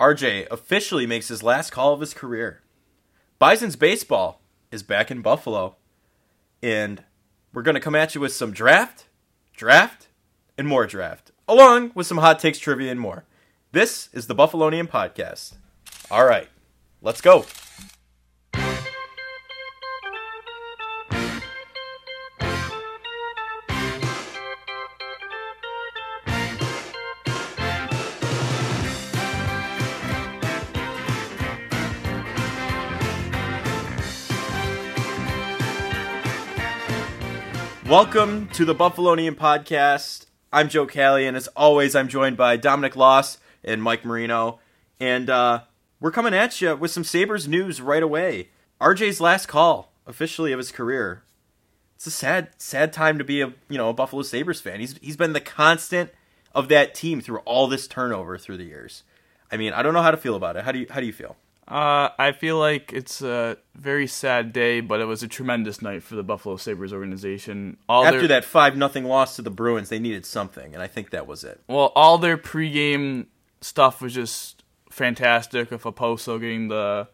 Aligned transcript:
RJ 0.00 0.48
officially 0.50 1.06
makes 1.06 1.28
his 1.28 1.42
last 1.42 1.70
call 1.70 1.92
of 1.92 2.00
his 2.00 2.14
career. 2.14 2.62
Bison's 3.38 3.76
baseball 3.76 4.40
is 4.70 4.82
back 4.82 5.10
in 5.10 5.20
Buffalo. 5.20 5.76
And 6.62 7.04
we're 7.52 7.62
going 7.62 7.74
to 7.74 7.80
come 7.80 7.94
at 7.94 8.14
you 8.14 8.20
with 8.20 8.32
some 8.32 8.52
draft, 8.52 9.06
draft, 9.54 10.08
and 10.56 10.66
more 10.66 10.86
draft, 10.86 11.32
along 11.46 11.92
with 11.94 12.06
some 12.06 12.18
hot 12.18 12.38
takes, 12.38 12.58
trivia, 12.58 12.90
and 12.90 13.00
more. 13.00 13.24
This 13.72 14.08
is 14.12 14.26
the 14.26 14.34
Buffalonian 14.34 14.88
Podcast. 14.88 15.54
All 16.10 16.24
right, 16.24 16.48
let's 17.02 17.20
go. 17.20 17.44
Welcome 37.90 38.46
to 38.50 38.64
the 38.64 38.72
Buffalonian 38.72 39.34
Podcast. 39.34 40.26
I'm 40.52 40.68
Joe 40.68 40.86
Callie, 40.86 41.26
and 41.26 41.36
as 41.36 41.48
always, 41.56 41.96
I'm 41.96 42.06
joined 42.06 42.36
by 42.36 42.56
Dominic 42.56 42.94
Loss 42.94 43.38
and 43.64 43.82
Mike 43.82 44.04
Marino. 44.04 44.60
And 45.00 45.28
uh, 45.28 45.62
we're 45.98 46.12
coming 46.12 46.32
at 46.32 46.60
you 46.60 46.76
with 46.76 46.92
some 46.92 47.02
Sabres 47.02 47.48
news 47.48 47.80
right 47.80 48.04
away. 48.04 48.50
RJ's 48.80 49.20
last 49.20 49.46
call, 49.46 49.90
officially, 50.06 50.52
of 50.52 50.58
his 50.58 50.70
career. 50.70 51.24
It's 51.96 52.06
a 52.06 52.12
sad, 52.12 52.50
sad 52.58 52.92
time 52.92 53.18
to 53.18 53.24
be 53.24 53.40
a 53.40 53.54
you 53.68 53.76
know 53.76 53.88
a 53.88 53.92
Buffalo 53.92 54.22
Sabres 54.22 54.60
fan. 54.60 54.78
He's 54.78 54.96
he's 54.98 55.16
been 55.16 55.32
the 55.32 55.40
constant 55.40 56.10
of 56.54 56.68
that 56.68 56.94
team 56.94 57.20
through 57.20 57.38
all 57.38 57.66
this 57.66 57.88
turnover 57.88 58.38
through 58.38 58.58
the 58.58 58.64
years. 58.66 59.02
I 59.50 59.56
mean, 59.56 59.72
I 59.72 59.82
don't 59.82 59.94
know 59.94 60.02
how 60.02 60.12
to 60.12 60.16
feel 60.16 60.36
about 60.36 60.54
it. 60.54 60.62
How 60.62 60.70
do 60.70 60.78
you 60.78 60.86
how 60.90 61.00
do 61.00 61.06
you 61.06 61.12
feel? 61.12 61.34
Uh, 61.70 62.10
I 62.18 62.32
feel 62.32 62.58
like 62.58 62.92
it's 62.92 63.22
a 63.22 63.56
very 63.76 64.08
sad 64.08 64.52
day, 64.52 64.80
but 64.80 65.00
it 65.00 65.04
was 65.04 65.22
a 65.22 65.28
tremendous 65.28 65.80
night 65.80 66.02
for 66.02 66.16
the 66.16 66.24
Buffalo 66.24 66.56
Sabres 66.56 66.92
organization. 66.92 67.76
All 67.88 68.04
After 68.04 68.20
their, 68.20 68.28
that 68.40 68.44
five 68.44 68.76
nothing 68.76 69.04
loss 69.04 69.36
to 69.36 69.42
the 69.42 69.50
Bruins, 69.50 69.88
they 69.88 70.00
needed 70.00 70.26
something, 70.26 70.74
and 70.74 70.82
I 70.82 70.88
think 70.88 71.10
that 71.10 71.28
was 71.28 71.44
it. 71.44 71.60
Well, 71.68 71.92
all 71.94 72.18
their 72.18 72.36
pregame 72.36 73.26
stuff 73.60 74.02
was 74.02 74.12
just 74.12 74.64
fantastic. 74.90 75.70
With 75.70 75.84
Okposo 75.84 76.40
getting 76.40 76.68
the 76.68 77.06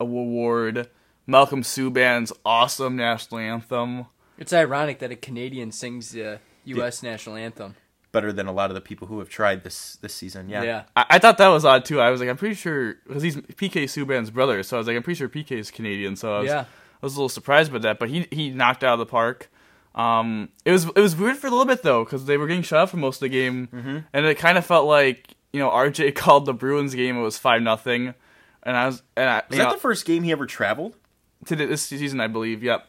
award, 0.00 0.88
Malcolm 1.24 1.62
Subban's 1.62 2.32
awesome 2.44 2.96
national 2.96 3.38
anthem. 3.38 4.06
It's 4.36 4.52
ironic 4.52 4.98
that 4.98 5.12
a 5.12 5.16
Canadian 5.16 5.70
sings 5.70 6.10
the 6.10 6.40
U.S. 6.64 7.02
Yeah. 7.04 7.10
national 7.12 7.36
anthem 7.36 7.76
better 8.16 8.32
than 8.32 8.46
a 8.46 8.52
lot 8.52 8.70
of 8.70 8.74
the 8.74 8.80
people 8.80 9.06
who 9.08 9.18
have 9.18 9.28
tried 9.28 9.62
this 9.62 9.96
this 9.96 10.14
season. 10.14 10.48
Yeah, 10.48 10.62
yeah. 10.62 10.82
I, 10.96 11.04
I 11.10 11.18
thought 11.18 11.36
that 11.36 11.48
was 11.48 11.66
odd 11.66 11.84
too. 11.84 12.00
I 12.00 12.08
was 12.08 12.18
like, 12.18 12.30
I'm 12.30 12.38
pretty 12.38 12.54
sure 12.54 12.94
because 13.06 13.22
he's 13.22 13.36
PK 13.36 13.84
Subban's 13.84 14.30
brother, 14.30 14.62
so 14.62 14.76
I 14.76 14.78
was 14.78 14.86
like, 14.86 14.96
I'm 14.96 15.02
pretty 15.02 15.18
sure 15.18 15.28
PK 15.28 15.52
is 15.52 15.70
Canadian. 15.70 16.16
So 16.16 16.34
I 16.34 16.38
was, 16.40 16.48
yeah. 16.48 16.60
I 16.60 17.06
was 17.06 17.14
a 17.14 17.18
little 17.18 17.28
surprised 17.28 17.70
by 17.70 17.78
that, 17.80 17.98
but 17.98 18.08
he 18.08 18.26
he 18.30 18.48
knocked 18.48 18.82
out 18.82 18.94
of 18.94 18.98
the 19.00 19.06
park. 19.06 19.50
Um, 19.94 20.48
it 20.64 20.72
was 20.72 20.86
it 20.86 21.00
was 21.00 21.14
weird 21.14 21.36
for 21.36 21.48
a 21.48 21.50
little 21.50 21.66
bit 21.66 21.82
though 21.82 22.04
because 22.04 22.24
they 22.24 22.38
were 22.38 22.46
getting 22.46 22.62
shut 22.62 22.78
out 22.78 22.90
for 22.90 22.96
most 22.96 23.16
of 23.16 23.20
the 23.20 23.28
game, 23.28 23.68
mm-hmm. 23.70 23.98
and 24.14 24.26
it 24.26 24.38
kind 24.38 24.56
of 24.56 24.64
felt 24.64 24.86
like 24.86 25.34
you 25.52 25.60
know 25.60 25.68
RJ 25.68 26.14
called 26.14 26.46
the 26.46 26.54
Bruins 26.54 26.94
game. 26.94 27.18
It 27.18 27.22
was 27.22 27.36
five 27.36 27.60
nothing, 27.60 28.14
and 28.62 28.76
I 28.76 28.86
was 28.86 29.02
and 29.14 29.28
I, 29.28 29.42
was 29.48 29.58
that 29.58 29.64
know, 29.64 29.72
the 29.72 29.78
first 29.78 30.06
game 30.06 30.22
he 30.22 30.32
ever 30.32 30.46
traveled 30.46 30.96
to 31.46 31.54
this 31.54 31.82
season, 31.82 32.20
I 32.20 32.28
believe. 32.28 32.62
Yep, 32.62 32.86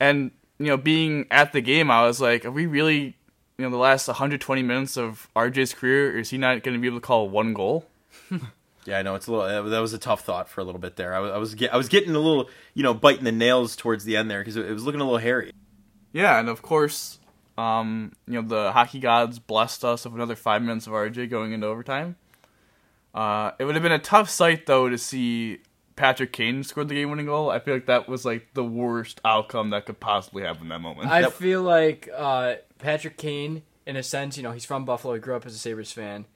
and 0.00 0.32
you 0.58 0.66
know 0.66 0.76
being 0.76 1.26
at 1.30 1.52
the 1.52 1.60
game, 1.60 1.92
I 1.92 2.06
was 2.06 2.20
like, 2.20 2.44
are 2.44 2.50
we 2.50 2.66
really 2.66 3.16
you 3.58 3.64
know 3.64 3.70
the 3.70 3.76
last 3.76 4.08
120 4.08 4.62
minutes 4.62 4.96
of 4.96 5.28
RJ's 5.36 5.74
career, 5.74 6.18
is 6.18 6.30
he 6.30 6.38
not 6.38 6.62
going 6.62 6.76
to 6.76 6.80
be 6.80 6.86
able 6.86 6.98
to 6.98 7.06
call 7.06 7.28
one 7.28 7.54
goal? 7.54 7.86
yeah, 8.84 8.98
I 8.98 9.02
know 9.02 9.14
it's 9.14 9.26
a 9.26 9.32
little. 9.32 9.70
That 9.70 9.80
was 9.80 9.92
a 9.92 9.98
tough 9.98 10.22
thought 10.22 10.48
for 10.48 10.60
a 10.60 10.64
little 10.64 10.80
bit 10.80 10.96
there. 10.96 11.14
I 11.14 11.20
was, 11.20 11.30
I 11.32 11.38
was, 11.38 11.56
I 11.72 11.76
was 11.76 11.88
getting 11.88 12.14
a 12.14 12.18
little, 12.18 12.48
you 12.74 12.82
know, 12.82 12.94
biting 12.94 13.24
the 13.24 13.32
nails 13.32 13.76
towards 13.76 14.04
the 14.04 14.16
end 14.16 14.30
there 14.30 14.40
because 14.40 14.56
it 14.56 14.70
was 14.70 14.84
looking 14.84 15.00
a 15.00 15.04
little 15.04 15.18
hairy. 15.18 15.52
Yeah, 16.12 16.38
and 16.38 16.48
of 16.48 16.62
course, 16.62 17.18
um, 17.56 18.12
you 18.26 18.40
know, 18.40 18.46
the 18.46 18.72
hockey 18.72 19.00
gods 19.00 19.38
blessed 19.38 19.84
us 19.84 20.04
with 20.04 20.14
another 20.14 20.36
five 20.36 20.62
minutes 20.62 20.86
of 20.86 20.92
RJ 20.92 21.30
going 21.30 21.52
into 21.52 21.66
overtime. 21.66 22.16
Uh, 23.14 23.52
it 23.60 23.64
would 23.64 23.76
have 23.76 23.82
been 23.82 23.92
a 23.92 23.98
tough 23.98 24.28
sight 24.28 24.66
though 24.66 24.88
to 24.88 24.98
see 24.98 25.60
Patrick 25.96 26.32
Kane 26.32 26.64
scored 26.64 26.88
the 26.88 26.94
game-winning 26.94 27.26
goal. 27.26 27.50
I 27.50 27.58
feel 27.58 27.74
like 27.74 27.86
that 27.86 28.08
was 28.08 28.24
like 28.24 28.54
the 28.54 28.64
worst 28.64 29.20
outcome 29.24 29.70
that 29.70 29.86
could 29.86 30.00
possibly 30.00 30.42
happen 30.42 30.62
in 30.62 30.68
that 30.70 30.80
moment. 30.80 31.08
I 31.08 31.30
feel 31.30 31.62
like 31.62 32.08
uh, 32.14 32.56
Patrick 32.78 33.16
Kane, 33.16 33.62
in 33.86 33.96
a 33.96 34.02
sense, 34.02 34.36
you 34.36 34.42
know, 34.42 34.52
he's 34.52 34.64
from 34.64 34.84
Buffalo. 34.84 35.14
He 35.14 35.20
grew 35.20 35.36
up 35.36 35.46
as 35.46 35.54
a 35.54 35.58
Sabres 35.58 35.92
fan. 35.92 36.26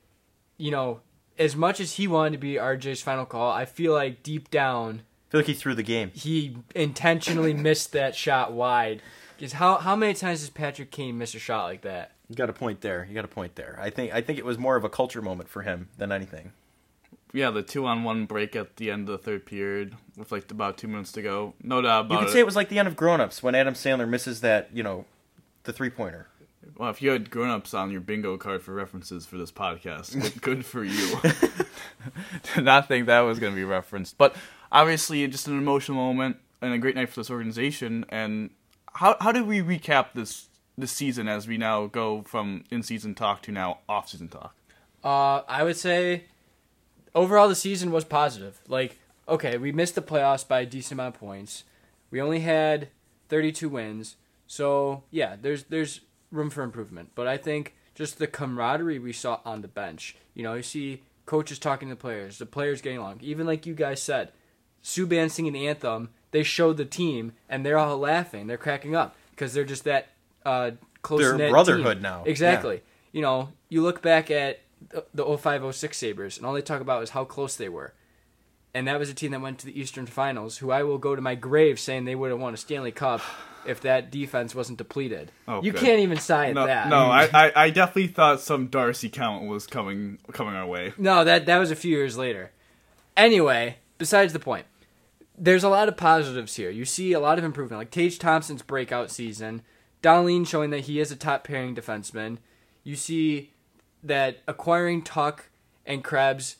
You 0.59 0.71
know, 0.71 1.01
as 1.39 1.57
much 1.57 1.81
as 1.81 1.95
he 1.95 2.07
wanted 2.07 2.33
to 2.33 2.39
be 2.39 2.55
RJ's 2.55 3.03
final 3.03 3.25
call, 3.25 3.51
I 3.51 3.65
feel 3.65 3.93
like 3.93 4.23
deep 4.23 4.51
down, 4.51 5.03
I 5.29 5.31
feel 5.31 5.39
like 5.41 5.47
he 5.47 5.55
threw 5.55 5.75
the 5.75 5.83
game. 5.83 6.11
He 6.15 6.57
intentionally 6.75 7.53
missed 7.55 7.93
that 7.93 8.15
shot 8.15 8.53
wide. 8.53 9.03
Because 9.37 9.53
how 9.55 9.77
how 9.77 9.95
many 9.95 10.15
times 10.15 10.41
does 10.41 10.51
Patrick 10.51 10.91
Kane 10.91 11.19
miss 11.19 11.35
a 11.35 11.39
shot 11.39 11.65
like 11.65 11.83
that? 11.83 12.13
You 12.29 12.35
got 12.35 12.51
a 12.51 12.53
point 12.53 12.81
there. 12.81 13.07
You 13.09 13.15
got 13.15 13.25
a 13.25 13.29
point 13.29 13.55
there. 13.55 13.79
I 13.81 13.91
think 13.91 14.13
I 14.13 14.21
think 14.21 14.39
it 14.39 14.45
was 14.45 14.59
more 14.59 14.77
of 14.77 14.85
a 14.85 14.89
culture 14.89 15.23
moment 15.23 15.49
for 15.49 15.63
him 15.63 15.89
than 15.97 16.13
anything 16.13 16.53
yeah, 17.33 17.51
the 17.51 17.63
two 17.63 17.87
on 17.87 18.05
one 18.05 18.27
break 18.27 18.57
at 18.57 18.77
the 18.77 18.91
end 18.91 19.09
of 19.09 19.13
the 19.13 19.19
third 19.19 19.47
period 19.47 19.95
with 20.17 20.33
like 20.33 20.51
about 20.51 20.79
two 20.79 20.89
minutes 20.89 21.13
to 21.13 21.23
go. 21.23 21.55
No 21.63 21.83
doubt 21.83 22.07
about 22.07 22.11
it. 22.11 22.15
You 22.15 22.19
could 22.21 22.29
it. 22.29 22.33
say 22.33 22.41
it 22.41 22.47
was 22.47 22.57
like 22.57 22.69
the 22.69 22.79
end 22.79 22.89
of 22.89 22.97
Grown 22.97 23.21
Ups 23.21 23.43
when 23.43 23.55
Adam 23.55 23.75
Sandler 23.75 24.09
misses 24.09 24.41
that, 24.41 24.71
you 24.73 24.83
know, 24.83 25.05
the 25.65 25.73
three 25.73 25.91
pointer. 25.91 26.29
Well, 26.77 26.91
if 26.91 27.03
you 27.03 27.11
had 27.11 27.31
Grown 27.31 27.51
Ups 27.51 27.75
on 27.75 27.91
your 27.91 28.01
bingo 28.01 28.37
card 28.37 28.63
for 28.63 28.73
references 28.73 29.27
for 29.27 29.37
this 29.37 29.51
podcast, 29.51 30.41
good 30.41 30.65
for 30.67 30.85
you. 30.85 31.19
Did 32.55 32.65
not 32.65 32.89
think 32.89 33.07
that 33.07 33.21
was 33.21 33.39
going 33.39 33.53
to 33.53 33.57
be 33.57 33.65
referenced, 33.65 34.19
but 34.19 34.37
obviously, 34.71 35.27
just 35.29 35.49
an 35.49 35.59
emotional 35.59 35.97
moment 35.97 36.37
and 36.61 36.73
a 36.73 36.79
great 36.79 36.95
night 36.95 37.09
for 37.09 37.21
this 37.21 37.31
organization. 37.31 38.05
And 38.09 38.51
how 38.95 39.17
how 39.21 39.33
do 39.33 39.45
we 39.45 39.61
recap 39.61 40.09
this 40.15 40.49
this 40.77 40.93
season 40.93 41.29
as 41.29 41.49
we 41.49 41.59
now 41.59 41.87
go 41.87 42.23
from 42.23 42.65
in 42.71 42.83
season 42.83 43.15
talk 43.15 43.43
to 43.43 43.53
now 43.53 43.79
off 43.89 44.09
season 44.09 44.29
talk? 44.29 44.55
Uh, 45.03 45.43
I 45.49 45.63
would 45.63 45.77
say 45.77 46.25
overall 47.15 47.49
the 47.49 47.55
season 47.55 47.91
was 47.91 48.05
positive. 48.05 48.61
Like, 48.69 48.99
okay, 49.29 49.59
we 49.59 49.73
missed 49.73 49.95
the 49.95 50.03
playoffs 50.03 50.47
by 50.47 50.61
a 50.61 50.67
decent 50.67 50.93
amount 50.93 51.15
of 51.15 51.21
points. 51.21 51.65
We 52.11 52.21
only 52.21 52.41
had 52.41 52.89
32 53.29 53.69
wins. 53.69 54.17
So, 54.47 55.05
yeah, 55.11 55.37
there's 55.41 55.65
there's 55.65 56.01
room 56.33 56.51
for 56.51 56.63
improvement. 56.63 57.11
But 57.15 57.27
I 57.27 57.37
think 57.37 57.75
just 57.95 58.19
the 58.19 58.27
camaraderie 58.27 58.99
we 58.99 59.13
saw 59.13 59.41
on 59.45 59.63
the 59.63 59.69
bench. 59.69 60.17
You 60.35 60.43
know, 60.43 60.55
you 60.55 60.63
see 60.63 61.03
coaches 61.27 61.59
talking 61.59 61.89
to 61.89 61.95
the 61.95 62.01
players, 62.01 62.39
the 62.39 62.47
players 62.47 62.81
getting 62.81 62.99
along. 62.99 63.21
Even 63.23 63.47
like 63.47 63.67
you 63.67 63.75
guys 63.75 64.01
said, 64.01 64.33
Subban 64.83 65.31
singing 65.31 65.53
the 65.53 65.69
anthem, 65.69 66.11
they 66.31 66.43
showed 66.43 66.77
the 66.77 66.85
team 66.85 67.33
and 67.49 67.65
they're 67.65 67.79
all 67.79 67.99
laughing. 67.99 68.47
They're 68.47 68.57
cracking 68.57 68.95
up 68.95 69.17
because 69.31 69.53
they're 69.53 69.65
just 69.65 69.85
that 69.85 70.09
uh, 70.47 70.73
close 71.03 71.33
knit 71.37 71.51
brotherhood 71.51 71.97
team. 71.97 72.03
now. 72.03 72.23
Exactly. 72.25 72.77
Yeah. 72.77 72.81
You 73.13 73.23
know, 73.23 73.49
you 73.69 73.83
look 73.83 74.01
back 74.03 74.31
at 74.31 74.61
the 75.15 75.25
0506 75.25 75.97
Sabres, 75.97 76.37
and 76.37 76.47
all 76.47 76.55
they 76.55 76.63
talk 76.63 76.81
about 76.81 77.03
is 77.03 77.11
how 77.11 77.25
close 77.25 77.57
they 77.57 77.69
were. 77.69 77.95
And 78.75 78.87
that 78.87 78.99
was 78.99 79.11
a 79.11 79.15
team 79.15 79.33
that 79.33 79.41
went 79.41 79.59
to 79.61 79.67
the 79.67 79.79
Eastern 79.79 80.07
Finals, 80.07 80.59
who 80.59 80.71
I 80.71 80.83
will 80.83 80.99
go 80.99 81.17
to 81.17 81.23
my 81.23 81.35
grave 81.35 81.81
saying 81.81 82.05
they 82.05 82.15
would 82.15 82.31
have 82.31 82.41
won 82.41 82.55
a 82.55 82.57
Stanley 82.57 82.93
Cup 82.93 83.21
if 83.67 83.81
that 83.83 84.11
defense 84.11 84.55
wasn't 84.55 84.79
depleted. 84.79 85.33
Oh, 85.47 85.63
you 85.63 85.73
can't 85.73 86.01
even 86.01 86.19
sign 86.19 86.55
no, 86.55 86.67
that. 86.67 86.89
No, 86.89 87.07
I, 87.07 87.29
I, 87.33 87.53
I, 87.55 87.71
definitely 87.71 88.09
thought 88.09 88.41
some 88.41 88.69
Darcy 88.69 89.09
count 89.09 89.47
was 89.47 89.67
coming 89.67 90.19
coming 90.33 90.55
our 90.55 90.67
way. 90.67 90.93
No, 90.97 91.25
that 91.25 91.47
that 91.47 91.59
was 91.59 91.71
a 91.71 91.77
few 91.77 91.91
years 91.91 92.17
later. 92.17 92.53
Anyway, 93.17 93.79
besides 93.99 94.33
the 94.33 94.39
point, 94.39 94.67
there's 95.37 95.65
a 95.65 95.69
lot 95.69 95.89
of 95.89 95.97
positives 95.97 96.57
here. 96.57 96.71
You 96.71 96.85
see 96.85 97.13
a 97.13 97.21
lot 97.21 97.39
of 97.39 97.45
improvement, 97.45 97.81
like 97.81 97.91
Tage 97.91 98.19
Thompson's 98.19 98.63
breakout 98.63 99.11
season, 99.11 99.63
Dahlin 100.03 100.47
showing 100.47 100.71
that 100.71 100.81
he 100.81 101.01
is 101.01 101.11
a 101.11 101.17
top 101.17 101.45
pairing 101.45 101.75
defenseman. 101.75 102.39
You 102.85 102.97
see 102.97 103.53
that 104.03 104.39
acquiring 104.47 105.03
Tuch 105.03 105.41
and 105.87 106.05
Krebs, 106.05 106.57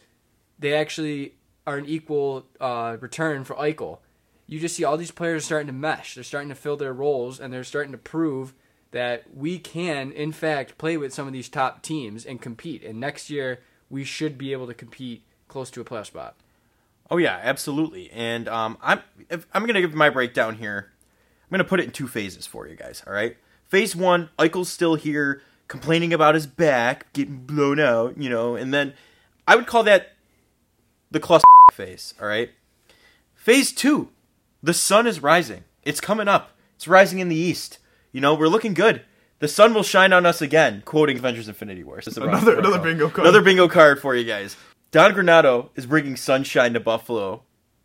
they 0.59 0.75
actually 0.75 1.35
are 1.67 1.77
an 1.77 1.87
equal 1.87 2.47
uh, 2.61 2.97
return 3.01 3.45
for 3.45 3.55
Eichel. 3.57 3.99
You 4.47 4.59
just 4.59 4.77
see 4.77 4.85
all 4.85 4.97
these 4.97 5.11
players 5.11 5.45
starting 5.45 5.67
to 5.67 5.73
mesh. 5.73 6.15
They're 6.15 6.25
starting 6.25 6.49
to 6.49 6.55
fill 6.55 6.77
their 6.77 6.95
roles, 6.95 7.39
and 7.39 7.53
they're 7.53 7.65
starting 7.65 7.93
to 7.93 7.99
prove 7.99 8.55
that 8.91 9.25
we 9.35 9.59
can, 9.59 10.11
in 10.13 10.33
fact, 10.33 10.79
play 10.79 10.97
with 10.97 11.13
some 11.13 11.27
of 11.27 11.33
these 11.35 11.49
top 11.49 11.83
teams 11.83 12.25
and 12.25 12.41
compete. 12.41 12.83
And 12.83 12.99
next 12.99 13.29
year, 13.29 13.61
we 13.91 14.05
should 14.05 14.39
be 14.39 14.53
able 14.53 14.67
to 14.67 14.75
compete 14.75 15.25
close 15.47 15.71
to 15.73 15.81
a 15.81 15.85
playoff 15.85 16.07
spot. 16.07 16.37
Oh 17.11 17.17
yeah, 17.17 17.39
absolutely. 17.43 18.11
And 18.11 18.49
um, 18.49 18.79
I'm 18.83 19.01
I'm 19.53 19.67
gonna 19.67 19.81
give 19.81 19.95
my 19.95 20.11
breakdown 20.11 20.57
here. 20.57 20.91
I'm 21.43 21.51
gonna 21.51 21.65
put 21.65 21.81
it 21.81 21.85
in 21.85 21.91
two 21.91 22.09
phases 22.09 22.47
for 22.47 22.67
you 22.69 22.77
guys. 22.77 23.03
All 23.07 23.13
right. 23.13 23.37
Phase 23.67 23.95
one, 23.95 24.31
Eichel's 24.39 24.71
still 24.71 24.95
here 24.95 25.43
complaining 25.69 26.13
about 26.13 26.35
his 26.35 26.47
back 26.47 27.13
getting 27.13 27.39
blown 27.39 27.79
out, 27.79 28.19
you 28.19 28.29
know, 28.29 28.57
and 28.57 28.73
then 28.75 28.95
I 29.47 29.57
would 29.57 29.67
call 29.67 29.85
that 29.85 30.13
the 31.11 31.21
cluster 31.21 31.47
phase, 31.73 32.15
all 32.21 32.27
right? 32.27 32.51
Phase 33.35 33.73
two, 33.73 34.11
the 34.63 34.75
sun 34.75 35.07
is 35.07 35.23
rising. 35.23 35.65
It's 35.83 36.01
coming 36.01 36.29
up. 36.29 36.53
It's 36.77 36.89
rising 36.89 37.19
in 37.19 37.29
the 37.29 37.37
east. 37.37 37.79
You 38.13 38.21
know, 38.21 38.35
we're 38.35 38.49
looking 38.49 38.75
good. 38.75 39.03
The 39.39 39.49
sun 39.49 39.73
will 39.73 39.85
shine 39.85 40.13
on 40.13 40.27
us 40.27 40.43
again, 40.43 40.83
quoting 40.85 41.19
Avengers 41.19 41.49
Infinity 41.49 41.85
Wars. 41.85 42.09
Another, 42.17 42.59
another 42.59 42.81
bingo 42.81 43.09
card. 43.09 43.27
Another 43.27 43.43
bingo 43.43 43.69
card 43.69 44.01
for 44.01 44.17
you 44.17 44.25
guys. 44.25 44.57
Don 44.91 45.13
Granato 45.13 45.69
is 45.77 45.87
bringing 45.87 46.17
sunshine 46.17 46.73
to 46.73 46.81
Buffalo 46.81 47.43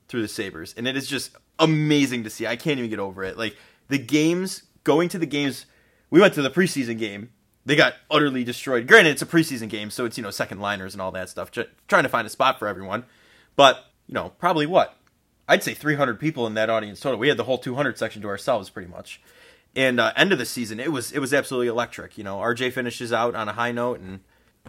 through 0.07 0.21
the 0.21 0.27
Sabres, 0.27 0.73
and 0.75 0.87
it 0.87 0.95
is 0.95 1.07
just 1.07 1.31
amazing 1.59 2.23
to 2.23 2.29
see. 2.29 2.47
I 2.47 2.55
can't 2.55 2.79
even 2.79 2.89
get 2.89 2.99
over 2.99 3.23
it. 3.23 3.37
Like 3.37 3.55
the 3.89 3.99
games, 3.99 4.63
going 4.83 5.09
to 5.09 5.19
the 5.19 5.25
games, 5.25 5.65
we 6.09 6.21
went 6.21 6.33
to 6.35 6.41
the 6.41 6.49
preseason 6.49 6.97
game. 6.97 7.29
They 7.65 7.75
got 7.75 7.93
utterly 8.11 8.43
destroyed. 8.43 8.87
Granted, 8.87 9.11
it's 9.11 9.21
a 9.21 9.25
preseason 9.25 9.69
game, 9.69 9.89
so 9.89 10.05
it's 10.05 10.17
you 10.17 10.23
know 10.23 10.31
second 10.31 10.59
liners 10.59 10.93
and 10.93 11.01
all 11.01 11.11
that 11.11 11.29
stuff, 11.29 11.51
trying 11.87 12.03
to 12.03 12.09
find 12.09 12.27
a 12.27 12.29
spot 12.29 12.59
for 12.59 12.67
everyone. 12.67 13.05
But 13.55 13.85
you 14.07 14.13
know, 14.13 14.29
probably 14.37 14.65
what 14.65 14.97
I'd 15.47 15.63
say 15.63 15.73
300 15.73 16.19
people 16.19 16.45
in 16.47 16.53
that 16.55 16.69
audience 16.69 16.99
total. 16.99 17.19
We 17.19 17.29
had 17.29 17.37
the 17.37 17.45
whole 17.45 17.57
200 17.57 17.97
section 17.97 18.21
to 18.21 18.27
ourselves, 18.27 18.69
pretty 18.69 18.89
much. 18.89 19.21
And 19.75 19.99
uh, 19.99 20.13
end 20.15 20.31
of 20.31 20.37
the 20.37 20.45
season, 20.45 20.79
it 20.79 20.91
was 20.91 21.11
it 21.11 21.19
was 21.19 21.33
absolutely 21.33 21.67
electric. 21.67 22.17
You 22.17 22.23
know, 22.23 22.37
RJ 22.37 22.73
finishes 22.73 23.13
out 23.13 23.35
on 23.35 23.47
a 23.47 23.53
high 23.53 23.71
note, 23.71 23.99
and 23.99 24.19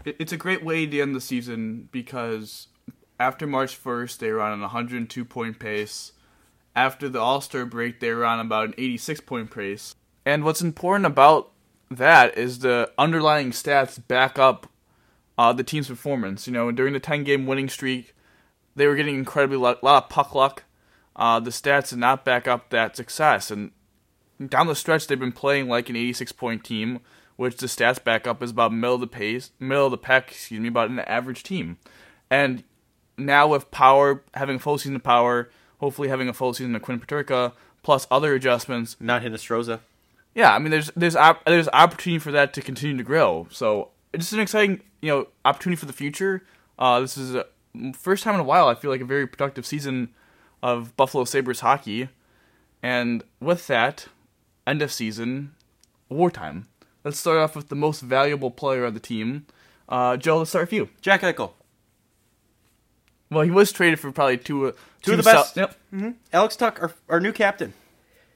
It's 0.05 0.33
a 0.33 0.37
great 0.37 0.63
way 0.63 0.85
to 0.85 1.01
end 1.01 1.15
the 1.15 1.21
season 1.21 1.89
because 1.91 2.67
after 3.19 3.47
March 3.47 3.81
1st, 3.81 4.17
they 4.17 4.31
were 4.31 4.41
on 4.41 4.51
an 4.51 4.61
102 4.61 5.25
point 5.25 5.59
pace. 5.59 6.11
After 6.75 7.07
the 7.07 7.19
All 7.19 7.39
Star 7.39 7.65
break, 7.65 7.99
they 7.99 8.11
were 8.11 8.25
on 8.25 8.39
about 8.39 8.69
an 8.69 8.75
86 8.77 9.21
point 9.21 9.51
pace. 9.51 9.95
And 10.25 10.43
what's 10.43 10.61
important 10.61 11.05
about 11.05 11.51
that 11.89 12.37
is 12.37 12.59
the 12.59 12.91
underlying 12.97 13.51
stats 13.51 13.99
back 14.07 14.39
up 14.39 14.67
uh, 15.37 15.53
the 15.53 15.63
team's 15.63 15.87
performance. 15.87 16.47
You 16.47 16.53
know, 16.53 16.71
during 16.71 16.93
the 16.93 16.99
10 16.99 17.23
game 17.23 17.45
winning 17.45 17.69
streak, 17.69 18.15
they 18.75 18.87
were 18.87 18.95
getting 18.95 19.15
incredibly 19.15 19.57
a 19.57 19.59
lot 19.59 19.83
of 19.83 20.09
puck 20.09 20.33
luck. 20.35 20.63
Uh, 21.15 21.39
the 21.39 21.51
stats 21.51 21.89
did 21.89 21.99
not 21.99 22.25
back 22.25 22.47
up 22.47 22.69
that 22.69 22.95
success. 22.95 23.49
And 23.51 23.71
down 24.45 24.67
the 24.67 24.75
stretch, 24.75 25.07
they've 25.07 25.19
been 25.19 25.31
playing 25.31 25.69
like 25.69 25.89
an 25.89 25.95
86 25.95 26.31
point 26.33 26.63
team, 26.63 26.99
which 27.37 27.57
the 27.57 27.67
stats 27.67 28.03
back 28.03 28.27
up 28.27 28.43
is 28.43 28.51
about 28.51 28.73
middle 28.73 28.95
of 28.95 29.01
the 29.01 29.07
pace, 29.07 29.51
middle 29.59 29.85
of 29.85 29.91
the 29.91 29.97
pack, 29.97 30.31
excuse 30.31 30.59
me, 30.59 30.67
about 30.67 30.89
an 30.89 30.99
average 30.99 31.43
team. 31.43 31.77
And 32.29 32.63
now 33.17 33.47
with 33.47 33.71
Power 33.71 34.23
having 34.33 34.57
a 34.57 34.59
full 34.59 34.77
season 34.77 34.95
of 34.95 35.03
Power, 35.03 35.49
hopefully 35.79 36.09
having 36.09 36.27
a 36.27 36.33
full 36.33 36.53
season 36.53 36.75
of 36.75 36.81
Quinn 36.81 36.99
Peterka, 36.99 37.53
plus 37.81 38.07
other 38.09 38.33
adjustments, 38.33 38.97
not 38.99 39.21
Hinostroza. 39.21 39.79
Yeah, 40.35 40.53
I 40.53 40.59
mean, 40.59 40.69
there's 40.69 40.91
there's 40.95 41.15
op- 41.15 41.43
there's 41.45 41.69
opportunity 41.69 42.19
for 42.19 42.31
that 42.33 42.53
to 42.53 42.61
continue 42.61 42.97
to 42.97 43.03
grow. 43.03 43.47
So 43.49 43.89
it's 44.13 44.31
an 44.31 44.39
exciting 44.39 44.81
you 45.01 45.09
know 45.09 45.27
opportunity 45.45 45.79
for 45.79 45.85
the 45.85 45.93
future. 45.93 46.43
Uh, 46.77 46.99
this 46.99 47.17
is 47.17 47.33
a 47.33 47.45
first 47.97 48.23
time 48.23 48.35
in 48.35 48.41
a 48.41 48.43
while. 48.43 48.67
I 48.67 48.75
feel 48.75 48.91
like 48.91 49.01
a 49.01 49.05
very 49.05 49.25
productive 49.25 49.65
season 49.65 50.09
of 50.61 50.95
Buffalo 50.97 51.23
Sabres 51.23 51.61
hockey, 51.61 52.09
and 52.83 53.23
with 53.39 53.67
that, 53.67 54.07
end 54.67 54.81
of 54.81 54.91
season, 54.91 55.55
wartime. 56.09 56.67
Let's 57.03 57.19
start 57.19 57.37
off 57.37 57.55
with 57.55 57.69
the 57.69 57.75
most 57.75 58.01
valuable 58.01 58.51
player 58.51 58.85
on 58.85 58.93
the 58.93 58.99
team. 58.99 59.45
Uh, 59.87 60.17
Joe, 60.17 60.39
let's 60.39 60.49
start 60.49 60.63
with 60.63 60.73
you. 60.73 60.89
Jack 61.01 61.21
Eichel, 61.21 61.51
Well, 63.29 63.43
he 63.43 63.51
was 63.51 63.71
traded 63.71 63.99
for 63.99 64.11
probably 64.11 64.37
two, 64.39 64.67
uh, 64.69 64.71
Two 65.03 65.11
of 65.11 65.17
the 65.17 65.23
best. 65.23 65.55
Yep. 65.55 65.75
Alex 66.33 66.55
Tuch, 66.55 66.79
our, 66.81 66.91
our 67.07 67.19
new 67.19 67.31
captain. 67.31 67.73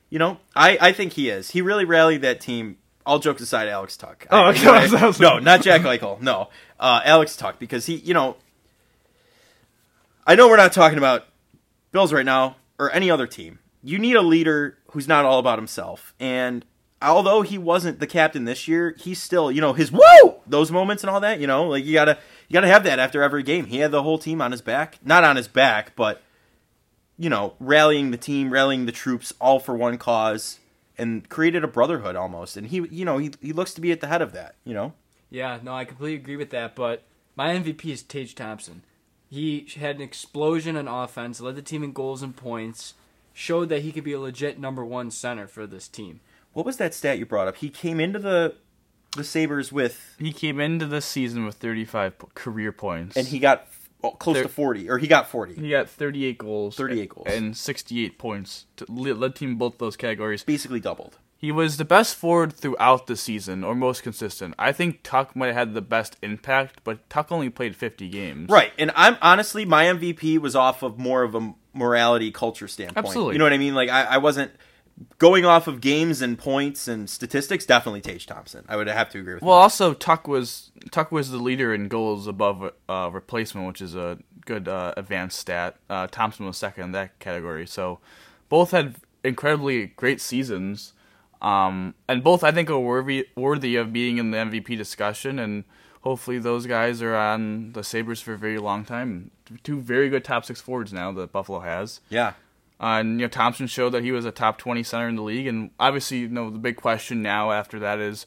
You 0.09 0.19
know, 0.19 0.37
I, 0.55 0.77
I 0.81 0.91
think 0.91 1.13
he 1.13 1.29
is. 1.29 1.51
He 1.51 1.61
really 1.61 1.85
rallied 1.85 2.21
that 2.23 2.41
team. 2.41 2.77
All 3.05 3.19
jokes 3.19 3.41
aside, 3.41 3.67
Alex 3.67 3.97
Tuch. 3.97 4.25
Oh, 4.29 4.47
okay. 4.49 4.67
I- 4.67 4.83
I 5.07 5.13
no, 5.19 5.39
not 5.39 5.61
Jack 5.61 5.81
Eichel. 5.81 6.21
No, 6.21 6.49
uh, 6.79 7.01
Alex 7.03 7.35
Tuch 7.35 7.57
because 7.59 7.85
he, 7.85 7.95
you 7.95 8.13
know, 8.13 8.35
I 10.25 10.35
know 10.35 10.47
we're 10.47 10.57
not 10.57 10.73
talking 10.73 10.97
about 10.97 11.25
Bills 11.91 12.13
right 12.13 12.25
now 12.25 12.57
or 12.77 12.91
any 12.91 13.09
other 13.09 13.27
team. 13.27 13.59
You 13.81 13.97
need 13.97 14.15
a 14.15 14.21
leader 14.21 14.77
who's 14.91 15.07
not 15.07 15.25
all 15.25 15.39
about 15.39 15.57
himself. 15.57 16.13
And 16.19 16.65
although 17.01 17.41
he 17.41 17.57
wasn't 17.57 17.99
the 17.99 18.07
captain 18.07 18.45
this 18.45 18.67
year, 18.67 18.95
he's 18.99 19.19
still, 19.21 19.51
you 19.51 19.61
know, 19.61 19.73
his 19.73 19.91
woo 19.91 20.35
those 20.45 20.71
moments 20.71 21.03
and 21.03 21.09
all 21.09 21.21
that. 21.21 21.39
You 21.39 21.47
know, 21.47 21.67
like 21.67 21.85
you 21.85 21.93
gotta 21.93 22.17
you 22.47 22.53
gotta 22.53 22.67
have 22.67 22.83
that 22.83 22.99
after 22.99 23.23
every 23.23 23.43
game. 23.43 23.65
He 23.65 23.77
had 23.77 23.91
the 23.91 24.03
whole 24.03 24.19
team 24.19 24.41
on 24.41 24.51
his 24.51 24.61
back, 24.61 24.99
not 25.03 25.23
on 25.23 25.35
his 25.35 25.47
back, 25.47 25.95
but 25.95 26.21
you 27.19 27.29
know, 27.29 27.53
rallying 27.59 28.11
the 28.11 28.17
team, 28.17 28.49
rallying 28.49 28.85
the 28.85 28.91
troops, 28.93 29.33
all 29.39 29.59
for 29.59 29.75
one 29.75 29.97
cause, 29.97 30.59
and 30.97 31.27
created 31.29 31.63
a 31.63 31.67
brotherhood 31.67 32.15
almost. 32.15 32.55
And 32.57 32.67
he, 32.67 32.77
you 32.89 33.05
know, 33.05 33.17
he 33.17 33.31
he 33.41 33.53
looks 33.53 33.73
to 33.75 33.81
be 33.81 33.91
at 33.91 33.99
the 33.99 34.07
head 34.07 34.21
of 34.21 34.31
that. 34.31 34.55
You 34.63 34.73
know, 34.73 34.93
Yeah, 35.29 35.59
no, 35.61 35.73
I 35.75 35.85
completely 35.85 36.15
agree 36.15 36.37
with 36.37 36.49
that. 36.51 36.75
But 36.75 37.03
my 37.35 37.49
MVP 37.49 37.85
is 37.85 38.01
Tage 38.01 38.33
Thompson. 38.33 38.83
He 39.29 39.67
had 39.77 39.97
an 39.97 40.01
explosion 40.01 40.75
in 40.75 40.87
offense, 40.87 41.39
led 41.39 41.55
the 41.55 41.61
team 41.61 41.83
in 41.83 41.91
goals 41.91 42.23
and 42.23 42.35
points, 42.35 42.95
showed 43.33 43.69
that 43.69 43.83
he 43.83 43.91
could 43.91 44.03
be 44.03 44.13
a 44.13 44.19
legit 44.19 44.57
number 44.57 44.83
one 44.83 45.11
center 45.11 45.45
for 45.45 45.67
this 45.67 45.87
team. 45.87 46.21
what 46.53 46.65
was 46.65 46.77
that 46.77 46.95
stat 46.95 47.19
you 47.19 47.25
brought 47.27 47.47
up? 47.47 47.57
He 47.57 47.69
came 47.69 47.99
into 47.99 48.17
the 48.17 48.55
the 49.15 49.23
Sabres 49.23 49.71
with, 49.71 50.15
He 50.19 50.31
came 50.31 50.59
into 50.59 50.85
the 50.85 51.01
season 51.01 51.45
with 51.45 51.55
35 51.55 52.33
career 52.35 52.71
points, 52.71 53.17
and 53.17 53.27
he 53.27 53.39
got 53.39 53.68
oh, 54.03 54.11
close 54.11 54.37
to 54.41 54.49
forty, 54.49 54.89
or 54.89 54.97
he 54.97 55.07
got 55.07 55.27
forty. 55.27 55.55
He 55.55 55.69
got 55.69 55.89
38 55.89 56.37
goals. 56.37 56.75
38 56.75 57.09
goals. 57.09 57.27
And 57.29 57.55
68 57.55 58.17
points. 58.17 58.65
To 58.77 58.85
lead, 58.89 59.13
led 59.13 59.35
team 59.35 59.57
both 59.57 59.77
those 59.77 59.95
categories. 59.95 60.43
Basically 60.43 60.79
doubled. 60.79 61.17
He 61.39 61.53
was 61.53 61.77
the 61.77 61.85
best 61.85 62.17
forward 62.17 62.51
throughout 62.51 63.07
the 63.07 63.15
season, 63.15 63.63
or 63.63 63.73
most 63.73 64.03
consistent. 64.03 64.55
I 64.59 64.73
think 64.73 65.03
Tuch 65.03 65.37
might 65.37 65.47
have 65.47 65.55
had 65.55 65.73
the 65.73 65.81
best 65.81 66.17
impact, 66.21 66.81
but 66.83 67.09
Tuch 67.09 67.27
only 67.31 67.49
played 67.49 67.77
50 67.77 68.09
games. 68.09 68.49
Right, 68.49 68.73
and 68.77 68.91
I'm 68.93 69.15
honestly 69.21 69.63
my 69.63 69.85
MVP 69.85 70.37
was 70.39 70.53
off 70.53 70.83
of 70.83 70.99
more 70.99 71.23
of 71.23 71.35
a 71.35 71.53
morality 71.73 72.31
culture 72.31 72.67
standpoint. 72.67 73.05
Absolutely. 73.05 73.35
you 73.35 73.39
know 73.39 73.45
what 73.45 73.53
I 73.53 73.57
mean. 73.57 73.73
Like 73.73 73.89
I, 73.89 74.03
I 74.03 74.17
wasn't 74.17 74.51
going 75.17 75.45
off 75.45 75.67
of 75.67 75.81
games 75.81 76.21
and 76.21 76.37
points 76.37 76.87
and 76.87 77.09
statistics. 77.09 77.65
Definitely 77.65 78.01
Tage 78.01 78.25
Thompson. 78.25 78.65
I 78.67 78.75
would 78.75 78.87
have 78.87 79.09
to 79.11 79.19
agree 79.19 79.35
with. 79.35 79.43
Well, 79.43 79.55
also 79.55 79.93
Tuch 79.93 80.27
was 80.27 80.71
Tuch 80.91 81.11
was 81.11 81.31
the 81.31 81.37
leader 81.37 81.73
in 81.73 81.87
goals 81.87 82.27
above 82.27 82.71
uh, 82.87 83.09
replacement, 83.11 83.67
which 83.67 83.81
is 83.81 83.95
a 83.95 84.17
good 84.45 84.67
uh, 84.67 84.93
advanced 84.97 85.39
stat. 85.39 85.77
Uh, 85.89 86.07
Thompson 86.07 86.45
was 86.45 86.57
second 86.57 86.85
in 86.85 86.91
that 86.93 87.19
category, 87.19 87.67
so 87.67 87.99
both 88.49 88.71
had 88.71 88.95
incredibly 89.23 89.87
great 89.87 90.21
seasons, 90.21 90.93
um, 91.41 91.93
and 92.07 92.23
both 92.23 92.43
I 92.43 92.51
think 92.51 92.69
are 92.69 92.79
worthy 92.79 93.27
worthy 93.35 93.75
of 93.75 93.93
being 93.93 94.17
in 94.17 94.31
the 94.31 94.37
MVP 94.37 94.77
discussion. 94.77 95.39
And 95.39 95.63
hopefully, 96.01 96.39
those 96.39 96.65
guys 96.65 97.01
are 97.01 97.15
on 97.15 97.71
the 97.73 97.83
Sabres 97.83 98.21
for 98.21 98.33
a 98.33 98.37
very 98.37 98.57
long 98.57 98.85
time. 98.85 99.31
Two 99.63 99.79
very 99.79 100.09
good 100.09 100.23
top 100.23 100.45
six 100.45 100.61
forwards 100.61 100.93
now 100.93 101.11
that 101.13 101.31
Buffalo 101.31 101.59
has. 101.59 102.01
Yeah, 102.09 102.33
Uh, 102.81 102.99
and 102.99 103.19
you 103.19 103.25
know 103.25 103.29
Thompson 103.29 103.67
showed 103.67 103.89
that 103.89 104.03
he 104.03 104.11
was 104.11 104.25
a 104.25 104.31
top 104.31 104.57
twenty 104.57 104.83
center 104.83 105.09
in 105.09 105.15
the 105.15 105.21
league, 105.21 105.47
and 105.47 105.71
obviously, 105.79 106.19
you 106.19 106.29
know 106.29 106.49
the 106.49 106.59
big 106.59 106.77
question 106.77 107.21
now 107.21 107.51
after 107.51 107.79
that 107.79 107.99
is, 107.99 108.25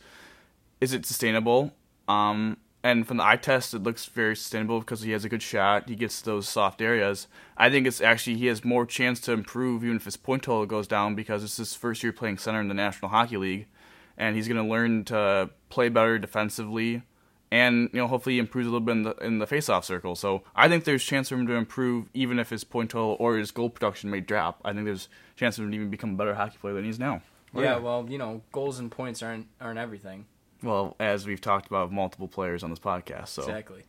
is 0.81 0.93
it 0.93 1.07
sustainable? 1.07 1.73
Um, 2.07 2.59
and 2.85 3.07
from 3.07 3.19
the 3.19 3.25
eye 3.25 3.37
test, 3.37 3.75
it 3.75 3.83
looks 3.83 4.07
very 4.07 4.35
sustainable 4.35 4.81
because 4.81 5.03
he 5.03 5.13
has 5.13 5.25
a 5.25 5.29
good 5.29 5.43
shot. 5.43 5.89
He 5.89 5.95
gets 5.95 6.21
those 6.21 6.49
soft 6.49 6.83
areas. 6.83 7.29
I 7.57 7.71
think 7.71 7.87
it's 7.87 8.01
actually 8.01 8.37
he 8.37 8.47
has 8.47 8.65
more 8.65 8.85
chance 8.85 9.21
to 9.21 9.33
improve 9.33 9.85
even 9.85 9.97
if 9.97 10.05
his 10.05 10.17
point 10.17 10.43
total 10.43 10.67
goes 10.67 10.89
down 10.89 11.15
because 11.15 11.45
it's 11.45 11.57
his 11.57 11.75
first 11.75 12.03
year 12.03 12.13
playing 12.13 12.39
center 12.39 12.61
in 12.61 12.69
the 12.69 12.75
National 12.75 13.11
Hockey 13.11 13.37
League, 13.37 13.67
and 14.19 14.35
he's 14.35 14.49
going 14.49 14.63
to 14.63 14.71
learn 14.71 15.05
to 15.05 15.51
play 15.69 15.89
better 15.89 16.19
defensively. 16.19 17.03
And 17.53 17.91
you 17.93 17.99
know, 18.01 18.07
hopefully, 18.09 18.37
he 18.37 18.39
improves 18.39 18.67
a 18.67 18.71
little 18.71 18.81
bit 18.87 18.93
in 18.93 19.03
the 19.03 19.15
in 19.17 19.39
the 19.39 19.47
faceoff 19.47 19.85
circle. 19.85 20.15
So 20.17 20.43
I 20.57 20.69
think 20.69 20.85
there's 20.85 21.05
chance 21.05 21.29
for 21.29 21.35
him 21.35 21.47
to 21.49 21.53
improve, 21.53 22.09
even 22.15 22.39
if 22.39 22.49
his 22.49 22.65
point 22.65 22.91
total 22.93 23.15
or 23.21 23.37
his 23.37 23.51
goal 23.51 23.69
production 23.69 24.09
may 24.09 24.21
drop. 24.21 24.63
I 24.65 24.73
think 24.73 24.87
there's 24.87 25.11
chance 25.37 25.57
for 25.57 25.63
him 25.65 25.71
to 25.73 25.77
even 25.77 25.91
become 25.91 26.15
a 26.15 26.17
better 26.17 26.35
hockey 26.35 26.57
player 26.59 26.73
than 26.73 26.85
he 26.85 26.89
is 26.91 26.99
now. 26.99 27.21
yeah, 27.55 27.77
well, 27.77 28.07
you 28.09 28.17
know, 28.17 28.41
goals 28.53 28.79
and 28.79 28.91
points 28.91 29.23
aren't 29.23 29.49
aren't 29.61 29.79
everything. 29.79 30.25
Well, 30.63 30.97
as 30.99 31.27
we've 31.27 31.43
talked 31.43 31.67
about 31.67 31.93
multiple 31.93 32.27
players 32.27 32.63
on 32.63 32.71
this 32.71 32.79
podcast. 32.79 33.29
So, 33.29 33.43
Exactly. 33.43 33.83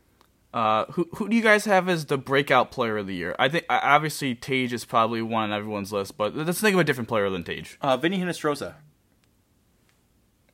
uh, 0.52 0.84
who 0.90 1.08
who 1.14 1.30
do 1.30 1.34
you 1.36 1.42
guys 1.42 1.64
have 1.64 1.88
as 1.88 2.04
the 2.04 2.18
breakout 2.18 2.70
player 2.70 2.98
of 2.98 3.06
the 3.06 3.14
year? 3.14 3.34
I 3.38 3.48
think 3.48 3.64
obviously 3.70 4.34
Tage 4.34 4.74
is 4.74 4.84
probably 4.84 5.22
one 5.22 5.44
on 5.44 5.56
everyone's 5.58 5.90
list, 5.90 6.18
but 6.18 6.36
let's 6.36 6.60
think 6.60 6.74
of 6.74 6.80
a 6.80 6.84
different 6.84 7.08
player 7.08 7.30
than 7.30 7.44
Tage. 7.44 7.78
uh, 7.80 7.96
Vinny 7.96 8.18
Hinostroza. 8.18 8.74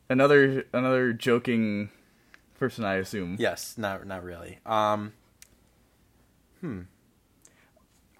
Another 0.08 0.64
another 0.72 1.12
joking 1.12 1.90
person, 2.60 2.84
I 2.84 2.96
assume. 2.96 3.36
Yes, 3.40 3.76
not 3.76 4.06
not 4.06 4.22
really. 4.22 4.58
Um, 4.64 5.12
hmm. 6.60 6.82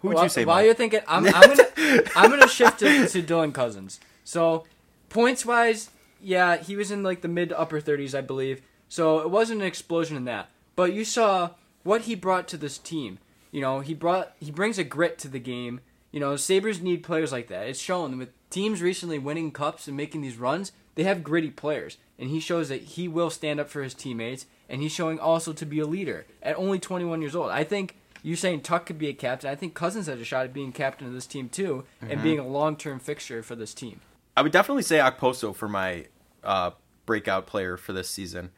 Who 0.01 0.09
would 0.09 0.15
while, 0.15 0.25
you 0.25 0.31
say? 0.31 0.45
While 0.45 0.57
Mike? 0.57 0.65
you're 0.65 0.75
thinking, 0.75 1.01
I'm, 1.07 1.27
I'm 1.29 1.55
gonna 1.55 1.69
I'm 2.17 2.31
gonna 2.31 2.49
shift 2.49 2.81
to, 2.81 3.07
to 3.07 3.23
Dylan 3.23 3.55
Cozens. 3.55 4.01
So 4.25 4.65
points 5.11 5.47
wise, 5.47 5.91
yeah, 6.21 6.57
he 6.57 6.75
was 6.75 6.91
in 6.91 7.05
like 7.05 7.21
the 7.21 7.29
mid 7.29 7.51
to 7.51 7.61
upper 7.61 7.81
30s, 7.81 8.17
I 8.17 8.23
believe. 8.23 8.63
So 8.89 9.21
it 9.21 9.31
wasn't 9.31 9.61
an 9.61 9.67
explosion 9.67 10.17
in 10.17 10.25
that, 10.25 10.49
but 10.75 10.93
you 10.93 11.05
saw 11.05 11.51
what 11.85 12.03
he 12.03 12.17
brought 12.17 12.49
to 12.49 12.57
this 12.57 12.79
team. 12.79 13.19
You 13.53 13.61
know, 13.61 13.81
he 13.81 13.95
brought 13.95 14.35
he 14.41 14.51
brings 14.51 14.79
a 14.79 14.85
grit 14.85 15.19
to 15.19 15.29
the 15.29 15.39
game. 15.39 15.81
You 16.11 16.19
know, 16.19 16.35
Sabres 16.35 16.81
need 16.81 17.05
players 17.05 17.31
like 17.31 17.49
that. 17.49 17.69
It's 17.69 17.79
shown 17.79 18.19
with 18.19 18.31
teams 18.49 18.83
recently 18.83 19.19
winning 19.19 19.53
cups 19.53 19.87
and 19.87 19.97
making 19.97 20.23
these 20.23 20.39
runs. 20.39 20.73
They 20.95 21.05
have 21.05 21.23
gritty 21.23 21.51
players, 21.51 21.97
and 22.19 22.31
he 22.31 22.41
shows 22.41 22.69
that 22.69 22.83
he 22.83 23.09
will 23.09 23.31
stand 23.31 23.61
up 23.61 23.69
for 23.69 23.83
his 23.83 23.95
teammates. 23.95 24.47
And 24.69 24.83
he's 24.83 24.93
showing 24.93 25.19
also 25.19 25.53
to 25.53 25.67
be 25.67 25.81
a 25.81 25.87
leader 25.87 26.27
at 26.43 26.57
only 26.57 26.79
21 26.79 27.21
years 27.23 27.35
old. 27.35 27.51
I 27.51 27.65
think 27.65 27.97
you're 28.23 28.37
saying 28.37 28.61
Tuch 28.61 28.87
could 28.87 28.99
be 28.99 29.09
a 29.09 29.13
captain. 29.13 29.51
I 29.51 29.55
think 29.57 29.75
Cozens 29.75 30.07
has 30.07 30.21
a 30.21 30.25
shot 30.25 30.45
at 30.45 30.53
being 30.53 30.73
captain 30.73 31.07
of 31.09 31.13
this 31.13 31.27
team 31.27 31.49
too, 31.49 31.85
and 32.01 32.23
being 32.23 32.39
a 32.39 32.47
long-term 32.47 33.01
fixture 33.01 33.43
for 33.43 33.57
this 33.57 33.75
team. 33.75 34.01
I 34.37 34.43
would 34.43 34.53
definitely 34.53 34.83
say 34.85 34.99
Okposo 34.99 35.55
for 35.55 35.69
my 35.69 36.07
uh, 36.45 36.71
breakout 37.07 37.47
player 37.47 37.77
for 37.77 37.93
this 37.93 38.09
season. 38.09 38.51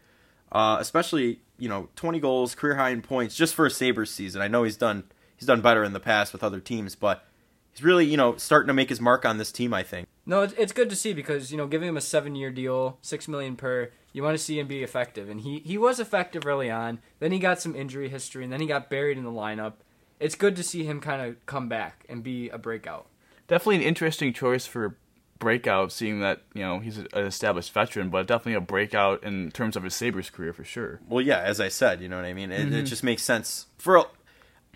uh, 0.50 0.76
especially 0.80 1.40
you 1.58 1.68
know 1.68 1.88
20 1.96 2.20
goals, 2.20 2.54
career 2.54 2.74
high 2.76 2.90
in 2.90 3.00
points 3.02 3.34
just 3.34 3.54
for 3.54 3.64
a 3.66 3.70
Sabres 3.70 4.10
season. 4.10 4.42
I 4.42 4.48
know 4.48 4.64
he's 4.64 4.76
done 4.76 5.04
he's 5.36 5.46
done 5.46 5.60
better 5.62 5.82
in 5.84 5.92
the 5.92 6.00
past 6.00 6.32
with 6.32 6.42
other 6.44 6.60
teams, 6.60 6.94
but 6.94 7.24
he's 7.72 7.82
really 7.82 8.04
you 8.04 8.16
know 8.18 8.36
starting 8.36 8.66
to 8.68 8.74
make 8.74 8.88
his 8.90 9.00
mark 9.00 9.24
on 9.24 9.38
this 9.38 9.50
team. 9.52 9.72
I 9.72 9.82
think. 9.82 10.08
No, 10.24 10.42
it's, 10.42 10.54
it's 10.54 10.72
good 10.72 10.90
to 10.90 10.96
see 10.96 11.12
because 11.12 11.50
you 11.50 11.56
know 11.56 11.66
giving 11.66 11.88
him 11.88 11.96
a 11.96 12.02
seven 12.02 12.34
year 12.34 12.50
deal, 12.50 12.98
six 13.02 13.26
million 13.28 13.56
per. 13.56 13.90
You 14.12 14.22
want 14.22 14.36
to 14.36 14.42
see 14.42 14.58
him 14.58 14.66
be 14.66 14.82
effective, 14.82 15.28
and 15.28 15.40
he 15.40 15.60
he 15.60 15.76
was 15.78 15.98
effective 15.98 16.46
early 16.46 16.70
on. 16.70 17.00
Then 17.18 17.32
he 17.32 17.38
got 17.38 17.60
some 17.60 17.74
injury 17.74 18.08
history, 18.08 18.44
and 18.44 18.52
then 18.52 18.60
he 18.60 18.66
got 18.66 18.90
buried 18.90 19.18
in 19.18 19.24
the 19.24 19.30
lineup. 19.30 19.74
It's 20.20 20.34
good 20.34 20.54
to 20.56 20.62
see 20.62 20.84
him 20.84 21.00
kind 21.00 21.22
of 21.22 21.44
come 21.46 21.68
back 21.68 22.04
and 22.08 22.22
be 22.22 22.48
a 22.50 22.58
breakout. 22.58 23.06
Definitely 23.48 23.76
an 23.76 23.82
interesting 23.82 24.32
choice 24.32 24.66
for 24.66 24.96
breakout, 25.40 25.90
seeing 25.90 26.20
that 26.20 26.42
you 26.54 26.62
know 26.62 26.78
he's 26.78 26.98
an 26.98 27.08
established 27.14 27.72
veteran, 27.72 28.08
but 28.08 28.28
definitely 28.28 28.54
a 28.54 28.60
breakout 28.60 29.24
in 29.24 29.50
terms 29.50 29.76
of 29.76 29.82
his 29.82 29.94
Sabres 29.94 30.30
career 30.30 30.52
for 30.52 30.64
sure. 30.64 31.00
Well, 31.08 31.20
yeah, 31.20 31.40
as 31.40 31.60
I 31.60 31.68
said, 31.68 32.00
you 32.00 32.08
know 32.08 32.16
what 32.16 32.24
I 32.24 32.32
mean. 32.32 32.52
It, 32.52 32.60
it 32.60 32.66
mm-hmm. 32.68 32.84
just 32.84 33.02
makes 33.02 33.22
sense 33.22 33.66
for. 33.78 34.06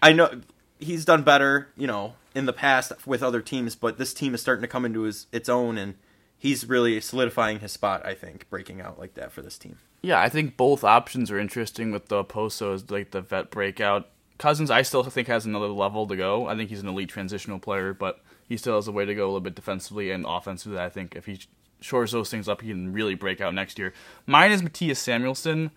I 0.02 0.12
know 0.12 0.40
he's 0.78 1.04
done 1.04 1.22
better, 1.22 1.68
you 1.76 1.86
know, 1.86 2.14
in 2.34 2.46
the 2.46 2.52
past 2.52 2.92
with 3.06 3.22
other 3.22 3.40
teams, 3.40 3.74
but 3.74 3.98
this 3.98 4.12
team 4.14 4.34
is 4.34 4.40
starting 4.40 4.62
to 4.62 4.68
come 4.68 4.84
into 4.84 5.02
his 5.02 5.26
its 5.32 5.48
own, 5.48 5.78
and 5.78 5.94
he's 6.38 6.68
really 6.68 7.00
solidifying 7.00 7.60
his 7.60 7.72
spot. 7.72 8.04
I 8.04 8.14
think 8.14 8.48
breaking 8.50 8.80
out 8.80 8.98
like 8.98 9.14
that 9.14 9.32
for 9.32 9.42
this 9.42 9.58
team. 9.58 9.78
Yeah, 10.02 10.20
I 10.20 10.28
think 10.28 10.56
both 10.56 10.84
options 10.84 11.30
are 11.30 11.38
interesting 11.38 11.90
with 11.90 12.08
the 12.08 12.22
Poso 12.22 12.74
as 12.74 12.90
like 12.90 13.10
the 13.10 13.20
vet 13.20 13.50
breakout. 13.50 14.08
Cozens, 14.38 14.70
I 14.70 14.82
still 14.82 15.02
think 15.02 15.28
has 15.28 15.46
another 15.46 15.68
level 15.68 16.06
to 16.06 16.16
go. 16.16 16.46
I 16.46 16.56
think 16.56 16.68
he's 16.68 16.82
an 16.82 16.88
elite 16.88 17.08
transitional 17.08 17.58
player, 17.58 17.94
but 17.94 18.20
he 18.46 18.56
still 18.56 18.76
has 18.76 18.86
a 18.86 18.92
way 18.92 19.06
to 19.06 19.14
go 19.14 19.24
a 19.24 19.28
little 19.28 19.40
bit 19.40 19.54
defensively 19.54 20.10
and 20.10 20.26
offensively. 20.28 20.78
I 20.78 20.90
think 20.90 21.16
if 21.16 21.24
he 21.26 21.40
shores 21.80 22.12
those 22.12 22.30
things 22.30 22.48
up, 22.48 22.60
he 22.60 22.68
can 22.68 22.92
really 22.92 23.14
break 23.14 23.40
out 23.40 23.54
next 23.54 23.78
year. 23.78 23.94
Mine 24.26 24.52
is 24.52 24.62
Mattias 24.62 24.96
Samuelsson. 24.96 25.70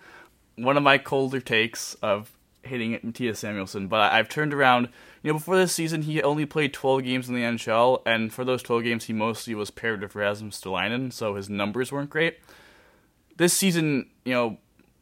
One 0.55 0.75
of 0.75 0.83
my 0.83 0.97
colder 0.97 1.39
takes 1.39 1.93
of 1.95 2.31
hitting 2.63 2.93
it 2.93 3.03
Samuelsson, 3.03 3.87
but 3.87 4.11
I've 4.11 4.29
turned 4.29 4.53
around. 4.53 4.89
You 5.23 5.31
know, 5.31 5.37
before 5.37 5.57
this 5.57 5.73
season, 5.73 6.03
he 6.03 6.21
only 6.21 6.45
played 6.45 6.73
12 6.73 7.03
games 7.03 7.29
in 7.29 7.35
the 7.35 7.41
NHL, 7.41 8.01
and 8.05 8.31
for 8.33 8.45
those 8.45 8.63
12 8.63 8.83
games, 8.83 9.05
he 9.05 9.13
mostly 9.13 9.55
was 9.55 9.71
paired 9.71 10.01
with 10.01 10.15
Rasmus 10.15 10.61
Ristolainen, 10.61 11.11
so 11.11 11.35
his 11.35 11.49
numbers 11.49 11.91
weren't 11.91 12.09
great. 12.09 12.37
This 13.37 13.53
season, 13.53 14.09
you 14.25 14.33
know, 14.33 14.57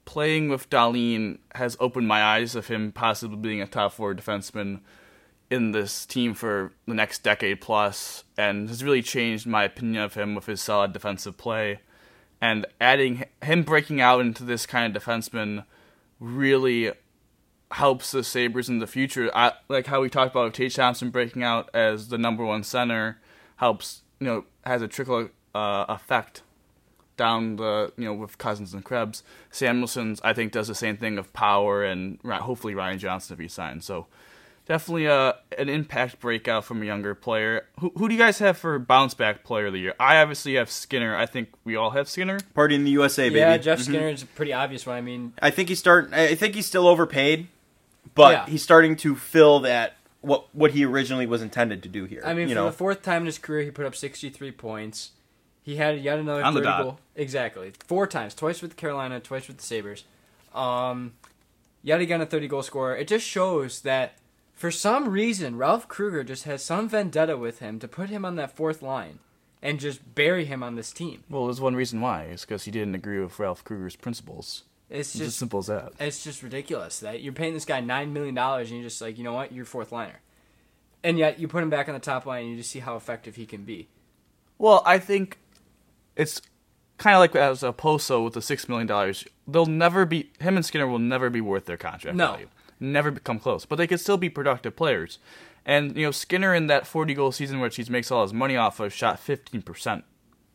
playing 0.06 0.50
with 0.50 0.70
Dahlin 0.70 1.40
has 1.56 1.78
opened 1.80 2.08
my 2.08 2.24
eyes 2.24 2.56
of 2.56 2.68
him 2.68 2.92
possibly 2.92 3.38
being 3.38 3.62
a 3.62 3.68
top 3.68 3.94
four 3.94 4.16
defenseman 4.16 4.80
in 5.50 5.72
this 5.72 6.06
team 6.06 6.34
for 6.34 6.74
the 6.88 6.94
next 6.94 7.24
decade 7.24 7.62
plus, 7.62 8.24
and 8.38 8.70
has 8.70 8.84
really 8.84 9.02
changed 9.02 9.46
my 9.46 9.64
opinion 9.64 10.04
of 10.04 10.14
him 10.14 10.36
with 10.36 10.46
his 10.46 10.62
solid 10.62 10.94
defensive 10.94 11.38
play. 11.38 11.80
And 12.40 12.66
adding 12.80 13.26
him 13.42 13.64
breaking 13.64 14.00
out 14.00 14.22
into 14.22 14.44
this 14.44 14.66
kind 14.66 14.96
of 14.96 15.04
defenseman 15.04 15.66
really 16.20 16.92
helps 17.72 18.12
the 18.12 18.24
Sabres 18.24 18.70
in 18.70 18.80
the 18.80 18.88
future. 18.88 19.30
I, 19.36 19.54
like 19.68 19.88
how 19.88 20.02
we 20.02 20.10
talked 20.10 20.32
about 20.32 20.54
Tage 20.54 20.76
Thompson 20.76 21.10
breaking 21.10 21.44
out 21.44 21.70
as 21.74 22.10
the 22.10 22.18
number 22.18 22.46
one 22.46 22.64
center 22.64 23.20
helps, 23.58 24.02
you 24.20 24.28
know, 24.28 24.46
has 24.66 24.82
a 24.82 24.88
trickle 24.88 25.30
uh, 25.54 25.86
effect 25.90 26.44
down 27.18 27.56
the, 27.56 27.92
you 27.98 28.06
know, 28.06 28.14
with 28.14 28.38
Cozens 28.38 28.74
and 28.74 28.86
Krebs. 28.86 29.24
Samuelsson's, 29.52 30.22
I 30.24 30.34
think, 30.34 30.52
does 30.52 30.68
the 30.68 30.76
same 30.76 30.98
thing 30.98 31.18
of 31.18 31.34
power 31.34 31.84
and 31.84 32.20
hopefully 32.24 32.76
Ryan 32.76 33.00
Johnson 33.00 33.34
if 33.34 33.40
he 33.40 33.48
signs. 33.48 33.86
So 33.86 34.08
definitely 34.68 35.06
a, 35.06 35.36
an 35.58 35.70
impact 35.70 36.20
breakout 36.20 36.66
from 36.66 36.82
a 36.82 36.86
younger 36.86 37.16
player. 37.16 37.66
Who, 37.80 37.92
who 37.98 38.08
do 38.08 38.14
you 38.14 38.20
guys 38.20 38.40
have 38.40 38.58
for 38.58 38.78
bounce 38.78 39.14
back 39.14 39.44
player 39.44 39.68
of 39.68 39.74
the 39.74 39.80
year? 39.80 39.96
I 40.00 40.18
obviously 40.18 40.56
have 40.56 40.70
Skinner. 40.70 41.16
I 41.16 41.26
think 41.26 41.50
we 41.64 41.76
all 41.76 41.92
have 41.92 42.08
Skinner. 42.08 42.40
Party 42.54 42.76
in 42.76 42.84
the 42.84 42.92
USA, 42.92 43.30
baby. 43.30 43.40
Yeah, 43.40 43.58
Jeff 43.58 43.82
Skinner 43.82 44.10
is 44.10 44.24
a 44.24 44.28
pretty 44.28 44.54
obvious 44.54 44.86
one. 44.86 44.98
I 44.98 45.02
mean, 45.02 45.34
I 45.42 45.50
think 45.50 45.70
he's 45.70 45.80
starting. 45.80 46.14
I 46.14 46.36
think 46.36 46.56
he's 46.56 46.68
still 46.68 46.88
overpaid, 46.88 47.48
but 48.18 48.32
Yeah. 48.34 48.46
he's 48.48 48.62
starting 48.64 48.96
to 48.98 49.16
fill 49.16 49.62
that 49.62 49.96
what 50.22 50.54
what 50.54 50.72
he 50.72 50.84
originally 50.84 51.26
was 51.26 51.42
intended 51.42 51.82
to 51.84 51.90
do 51.90 52.04
here. 52.06 52.22
I 52.26 52.34
mean, 52.34 52.50
you 52.50 52.56
for 52.56 52.62
know, 52.62 52.66
the 52.66 52.72
fourth 52.74 53.02
time 53.04 53.22
in 53.22 53.28
his 53.28 53.38
career, 53.38 53.62
he 53.64 53.72
put 53.72 53.86
up 53.86 53.96
63 53.96 54.52
points. 54.52 55.12
He 55.64 55.76
had 55.78 56.00
yet 56.02 56.18
another 56.20 56.44
On 56.44 56.54
the 56.54 56.60
30 56.62 56.66
dot. 56.70 56.84
goal. 56.84 57.00
Exactly. 57.16 57.72
Four 57.86 58.08
times. 58.08 58.34
Twice 58.34 58.62
with 58.62 58.76
Carolina, 58.78 59.20
twice 59.20 59.48
with 59.48 59.58
the 59.58 59.64
Sabres. 59.64 60.04
Um, 60.56 61.14
yet 61.84 62.00
again, 62.02 62.22
a 62.22 62.26
30 62.26 62.48
goal 62.48 62.64
scorer. 62.64 62.96
It 62.96 63.08
just 63.08 63.26
shows 63.28 63.82
that 63.82 64.14
for 64.54 64.72
some 64.72 65.10
reason, 65.10 65.58
Ralph 65.58 65.88
Krueger 65.88 66.24
just 66.24 66.46
has 66.46 66.64
some 66.64 66.90
vendetta 66.90 67.38
with 67.38 67.60
him 67.60 67.80
to 67.80 67.88
put 67.88 68.10
him 68.10 68.26
on 68.26 68.36
that 68.38 68.56
fourth 68.56 68.82
line 68.82 69.20
and 69.62 69.80
just 69.80 70.16
bury 70.16 70.46
him 70.46 70.64
on 70.64 70.76
this 70.76 70.92
team. 70.92 71.24
Well, 71.30 71.46
there's 71.46 71.62
one 71.62 71.76
reason 71.76 72.00
why. 72.02 72.24
It's 72.24 72.46
because 72.46 72.64
he 72.64 72.72
didn't 72.72 72.96
agree 72.96 73.20
with 73.20 73.38
Ralph 73.38 73.64
Krueger's 73.64 73.96
principles. 73.96 74.64
It's 74.90 75.10
It's 75.16 75.22
as 75.22 75.28
just 75.28 75.40
simple 75.40 75.60
as 75.60 75.66
that. 75.68 75.94
it's 76.00 76.24
just 76.24 76.42
ridiculous 76.44 77.00
that 77.02 77.22
you're 77.22 77.34
paying 77.34 77.54
this 77.54 77.66
guy 77.66 77.82
nine 77.82 78.14
million 78.14 78.34
dollars 78.36 78.70
and 78.72 78.80
you're 78.80 78.88
just 78.90 79.02
like, 79.02 79.18
you 79.18 79.24
know 79.24 79.34
what, 79.34 79.52
you're 79.52 79.66
fourth 79.66 79.92
liner, 79.92 80.22
and 81.04 81.18
yet 81.20 81.40
you 81.40 81.48
put 81.48 81.62
him 81.64 81.70
back 81.70 81.88
on 81.90 81.94
the 81.94 82.00
top 82.00 82.26
line 82.26 82.44
and 82.44 82.52
you 82.52 82.58
just 82.58 82.72
see 82.72 82.80
how 82.80 82.96
effective 82.96 83.36
he 83.36 83.46
can 83.46 83.64
be. 83.64 83.90
Well, 84.58 84.82
I 84.86 84.98
think 85.00 85.38
it's 86.16 86.42
kind 86.98 87.16
of 87.16 87.20
like 87.20 87.36
as 87.36 87.64
a 87.64 87.74
Poso 87.74 88.24
with 88.24 88.34
the 88.34 88.42
six 88.42 88.68
million 88.70 88.88
dollars. 88.88 89.26
They'll 89.48 89.66
never 89.66 90.06
be 90.06 90.32
him 90.40 90.56
and 90.56 90.66
Skinner 90.66 90.88
will 90.88 91.00
never 91.00 91.30
be 91.30 91.42
worth 91.42 91.66
their 91.66 91.78
contract 91.78 92.16
No. 92.18 92.32
value. 92.32 92.48
Never 92.80 93.12
become 93.12 93.40
close, 93.40 93.66
but 93.66 93.76
they 93.78 93.88
could 93.88 94.00
still 94.00 94.18
be 94.18 94.30
productive 94.30 94.76
players. 94.76 95.18
And 95.66 95.98
you 95.98 96.06
know, 96.06 96.12
Skinner 96.12 96.54
in 96.56 96.68
that 96.68 96.88
forty 96.88 97.14
goal 97.14 97.32
season, 97.32 97.60
which 97.60 97.76
he 97.76 97.84
makes 97.90 98.10
all 98.12 98.22
his 98.22 98.34
money 98.34 98.56
off 98.56 98.80
of, 98.80 98.94
shot 98.94 99.20
fifteen 99.20 99.62
percent 99.64 100.06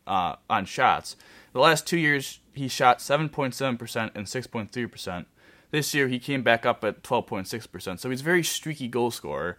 uh, 0.07 0.37
on 0.49 0.65
shots. 0.65 1.15
The 1.53 1.59
last 1.59 1.87
two 1.87 1.97
years, 1.97 2.39
he 2.53 2.67
shot 2.67 3.01
seven 3.01 3.29
point 3.29 3.53
seven 3.55 3.77
percent 3.77 4.11
and 4.15 4.27
six 4.27 4.47
point 4.47 4.71
three 4.71 4.87
percent. 4.87 5.27
This 5.71 5.93
year, 5.93 6.07
he 6.07 6.19
came 6.19 6.43
back 6.43 6.65
up 6.65 6.83
at 6.83 7.03
twelve 7.03 7.27
point 7.27 7.47
six 7.47 7.65
percent. 7.67 7.99
So 7.99 8.09
he's 8.09 8.21
a 8.21 8.23
very 8.23 8.43
streaky 8.43 8.87
goal 8.87 9.11
scorer. 9.11 9.57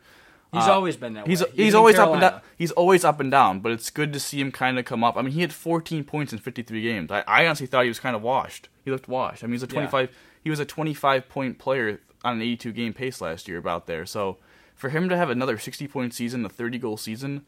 He's 0.53 0.69
Uh, 0.69 0.73
always 0.75 0.97
been 0.97 1.15
that 1.15 1.27
He's 1.27 1.43
way. 1.43 1.51
he's 1.55 1.73
in 1.75 1.79
always 1.79 1.99
up 1.99 2.13
and 2.13 2.21
down. 2.21 2.41
He's 2.57 2.71
always 2.73 3.05
up 3.05 3.19
and 3.19 3.29
down, 3.31 3.59
but 3.61 3.73
it's 3.73 3.91
good 3.91 4.13
to 4.13 4.21
see 4.21 4.41
him 4.41 4.53
kind 4.53 4.79
of 4.79 4.85
come 4.85 5.03
up. 5.03 5.17
I 5.17 5.23
mean, 5.23 5.33
he 5.33 5.41
had 5.41 5.53
14 5.53 6.05
points 6.05 6.33
in 6.33 6.39
53 6.39 6.81
games. 6.81 7.11
I, 7.11 7.25
I 7.27 7.47
honestly 7.47 7.67
thought 7.67 7.83
he 7.83 7.89
was 7.89 7.99
kind 7.99 8.15
of 8.15 8.23
washed. 8.23 8.69
He 8.85 8.93
looked 8.93 9.09
washed. 9.09 9.43
I 9.43 9.49
mean, 9.49 9.55
he's 9.55 9.65
a 9.65 9.67
Yeah. 9.67 9.73
25. 9.89 10.11
He 10.45 10.51
was 10.51 10.61
a 10.61 10.65
25 10.65 11.29
point 11.29 11.59
player 11.59 12.01
on 12.25 12.37
an 12.37 12.43
82 12.43 12.73
game 12.73 12.93
pace 12.93 13.21
last 13.21 13.49
year 13.49 13.59
about 13.59 13.87
there. 13.89 14.07
So 14.07 14.39
for 14.77 14.91
him 14.91 15.09
to 15.09 15.17
have 15.17 15.29
another 15.29 15.59
60 15.59 15.89
point 15.89 16.15
season, 16.15 16.45
a 16.45 16.49
30 16.49 16.79
goal 16.79 16.97
season, 16.99 17.45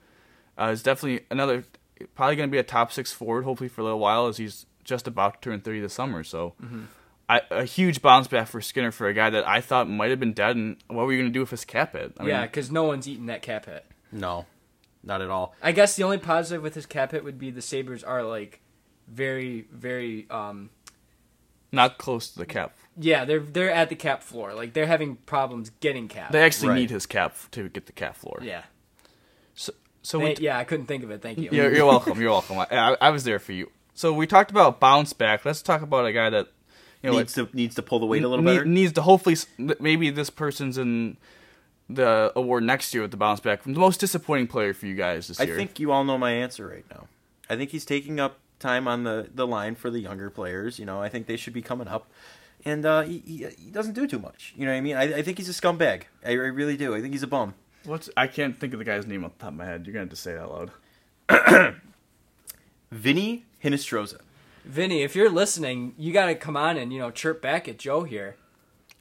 uh, 0.58 0.70
is 0.72 0.82
definitely 0.82 1.26
another 1.30 1.64
probably 2.14 2.36
going 2.36 2.48
to 2.48 2.52
be 2.52 2.58
a 2.58 2.62
top 2.62 2.92
six 2.92 3.12
forward 3.12 3.44
hopefully 3.44 3.68
for 3.68 3.80
a 3.80 3.84
little 3.84 3.98
while 3.98 4.26
as 4.26 4.36
he's 4.36 4.66
just 4.84 5.06
about 5.06 5.40
to 5.42 5.50
turn 5.50 5.60
30 5.60 5.80
this 5.80 5.92
summer. 5.94 6.22
So. 6.24 6.54
Mm-hmm. 6.62 6.82
I, 7.28 7.40
a 7.50 7.64
huge 7.64 8.02
bounce 8.02 8.28
back 8.28 8.46
for 8.46 8.60
Skinner 8.60 8.92
for 8.92 9.08
a 9.08 9.12
guy 9.12 9.30
that 9.30 9.48
I 9.48 9.60
thought 9.60 9.88
might 9.88 10.10
have 10.10 10.20
been 10.20 10.32
dead, 10.32 10.54
and 10.54 10.76
what 10.86 11.06
were 11.06 11.12
you 11.12 11.18
going 11.18 11.28
to 11.28 11.34
do 11.34 11.40
with 11.40 11.50
his 11.50 11.64
cap 11.64 11.94
hit? 11.94 12.12
I 12.20 12.24
yeah, 12.28 12.42
because 12.42 12.70
no 12.70 12.84
one's 12.84 13.08
eating 13.08 13.26
that 13.26 13.42
cap 13.42 13.66
hit. 13.66 13.84
no, 14.12 14.46
not 15.02 15.20
at 15.20 15.28
all. 15.28 15.52
I 15.60 15.72
guess 15.72 15.96
the 15.96 16.04
only 16.04 16.18
positive 16.18 16.62
with 16.62 16.76
his 16.76 16.86
cap 16.86 17.10
hit 17.10 17.24
would 17.24 17.36
be 17.36 17.50
the 17.50 17.62
Sabres 17.62 18.04
are 18.04 18.22
like 18.22 18.60
very, 19.08 19.66
very 19.72 20.28
um 20.30 20.70
not 21.72 21.98
close 21.98 22.30
to 22.30 22.38
the 22.38 22.46
cap. 22.46 22.76
yeah, 22.96 23.24
they're 23.24 23.40
they're 23.40 23.72
at 23.72 23.88
the 23.88 23.96
cap 23.96 24.22
floor. 24.22 24.54
Like 24.54 24.72
they're 24.72 24.86
having 24.86 25.16
problems 25.16 25.70
getting 25.80 26.06
cap. 26.06 26.30
They 26.30 26.42
actually 26.44 26.68
Right. 26.68 26.74
need 26.76 26.90
his 26.90 27.06
cap 27.06 27.34
to 27.50 27.68
get 27.68 27.86
the 27.86 27.92
cap 27.92 28.14
floor. 28.14 28.38
yeah. 28.40 28.62
So, 30.06 30.18
so 30.20 30.24
They- 30.24 30.34
we, 30.38 30.44
yeah, 30.44 30.58
I 30.58 30.64
couldn't 30.64 30.86
think 30.86 31.02
of 31.04 31.10
it. 31.10 31.20
Thank 31.22 31.38
you. 31.38 31.48
you're, 31.50 31.74
you're 31.74 31.86
welcome. 31.86 32.20
You're 32.20 32.30
welcome. 32.30 32.58
I, 32.60 32.66
I, 32.70 32.96
I 33.00 33.10
was 33.10 33.24
there 33.24 33.38
for 33.40 33.52
you. 33.52 33.70
So 33.94 34.12
we 34.12 34.26
talked 34.26 34.50
about 34.50 34.78
bounce 34.78 35.12
back. 35.12 35.44
Let's 35.44 35.62
talk 35.62 35.82
about 35.82 36.06
a 36.06 36.12
guy 36.12 36.30
that 36.30 36.46
you 37.02 37.10
know 37.10 37.18
needs 37.18 37.32
to 37.34 37.48
needs 37.52 37.74
to 37.76 37.82
pull 37.82 37.98
the 37.98 38.06
weight 38.06 38.22
a 38.22 38.28
little 38.28 38.44
ne- 38.44 38.52
better. 38.58 38.64
needs 38.64 38.92
to 38.92 39.02
hopefully 39.02 39.32
s- 39.34 39.46
maybe 39.80 40.10
this 40.10 40.30
person's 40.30 40.76
in 40.78 41.16
the 41.88 42.32
award 42.36 42.62
next 42.64 42.92
year 42.94 43.02
with 43.02 43.10
the 43.10 43.16
bounce 43.16 43.40
back 43.40 43.62
from 43.62 43.72
the 43.74 43.80
most 43.80 43.98
disappointing 44.00 44.46
player 44.48 44.74
for 44.74 44.86
you 44.86 44.94
guys 44.94 45.28
this 45.28 45.38
year. 45.38 45.44
I 45.44 45.48
year. 45.48 45.56
think 45.56 45.78
you 45.80 45.92
all 45.92 46.04
know 46.04 46.18
my 46.18 46.32
answer 46.32 46.66
right 46.68 46.84
now. 46.90 47.06
I 47.48 47.56
think 47.56 47.70
he's 47.70 47.84
taking 47.84 48.18
up 48.20 48.38
time 48.58 48.88
on 48.88 49.04
the, 49.04 49.28
the 49.34 49.46
line 49.46 49.74
for 49.76 49.88
the 49.90 50.00
younger 50.00 50.28
players. 50.30 50.78
You 50.78 50.84
know, 50.86 51.00
I 51.00 51.08
think 51.08 51.26
they 51.26 51.36
should 51.36 51.52
be 51.52 51.62
coming 51.62 51.86
up. 51.88 52.08
And 52.64 52.84
uh, 52.84 53.02
he, 53.02 53.18
he, 53.24 53.46
he 53.58 53.70
doesn't 53.70 53.92
do 53.94 54.06
too 54.08 54.18
much. 54.18 54.52
You 54.56 54.66
know 54.66 54.72
what 54.72 54.78
I 54.78 54.80
mean? 54.80 54.96
I, 54.96 55.18
I 55.18 55.22
think 55.22 55.38
he's 55.38 55.48
a 55.48 55.52
scumbag. 55.52 56.02
I, 56.24 56.30
I 56.30 56.32
really 56.32 56.76
do. 56.76 56.94
I 56.94 57.00
think 57.00 57.12
he's 57.14 57.22
a 57.22 57.28
bum. 57.28 57.54
What's 57.86 58.10
I 58.16 58.26
can't 58.26 58.58
think 58.58 58.72
of 58.72 58.78
the 58.78 58.84
guy's 58.84 59.06
name 59.06 59.24
off 59.24 59.32
the 59.38 59.44
top 59.44 59.52
of 59.52 59.58
my 59.58 59.64
head. 59.64 59.86
You're 59.86 59.92
gonna 59.92 60.04
have 60.04 60.10
to 60.10 60.16
say 60.16 60.32
it 60.32 60.38
out 60.38 60.70
loud. 61.28 61.76
Vinny 62.90 63.44
Hinostroza. 63.62 64.20
Vinny, 64.64 65.02
if 65.02 65.14
you're 65.14 65.30
listening, 65.30 65.94
you 65.96 66.12
got 66.12 66.26
to 66.26 66.34
come 66.34 66.56
on 66.56 66.76
and 66.76 66.92
you 66.92 66.98
know 66.98 67.10
chirp 67.10 67.40
back 67.40 67.68
at 67.68 67.78
Joe 67.78 68.02
here. 68.02 68.36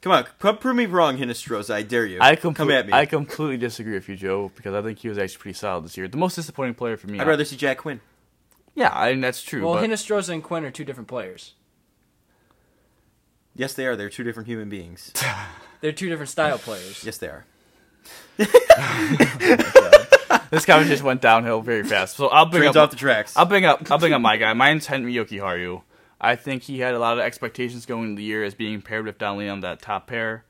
Come 0.01 0.11
on, 0.11 0.25
come 0.37 0.59
prove 0.59 0.75
me 0.75 0.85
wrong, 0.85 1.17
Hinostroza. 1.17 1.73
I 1.73 1.81
dare 1.81 2.05
you. 2.05 2.19
I 2.21 2.35
come 2.35 2.69
at 2.69 2.85
me. 2.85 2.93
I 2.93 3.07
completely 3.07 3.57
disagree 3.57 3.93
with 3.93 4.07
you, 4.07 4.15
Joe, 4.15 4.51
because 4.55 4.75
I 4.75 4.83
think 4.83 4.99
he 4.99 5.09
was 5.09 5.17
actually 5.17 5.39
pretty 5.39 5.57
solid 5.57 5.83
this 5.85 5.97
year. 5.97 6.07
The 6.07 6.17
most 6.17 6.35
disappointing 6.35 6.75
player 6.75 6.95
for 6.95 7.07
me. 7.07 7.19
I'd 7.19 7.27
rather 7.27 7.43
see 7.43 7.55
Jack 7.55 7.79
Quinn. 7.79 7.99
Yeah, 8.75 8.91
I 8.93 9.11
mean, 9.11 9.21
that's 9.21 9.41
true. 9.41 9.65
Well, 9.65 9.75
but 9.75 9.83
Hinostroza 9.89 10.29
and 10.29 10.43
Quinn 10.43 10.63
are 10.63 10.69
two 10.69 10.83
different 10.85 11.07
players. 11.07 11.53
Yes, 13.55 13.73
they 13.73 13.87
are. 13.87 13.95
They're 13.95 14.09
two 14.09 14.23
different 14.23 14.47
human 14.47 14.69
beings. 14.69 15.11
They're 15.81 15.91
two 15.93 16.09
different 16.09 16.29
style 16.29 16.57
players. 16.57 17.03
yes, 17.03 17.17
they 17.17 17.27
are. 17.27 17.45
this 20.49 20.65
conversation 20.65 21.05
went 21.05 21.21
downhill 21.21 21.61
very 21.61 21.83
fast. 21.83 22.17
So 22.17 22.27
I'll 22.27 22.45
bring 22.45 22.63
Trains 22.63 22.75
up 22.75 22.85
off 22.85 22.89
the 22.91 22.97
tracks. 22.97 23.35
I'll 23.37 23.45
bring 23.45 23.65
up 23.65 23.89
I'll 23.91 23.97
bring 23.97 24.13
up 24.13 24.21
my 24.21 24.37
guy. 24.37 24.53
Mine's 24.53 24.87
Henri 24.87 25.13
Jokiharju. 25.13 25.81
I 26.19 26.35
think 26.35 26.63
he 26.63 26.79
had 26.79 26.93
a 26.93 26.99
lot 26.99 27.17
of 27.17 27.23
expectations 27.23 27.85
going 27.85 28.09
into 28.09 28.15
the 28.17 28.23
year 28.23 28.43
as 28.43 28.53
being 28.53 28.81
paired 28.81 29.05
with 29.05 29.17
Dahlin 29.17 29.51
on 29.51 29.59
that 29.61 29.81
top 29.81 30.07
pair. 30.07 30.45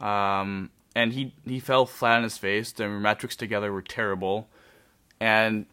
Um, 0.00 0.70
and 0.94 1.12
he, 1.12 1.34
he 1.44 1.60
fell 1.60 1.86
flat 1.86 2.18
on 2.18 2.22
his 2.22 2.38
face. 2.38 2.72
Their 2.72 2.88
metrics 2.88 3.36
together 3.36 3.72
were 3.72 3.82
terrible. 3.82 4.48
And, 5.20 5.66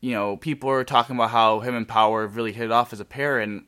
you 0.00 0.12
know, 0.12 0.36
people 0.36 0.70
are 0.70 0.84
talking 0.84 1.16
about 1.16 1.30
how 1.30 1.60
him 1.60 1.74
and 1.74 1.88
Power 1.88 2.26
really 2.26 2.52
hit 2.52 2.66
it 2.66 2.72
off 2.72 2.92
as 2.92 3.00
a 3.00 3.04
pair. 3.04 3.38
And, 3.38 3.64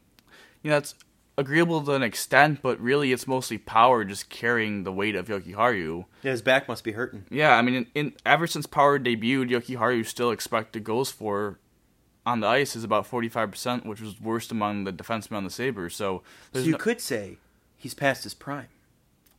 you 0.62 0.70
know, 0.70 0.76
that's 0.76 0.94
agreeable 1.38 1.82
to 1.82 1.92
an 1.92 2.02
extent, 2.02 2.60
but 2.62 2.78
really 2.80 3.12
it's 3.12 3.26
mostly 3.26 3.58
Power 3.58 4.04
just 4.04 4.28
carrying 4.28 4.84
the 4.84 4.92
weight 4.92 5.14
of 5.14 5.28
Jokiharju. 5.28 6.04
Yeah, 6.22 6.30
his 6.30 6.42
back 6.42 6.68
must 6.68 6.84
be 6.84 6.92
hurting. 6.92 7.24
Yeah, 7.30 7.56
I 7.56 7.62
mean, 7.62 7.74
in, 7.74 7.86
in 7.94 8.12
ever 8.26 8.46
since 8.46 8.66
Power 8.66 8.98
debuted, 8.98 9.50
Jokiharju 9.50 10.06
still 10.06 10.30
expected 10.30 10.84
goals 10.84 11.10
for 11.10 11.58
on 12.24 12.40
the 12.40 12.46
ice 12.46 12.76
is 12.76 12.84
about 12.84 13.10
45%, 13.10 13.84
which 13.84 14.00
was 14.00 14.20
worst 14.20 14.52
among 14.52 14.84
the 14.84 14.92
defensemen 14.92 15.36
on 15.38 15.44
the 15.44 15.50
Sabres. 15.50 15.94
So, 15.96 16.22
So 16.52 16.60
you 16.60 16.72
no- 16.72 16.78
could 16.78 17.00
say 17.00 17.38
he's 17.76 17.94
past 17.94 18.22
his 18.24 18.34
prime. 18.34 18.68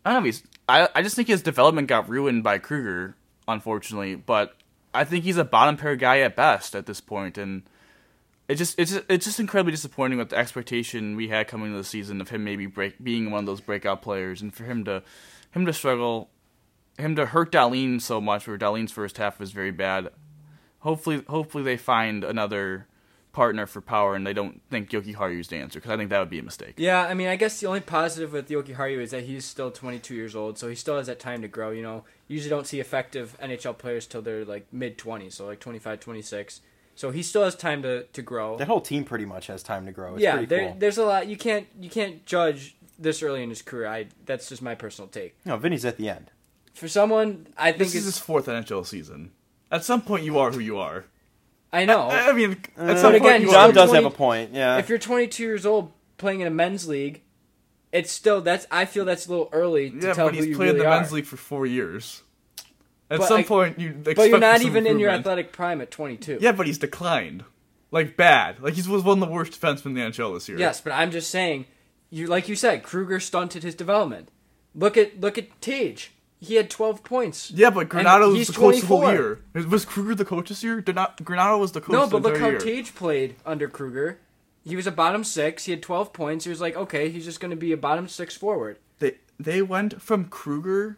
I 0.06 0.12
don't 0.12 0.22
know. 0.24 0.26
He's, 0.26 0.44
I 0.68 0.90
I 0.94 1.02
just 1.02 1.16
think 1.16 1.30
his 1.30 1.42
development 1.42 1.88
got 1.88 2.10
ruined 2.10 2.44
by 2.44 2.58
Krueger, 2.58 3.16
unfortunately. 3.48 4.16
But 4.16 4.56
I 4.94 5.06
think 5.06 5.24
he's 5.24 5.38
a 5.38 5.46
bottom 5.46 5.78
pair 5.78 5.96
guy 5.96 6.20
at 6.20 6.36
best 6.36 6.76
at 6.76 6.86
this 6.88 7.00
point, 7.00 7.38
and 7.38 7.64
it 8.48 8.56
just 8.56 8.78
it's 8.78 8.92
just, 8.92 9.06
it's 9.10 9.26
just 9.26 9.40
incredibly 9.40 9.72
disappointing 9.72 10.18
with 10.18 10.30
the 10.30 10.38
expectation 10.38 11.16
we 11.16 11.30
had 11.30 11.48
coming 11.48 11.68
into 11.68 11.78
the 11.78 11.84
season 11.84 12.20
of 12.20 12.30
him 12.30 12.44
maybe 12.44 12.66
break 12.66 13.02
being 13.04 13.32
one 13.32 13.40
of 13.40 13.46
those 13.46 13.62
breakout 13.62 14.02
players, 14.02 14.42
and 14.42 14.54
for 14.54 14.64
him 14.66 14.84
to 14.86 15.04
him 15.52 15.66
to 15.66 15.74
struggle, 15.74 16.30
him 16.98 17.16
to 17.16 17.28
hurt 17.28 17.52
Dahlin 17.52 18.02
so 18.02 18.20
much. 18.20 18.48
Where 18.48 18.58
Dahlin's 18.58 18.92
first 18.92 19.18
half 19.18 19.40
was 19.40 19.52
very 19.52 19.72
bad. 19.72 20.10
Hopefully, 20.80 21.24
hopefully 21.28 21.64
they 21.64 21.78
find 21.78 22.24
another 22.24 22.88
partner 23.32 23.66
for 23.66 23.82
power, 23.82 24.14
and 24.16 24.28
they 24.28 24.34
don't 24.34 24.62
think 24.70 24.90
Jokiharju's 24.90 25.48
the 25.48 25.58
answer 25.58 25.80
because 25.80 25.92
I 25.92 25.98
think 25.98 26.10
that 26.10 26.20
would 26.20 26.30
be 26.30 26.40
a 26.40 26.44
mistake. 26.44 26.76
Yeah, 26.78 27.02
I 27.02 27.14
mean, 27.14 27.28
I 27.28 27.36
guess 27.36 27.60
the 27.60 27.68
only 27.68 27.80
positive 27.80 28.34
with 28.34 28.50
Yoki 28.50 28.74
Haru 28.74 29.00
is 29.00 29.12
that 29.12 29.24
he's 29.24 29.46
still 29.46 29.72
22 29.72 30.14
years 30.14 30.36
old, 30.36 30.58
so 30.58 30.68
he 30.68 30.76
still 30.76 30.98
has 30.98 31.08
that 31.08 31.20
time 31.20 31.42
to 31.42 31.48
grow. 31.48 31.72
You 31.72 31.82
know, 31.82 32.04
you 32.28 32.36
usually 32.36 32.50
don't 32.50 32.68
see 32.68 32.80
effective 32.80 33.38
NHL 33.42 33.78
players 33.78 34.06
till 34.06 34.22
they're 34.22 34.46
like 34.46 34.68
mid 34.72 34.98
20s, 34.98 35.34
so 35.34 35.48
like 35.48 35.60
25, 35.60 36.00
26. 36.00 36.62
So 36.96 37.10
he 37.12 37.24
still 37.24 37.44
has 37.44 37.56
time 37.56 37.82
to, 37.84 38.04
to 38.04 38.22
grow. 38.22 38.58
That 38.58 38.68
whole 38.68 38.82
team 38.82 39.04
pretty 39.04 39.26
much 39.26 39.48
has 39.48 39.64
time 39.64 39.86
to 39.88 39.92
grow. 39.92 40.14
It's 40.16 40.24
yeah, 40.24 40.46
there, 40.46 40.60
cool. 40.70 40.76
there's 40.80 40.98
a 40.98 41.06
lot. 41.06 41.28
You 41.28 41.38
can't 41.38 41.68
you 41.80 41.90
can't 41.90 42.26
judge 42.26 42.76
this 43.00 43.24
early 43.24 43.42
in 43.44 43.50
his 43.50 43.62
career. 43.62 43.88
I 43.88 44.08
that's 44.26 44.50
just 44.50 44.62
my 44.62 44.76
personal 44.76 45.08
take. 45.08 45.36
No, 45.46 45.58
Vinny's 45.58 45.86
at 45.86 45.98
the 45.98 46.10
end. 46.10 46.30
For 46.74 46.88
someone, 46.88 47.48
I 47.58 47.72
think 47.72 47.80
This 47.80 47.96
is 47.96 48.06
his 48.06 48.18
fourth 48.20 48.46
NHL 48.48 48.86
season. 48.86 49.32
At 49.72 49.84
some 49.84 50.02
point, 50.02 50.24
you 50.24 50.38
are 50.40 50.52
who 50.52 50.60
you 50.60 50.78
are. 50.78 51.06
I 51.72 51.86
know. 51.86 52.02
I 52.10 52.30
I 52.30 52.34
mean, 52.34 52.58
Uh, 52.78 52.96
some 52.96 53.12
But 53.12 53.16
again, 53.16 53.22
point, 53.32 53.42
you 53.42 53.48
he's 53.48 53.56
are. 53.56 53.66
John 53.68 53.74
does 53.74 53.90
20 53.90 54.04
have 54.04 54.14
a 54.14 54.16
point. 54.16 54.54
Yeah. 54.54 54.78
if 54.78 54.90
you're 54.90 55.00
22 55.00 55.42
years 55.44 55.66
old 55.66 55.92
playing 56.18 56.42
in 56.42 56.48
a 56.48 56.52
men's 56.52 56.88
league, 56.88 57.22
it's 57.92 58.12
still 58.12 58.42
that's. 58.42 58.66
I 58.72 58.86
feel 58.86 59.06
that's 59.06 59.26
a 59.26 59.30
little 59.30 59.50
early 59.52 59.90
to 59.90 59.96
Yeah, 59.96 60.14
tell 60.14 60.28
but 60.28 60.36
who 60.36 60.42
he's 60.42 60.50
you 60.50 60.56
played 60.56 60.70
in 60.70 60.76
really 60.76 60.86
the 60.86 60.92
are. 60.92 61.00
men's 61.00 61.12
league 61.12 61.26
for 61.26 61.38
four 61.38 61.66
years. 61.66 62.22
At 63.14 63.20
But 63.20 63.28
some 63.28 63.40
I- 63.42 63.44
point, 63.44 63.80
you 63.80 63.90
expect 63.90 64.16
But 64.18 64.30
you're 64.30 64.40
not 64.40 64.64
even 64.64 64.88
in 64.88 64.98
your 64.98 65.12
athletic 65.12 65.52
prime 65.52 65.82
at 65.82 65.92
22. 65.92 66.40
Yeah, 66.42 66.52
but 66.52 66.66
he's 66.66 66.80
declined, 66.80 67.44
like 67.92 68.18
bad. 68.18 68.60
Like 68.60 68.74
he 68.74 68.90
was 68.90 69.04
one 69.04 69.22
of 69.22 69.28
the 69.30 69.32
worst 69.32 69.54
defensemen 69.54 69.86
in 69.86 69.94
the 69.94 70.02
NHL 70.02 70.34
this 70.34 70.50
year. 70.50 70.58
Yes, 70.58 70.82
but 70.82 70.94
I'm 70.94 71.12
just 71.12 71.30
saying, 71.30 71.66
you 72.10 72.26
like 72.26 72.50
you 72.50 72.56
said, 72.56 72.82
Krueger 72.82 73.20
stunted 73.20 73.62
his 73.62 73.76
development. 73.76 74.30
Look 74.74 74.98
at 74.98 75.22
look 75.22 75.38
at 75.38 75.62
Tage. 75.62 76.12
He 76.40 76.56
had 76.56 76.72
12 76.72 77.04
points. 77.04 77.52
Yeah, 77.52 77.70
but 77.70 77.88
Granato 77.88 78.30
was 78.30 78.38
he's 78.40 78.48
the 78.48 78.54
coach 78.54 78.82
the 78.82 78.88
whole 78.88 79.02
24. 79.02 79.14
year. 79.54 79.66
Was 79.70 79.86
Krueger 79.86 80.16
the 80.16 80.26
coach 80.26 80.50
this 80.50 80.64
year? 80.64 80.82
Did 80.82 80.96
not 80.96 81.18
Granato 81.18 81.60
was 81.60 81.72
the 81.74 81.82
coach. 81.82 81.94
No, 81.94 82.06
the 82.08 82.20
but 82.20 82.24
look 82.24 82.42
how 82.42 82.50
year. 82.50 82.58
Tage 82.60 82.96
played 82.96 83.36
under 83.46 83.70
Krueger. 83.70 84.20
He 84.66 84.76
was 84.76 84.88
a 84.88 84.92
bottom 84.92 85.24
six. 85.24 85.66
He 85.66 85.72
had 85.72 85.84
12 85.84 86.12
points. 86.14 86.46
He 86.46 86.50
was 86.50 86.60
like, 86.62 86.76
okay, 86.76 87.10
he's 87.10 87.26
just 87.26 87.40
going 87.40 87.52
to 87.52 87.58
be 87.58 87.72
a 87.74 87.78
bottom 87.78 88.08
six 88.08 88.36
forward. 88.36 88.80
They 89.00 89.18
they 89.40 89.62
went 89.62 90.02
from 90.02 90.26
Krueger 90.26 90.98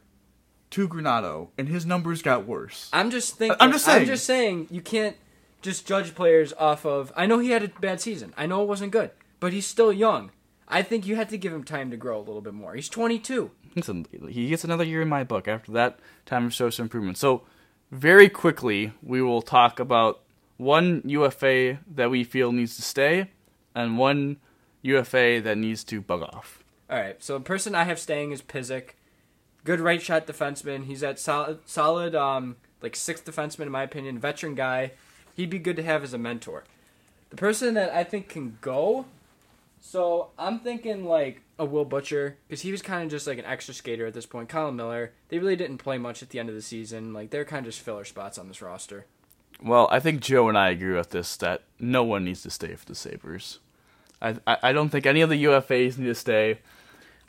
to 0.76 0.90
Granato, 0.90 1.48
and 1.58 1.70
his 1.70 1.86
numbers 1.86 2.22
got 2.22 2.46
worse. 2.46 2.90
I'm 2.92 3.10
just 3.10 3.38
thinking. 3.38 3.56
I'm 3.62 3.72
just 3.72 3.86
saying. 3.86 4.02
I'm 4.02 4.08
just 4.08 4.26
saying 4.26 4.68
you 4.70 4.82
can't 4.82 5.16
just 5.62 5.88
judge 5.88 6.14
players 6.14 6.52
off 6.60 6.86
of. 6.86 7.14
I 7.16 7.26
know 7.26 7.40
he 7.40 7.52
had 7.52 7.64
a 7.64 7.70
bad 7.70 8.02
season. 8.02 8.34
I 8.36 8.46
know 8.46 8.62
it 8.62 8.68
wasn't 8.68 8.92
good, 8.92 9.12
but 9.40 9.54
he's 9.54 9.66
still 9.66 9.94
young. 9.94 10.32
I 10.68 10.82
think 10.82 11.08
you 11.08 11.16
had 11.16 11.30
to 11.30 11.38
give 11.38 11.54
him 11.54 11.64
time 11.64 11.92
to 11.92 11.98
grow 11.98 12.18
a 12.18 12.20
little 12.20 12.42
bit 12.42 12.54
more. 12.54 12.76
He's 12.76 12.90
22. 12.90 13.52
Listen, 13.74 14.06
he 14.28 14.50
gets 14.50 14.66
another 14.66 14.84
year 14.84 15.02
in 15.02 15.08
my 15.08 15.24
book. 15.24 15.48
After 15.48 15.72
that, 15.72 15.98
time 16.26 16.50
to 16.50 16.54
show 16.54 16.70
some 16.70 16.84
improvement. 16.84 17.18
So, 17.18 17.44
very 17.90 18.28
quickly, 18.28 18.92
we 19.02 19.22
will 19.22 19.42
talk 19.42 19.80
about 19.80 20.24
one 20.58 21.04
UFA 21.06 21.80
that 21.96 22.12
we 22.12 22.26
feel 22.26 22.52
needs 22.52 22.76
to 22.76 22.82
stay, 22.82 23.32
and 23.74 23.98
one 23.98 24.38
UFA 24.82 25.40
that 25.42 25.58
needs 25.58 25.86
to 25.86 26.02
bug 26.02 26.22
off. 26.22 26.66
All 26.90 27.00
right. 27.00 27.24
So 27.24 27.36
the 27.38 27.46
person 27.46 27.76
I 27.76 27.86
have 27.86 27.98
staying 27.98 28.34
is 28.34 28.42
Pysyk. 28.42 28.90
Good 29.66 29.82
right 29.82 30.02
shot 30.02 30.28
defenseman. 30.28 30.86
He's 30.86 31.04
at 31.04 31.20
solid, 31.20 31.60
solid, 31.66 32.16
um, 32.16 32.56
like 32.82 32.96
sixth 32.96 33.26
defenseman 33.26 33.64
in 33.64 33.72
my 33.72 33.84
opinion. 33.84 34.20
Veteran 34.20 34.56
guy. 34.56 34.92
He'd 35.36 35.50
be 35.50 35.60
good 35.60 35.76
to 35.76 35.84
have 35.84 36.04
as 36.04 36.14
a 36.14 36.18
mentor. 36.18 36.64
The 37.32 37.36
person 37.36 37.74
that 37.74 37.94
I 37.94 38.06
think 38.06 38.30
can 38.30 38.58
go. 38.62 39.06
So 39.82 40.30
I'm 40.40 40.60
thinking 40.60 41.04
like 41.06 41.42
a 41.60 41.66
Will 41.66 41.84
Butcher 41.84 42.38
because 42.48 42.62
he 42.62 42.72
was 42.72 42.82
kind 42.82 43.04
of 43.04 43.10
just 43.10 43.28
like 43.28 43.38
an 43.38 43.46
extra 43.46 43.74
skater 43.74 44.06
at 44.06 44.14
this 44.14 44.26
point. 44.26 44.50
Colin 44.50 44.76
Miller. 44.76 45.12
They 45.30 45.40
really 45.40 45.56
didn't 45.56 45.80
play 45.80 45.98
much 45.98 46.22
at 46.22 46.30
the 46.30 46.40
end 46.40 46.50
of 46.50 46.56
the 46.56 46.62
season. 46.62 47.12
Like 47.12 47.32
they're 47.32 47.44
kind 47.44 47.66
of 47.66 47.74
just 47.74 47.84
filler 47.84 48.06
spots 48.06 48.38
on 48.38 48.48
this 48.48 48.62
roster. 48.62 49.06
Well, 49.62 49.88
I 49.92 50.00
think 50.00 50.22
Joe 50.22 50.48
and 50.48 50.58
I 50.58 50.70
agree 50.70 50.96
with 50.96 51.10
this 51.10 51.36
that 51.38 51.64
no 51.80 52.04
one 52.04 52.24
needs 52.24 52.44
to 52.44 52.50
stay 52.50 52.76
for 52.76 52.86
the 52.86 52.96
Sabres. 52.96 53.60
I 54.22 54.36
I, 54.46 54.58
I 54.64 54.72
don't 54.74 54.90
think 54.90 55.06
any 55.06 55.22
of 55.22 55.30
the 55.30 55.44
UFAs 55.46 55.98
need 55.98 56.06
to 56.06 56.16
stay. 56.16 56.60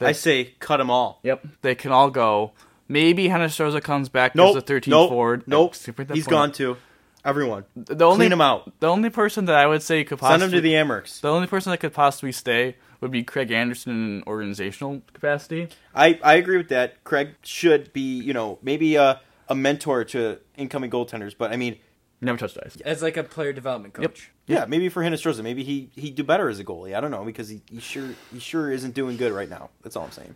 I 0.01 0.13
say 0.13 0.55
cut 0.59 0.77
them 0.79 0.91
all. 0.91 1.21
Yep, 1.23 1.47
they 1.63 1.75
can 1.75 1.93
all 1.93 2.11
go. 2.11 2.53
Maybe 2.89 3.29
Hinostroza 3.29 3.83
comes 3.83 4.09
back 4.09 4.35
Nope. 4.35 4.57
as 4.57 4.65
the 4.65 4.73
13th 4.75 4.87
nope. 4.89 5.11
forward. 5.11 5.43
Nope. 5.47 5.75
Skip 5.75 5.97
that 5.97 6.11
He's 6.15 6.25
point. 6.25 6.31
gone 6.31 6.53
too. 6.53 6.77
Everyone. 7.25 7.65
The 7.75 8.05
only 8.05 8.19
Clean 8.19 8.33
him 8.33 8.41
out. 8.41 8.73
The 8.79 8.87
only 8.89 9.11
person 9.11 9.47
that 9.47 9.57
I 9.57 9.67
would 9.67 9.83
say 9.83 10.05
could 10.05 10.21
Send 10.21 10.41
possibly 10.41 10.47
him 10.47 10.51
to 10.53 10.61
the 10.61 10.75
Amerks. 10.75 11.21
the 11.21 11.29
only 11.31 11.49
person 11.49 11.71
that 11.73 11.79
could 11.79 11.93
possibly 11.93 12.31
stay 12.31 12.77
would 13.01 13.11
be 13.11 13.25
Craig 13.25 13.51
Anderson 13.51 13.93
in 13.93 14.17
an 14.19 14.25
organizational 14.29 15.03
capacity. 15.13 15.69
I, 15.95 16.21
I 16.23 16.35
agree 16.35 16.57
with 16.57 16.69
that. 16.69 17.03
Craig 17.03 17.31
should 17.43 17.93
be, 17.93 18.01
you 18.21 18.33
know, 18.33 18.59
maybe 18.63 18.95
a, 18.95 19.21
a 19.49 19.55
mentor 19.57 20.05
to 20.05 20.39
incoming 20.57 20.91
goaltenders. 20.91 21.35
But 21.37 21.51
I 21.53 21.57
mean, 21.57 21.79
Never 22.27 22.39
touched 22.39 22.59
ice. 22.65 22.77
As 22.85 23.03
like 23.03 23.17
a 23.17 23.23
player 23.23 23.53
development 23.53 23.95
coach. 23.95 24.33
Yep. 24.47 24.59
yeah, 24.59 24.65
maybe 24.67 24.89
for 24.89 25.03
Hinostroza, 25.03 25.43
maybe 25.43 25.62
he 25.62 25.91
he'd 25.95 26.17
do 26.17 26.25
better 26.25 26.49
as 26.49 26.59
a 26.59 26.65
goalie. 26.65 26.95
I 26.95 27.01
don't 27.01 27.11
know 27.12 27.25
because 27.25 27.49
he, 27.49 27.62
he 27.71 27.81
sure 27.81 28.11
he 28.33 28.41
sure 28.41 28.71
isn't 28.71 28.95
doing 28.95 29.17
good 29.17 29.33
right 29.33 29.49
now. 29.49 29.71
That's 29.83 29.95
all 29.95 30.05
I'm 30.05 30.11
saying. 30.11 30.35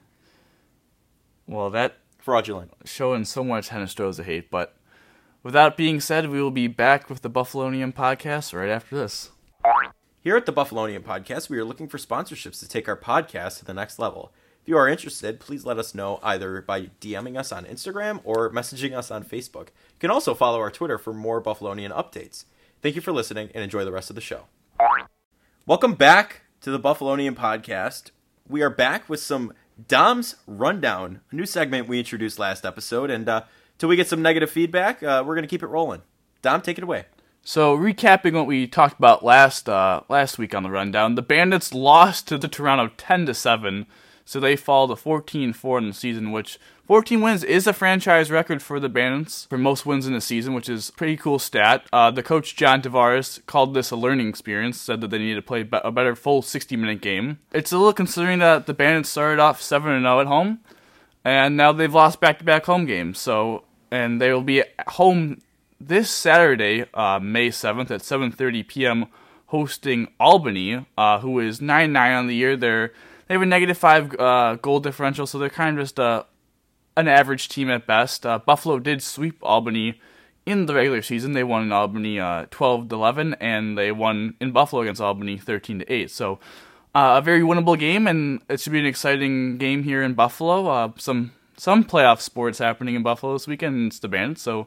Well, 1.47 1.69
that 1.71 1.97
Fraudulent. 2.19 2.73
showing 2.85 3.25
so 3.25 3.43
much 3.43 3.71
Hinostroza 3.71 4.25
hate, 4.25 4.51
but 4.51 4.77
with 5.43 5.55
that 5.55 5.77
being 5.77 6.01
said, 6.01 6.31
we 6.31 6.41
will 6.41 6.51
be 6.53 6.69
back 6.69 7.11
with 7.11 7.23
the 7.23 7.31
Buffalonian 7.31 7.93
podcast 7.93 8.57
right 8.57 8.71
after 8.71 8.97
this. 8.97 9.31
Here 10.23 10.37
at 10.37 10.45
the 10.45 10.53
Buffalonian 10.53 11.03
Podcast, 11.03 11.49
we 11.49 11.59
are 11.59 11.65
looking 11.65 11.89
for 11.89 11.97
sponsorships 11.97 12.61
to 12.61 12.69
take 12.69 12.89
our 12.89 12.97
podcast 12.97 13.59
to 13.59 13.65
the 13.65 13.73
next 13.73 13.99
level. 13.99 14.33
If 14.63 14.69
you 14.69 14.77
are 14.77 14.89
interested, 14.89 15.41
please 15.41 15.65
let 15.65 15.79
us 15.79 15.95
know 15.95 16.21
either 16.23 16.61
by 16.61 16.91
DMing 17.01 17.39
us 17.39 17.51
on 17.51 17.65
Instagram 17.65 18.21
or 18.25 18.51
messaging 18.51 18.95
us 18.95 19.11
on 19.11 19.25
Facebook. 19.25 19.69
You 19.69 20.01
can 20.01 20.11
also 20.11 20.35
follow 20.35 20.59
our 20.61 20.71
Twitter 20.71 20.99
for 20.99 21.15
more 21.15 21.43
Buffalonian 21.43 21.91
updates. 21.91 22.45
Thank 22.83 22.95
you 22.95 23.01
for 23.01 23.11
listening 23.11 23.49
and 23.55 23.65
enjoy 23.65 23.87
the 23.87 23.93
rest 23.93 24.11
of 24.11 24.17
the 24.17 24.21
show. 24.21 24.45
Welcome 25.65 25.95
back 25.95 26.43
to 26.61 26.71
the 26.71 26.79
Buffalonian 26.79 27.35
Podcast. 27.37 28.11
We 28.47 28.61
are 28.61 28.69
back 28.69 29.09
with 29.09 29.21
some 29.21 29.55
Dom's 29.89 30.37
Rundown, 30.47 31.23
a 31.31 31.35
new 31.35 31.47
segment 31.47 31.89
we 31.89 31.99
introduced 31.99 32.39
last 32.39 32.67
episode. 32.67 33.09
And 33.11 33.31
uh, 33.31 33.45
till 33.79 33.89
we 33.89 33.97
get 33.97 34.09
some 34.09 34.21
negative 34.21 34.51
feedback, 34.51 35.03
uh, 35.03 35.25
we're 35.27 35.37
going 35.37 35.45
to 35.45 35.49
keep 35.49 35.63
it 35.63 35.69
rolling. 35.69 36.03
Dom, 36.43 36.61
take 36.61 36.77
it 36.77 36.85
away. 36.85 37.07
So, 37.43 37.75
recapping 37.75 38.35
what 38.35 38.47
we 38.47 38.67
talked 38.67 38.99
about 38.99 39.25
last 39.25 39.71
uh, 39.71 40.03
last 40.11 40.37
week 40.37 40.55
on 40.55 40.63
the 40.63 40.71
rundown, 40.71 41.15
the 41.15 41.23
Bandits 41.23 41.73
lost 41.73 42.29
to 42.29 42.37
the 42.37 42.49
Toronto 42.49 42.93
10 42.99 43.25
to 43.25 43.33
7, 43.33 43.87
so 44.31 44.39
they 44.39 44.55
fall 44.55 44.87
to 44.87 44.95
14-4 44.95 45.79
in 45.79 45.89
the 45.89 45.93
season, 45.93 46.31
which 46.31 46.61
14 46.87 47.21
wins 47.21 47.43
is 47.43 47.67
a 47.67 47.73
franchise 47.73 48.31
record 48.31 48.63
for 48.63 48.79
the 48.79 48.89
Bandits 48.89 49.47
for 49.47 49.59
most 49.59 49.85
wins 49.85 50.07
in 50.07 50.15
a 50.15 50.21
season, 50.21 50.55
which 50.55 50.69
is 50.69 50.93
pretty 50.93 51.17
cool 51.17 51.41
stat. 51.41 51.85
Uh, 51.93 52.13
the 52.13 52.23
coach 52.23 52.55
John 52.55 52.81
Tavares 52.81 53.45
called 53.47 53.75
this 53.75 53.91
a 53.91 53.97
learning 53.97 54.29
experience, 54.29 54.81
said 54.81 55.01
that 55.01 55.09
they 55.09 55.19
needed 55.19 55.35
to 55.35 55.43
play 55.43 55.69
a 55.73 55.91
better 55.91 56.15
full 56.15 56.43
60-minute 56.43 57.01
game. 57.01 57.41
It's 57.53 57.73
a 57.73 57.77
little 57.77 57.93
considering 57.93 58.39
that 58.39 58.67
the 58.67 58.73
Bandits 58.73 59.09
started 59.09 59.41
off 59.41 59.61
7-0 59.61 60.21
at 60.21 60.29
home, 60.29 60.61
and 61.25 61.57
now 61.57 61.73
they've 61.73 61.93
lost 61.93 62.21
back-to-back 62.21 62.67
home 62.67 62.87
games. 62.87 63.19
So, 63.19 63.65
and 63.91 64.21
they 64.21 64.33
will 64.33 64.45
be 64.45 64.61
at 64.61 64.91
home 64.91 65.41
this 65.81 66.09
Saturday, 66.09 66.85
uh, 66.95 67.19
May 67.19 67.49
7th 67.49 67.91
at 67.91 68.03
7:30 68.03 68.69
p.m. 68.69 69.07
hosting 69.47 70.07
Albany, 70.21 70.87
uh, 70.97 71.19
who 71.19 71.41
is 71.41 71.59
9-9 71.59 72.17
on 72.17 72.29
the 72.29 72.37
year. 72.37 72.57
They're 72.57 72.93
they 73.31 73.35
have 73.35 73.43
a 73.43 73.47
negative 73.47 73.79
five 73.79 74.13
uh, 74.19 74.57
goal 74.57 74.81
differential, 74.81 75.25
so 75.25 75.39
they're 75.39 75.49
kind 75.49 75.79
of 75.79 75.85
just 75.85 76.01
uh, 76.01 76.25
an 76.97 77.07
average 77.07 77.49
team 77.49 77.71
at 77.71 77.87
best. 77.87 78.27
Uh, 78.27 78.41
Buffalo 78.41 78.81
did 78.81 79.05
sweep 79.05 79.39
Albany 79.41 80.01
in 80.45 80.67
the 80.67 80.75
regular 80.75 81.01
season. 81.01 81.33
They 81.33 81.45
won 81.45 81.63
in 81.63 81.71
Albany 81.71 82.19
uh, 82.19 82.47
12 82.51 82.89
to 82.89 82.97
11, 82.97 83.35
and 83.35 83.79
they 83.79 83.93
won 83.93 84.35
in 84.41 84.51
Buffalo 84.51 84.83
against 84.83 85.01
Albany 85.01 85.39
13 85.39 85.79
to 85.79 85.93
8. 85.93 86.11
So 86.11 86.41
uh, 86.93 87.19
a 87.19 87.23
very 87.23 87.43
winnable 87.43 87.79
game, 87.79 88.09
and 88.09 88.43
it 88.49 88.59
should 88.59 88.73
be 88.73 88.81
an 88.81 88.87
exciting 88.87 89.59
game 89.59 89.85
here 89.85 90.03
in 90.03 90.15
Buffalo. 90.15 90.67
Uh, 90.67 90.91
some 90.97 91.31
some 91.57 91.85
playoff 91.85 92.21
sports 92.21 92.59
happening 92.59 92.97
in 92.97 93.05
Buffalo 93.05 93.35
this 93.35 93.47
weekend. 93.47 93.93
It's 93.93 94.01
the 94.01 94.09
Bandits, 94.09 94.43
so 94.43 94.67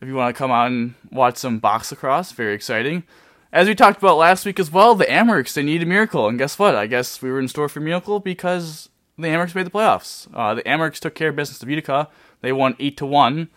if 0.00 0.06
you 0.06 0.14
want 0.14 0.32
to 0.32 0.38
come 0.38 0.52
out 0.52 0.68
and 0.68 0.94
watch 1.10 1.38
some 1.38 1.58
box 1.58 1.90
lacrosse, 1.90 2.30
very 2.30 2.54
exciting. 2.54 3.02
As 3.52 3.66
we 3.66 3.74
talked 3.74 3.98
about 3.98 4.16
last 4.16 4.46
week 4.46 4.60
as 4.60 4.70
well, 4.70 4.94
the 4.94 5.06
Amerks 5.06 5.54
they 5.54 5.64
need 5.64 5.82
a 5.82 5.86
miracle, 5.86 6.28
and 6.28 6.38
guess 6.38 6.56
what? 6.56 6.76
I 6.76 6.86
guess 6.86 7.20
we 7.20 7.32
were 7.32 7.40
in 7.40 7.48
store 7.48 7.68
for 7.68 7.80
a 7.80 7.82
miracle 7.82 8.20
because 8.20 8.88
the 9.18 9.26
Amerks 9.26 9.56
made 9.56 9.66
the 9.66 9.70
playoffs. 9.70 10.28
Uh, 10.32 10.54
the 10.54 10.62
Amerks 10.62 11.00
took 11.00 11.16
care 11.16 11.30
of 11.30 11.36
business 11.36 11.60
of 11.60 11.68
Utica. 11.68 12.08
They 12.42 12.52
won 12.52 12.76
eight 12.78 12.96
to 12.98 13.06
one. 13.06 13.48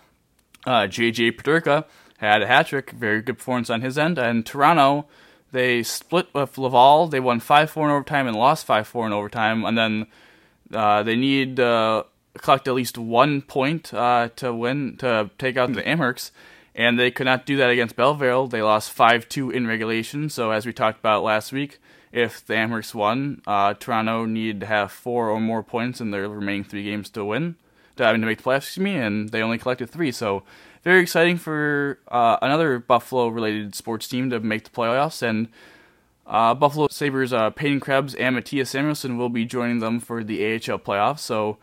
Uh, 0.66 0.88
JJ 0.88 1.34
Peterka 1.34 1.86
had 2.18 2.42
a 2.42 2.48
hat 2.48 2.68
trick, 2.68 2.90
very 2.90 3.22
good 3.22 3.38
performance 3.38 3.70
on 3.70 3.82
his 3.82 3.98
end, 4.00 4.18
and 4.18 4.44
Toronto 4.44 5.06
they 5.52 5.84
split 5.84 6.28
with 6.34 6.58
Laval. 6.58 7.08
They 7.08 7.20
won 7.20 7.40
five 7.40 7.70
four 7.70 7.86
in 7.86 7.92
overtime 7.92 8.26
and 8.26 8.36
lost 8.36 8.66
five 8.66 8.88
four 8.88 9.06
in 9.06 9.14
overtime, 9.14 9.64
and 9.64 9.78
then 9.78 10.08
uh, 10.74 11.04
they 11.04 11.16
need 11.16 11.60
uh, 11.60 12.06
collect 12.40 12.68
at 12.68 12.74
least 12.74 12.98
one 12.98 13.44
point 13.44 13.94
uh, 13.94 14.30
to 14.38 14.52
win 14.56 14.98
to 14.98 15.30
take 15.38 15.56
out 15.56 15.74
the 15.74 15.84
Amerks 15.84 16.32
and 16.76 17.00
they 17.00 17.12
could 17.12 17.26
not 17.26 17.46
do 17.46 17.58
that 17.58 17.70
against 17.70 17.96
Belleville. 17.96 18.48
They 18.48 18.62
lost 18.62 18.92
5 18.92 19.30
2 19.30 19.52
in 19.52 19.68
regulation. 19.68 20.30
So, 20.30 20.52
as 20.52 20.66
we 20.66 20.74
talked 20.74 21.00
about 21.00 21.24
last 21.24 21.52
week, 21.52 21.80
if 22.12 22.46
the 22.46 22.54
Amerks 22.54 22.94
won, 22.94 23.42
uh, 23.46 23.74
Toronto 23.74 24.26
needed 24.26 24.60
to 24.62 24.66
have 24.66 24.92
four 24.92 25.30
or 25.30 25.40
more 25.40 25.64
points 25.64 26.00
in 26.00 26.12
their 26.12 26.28
remaining 26.30 26.64
three 26.64 26.84
games 26.84 27.10
to 27.12 27.26
win, 27.26 27.56
to, 27.96 28.06
I 28.06 28.12
mean, 28.12 28.22
to 28.22 28.28
make 28.28 28.38
the 28.38 28.44
playoffs, 28.44 28.68
excuse 28.68 28.84
me, 28.84 28.96
and 28.96 29.30
they 29.30 29.42
only 29.42 29.58
collected 29.58 29.90
three. 29.90 30.12
So, 30.12 30.44
very 30.84 31.02
exciting 31.02 31.38
for 31.38 32.00
uh, 32.10 32.38
another 32.42 32.80
Buffalo 32.80 33.28
related 33.28 33.74
sports 33.74 34.08
team 34.08 34.30
to 34.30 34.40
make 34.40 34.66
the 34.66 34.70
playoffs. 34.70 35.22
And 35.22 35.48
uh, 36.28 36.54
Buffalo 36.54 36.88
Sabres 36.90 37.34
uh, 37.34 37.52
Peyton 37.52 37.80
Krebs 37.80 38.16
and 38.16 38.36
Mattias 38.36 38.68
Samuelsson 38.68 39.18
will 39.18 39.30
be 39.30 39.46
joining 39.46 39.80
them 39.80 40.00
for 40.00 40.24
the 40.24 40.44
AHL 40.46 40.80
playoffs. 40.80 41.20
So, 41.20 41.58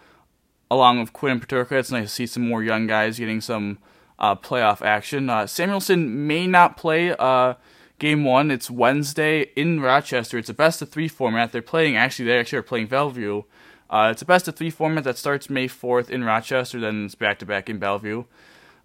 along 0.71 1.01
with 1.01 1.13
Quinn 1.13 1.33
and 1.33 1.47
Peterka, 1.47 1.73
it's 1.73 1.91
nice 1.91 2.05
to 2.05 2.15
see 2.15 2.27
some 2.27 2.49
more 2.49 2.63
young 2.63 2.87
guys 2.87 3.19
getting 3.19 3.41
some 3.41 3.79
uh, 4.21 4.37
playoff 4.37 4.83
action. 4.83 5.31
Uh, 5.31 5.47
Samuelsson 5.47 6.27
may 6.27 6.47
not 6.47 6.77
play 6.77 7.15
uh, 7.19 7.55
game 7.99 8.25
one. 8.25 8.51
It's 8.51 8.71
Wednesday 8.71 9.51
in 9.57 9.81
Rochester. 9.81 10.39
It's 10.39 10.49
a 10.49 10.55
best 10.55 10.83
of 10.83 10.91
three 10.91 11.09
format. 11.09 11.53
They're 11.53 11.63
playing 11.63 11.97
actually. 11.97 12.27
They 12.27 12.39
actually 12.39 12.59
are 12.59 12.63
playing 12.63 12.89
Belleville. 12.89 13.47
Uh, 13.89 14.11
it's 14.13 14.23
a 14.23 14.27
best 14.27 14.47
of 14.47 14.55
three 14.55 14.71
format 14.71 15.05
that 15.05 15.19
starts 15.19 15.51
May 15.51 15.67
fourth 15.67 16.11
in 16.11 16.23
Rochester. 16.23 16.79
Then 16.79 17.07
it's 17.07 17.15
back 17.15 17.39
to 17.41 17.47
back 17.47 17.69
in 17.69 17.79
Belleville. 17.79 18.27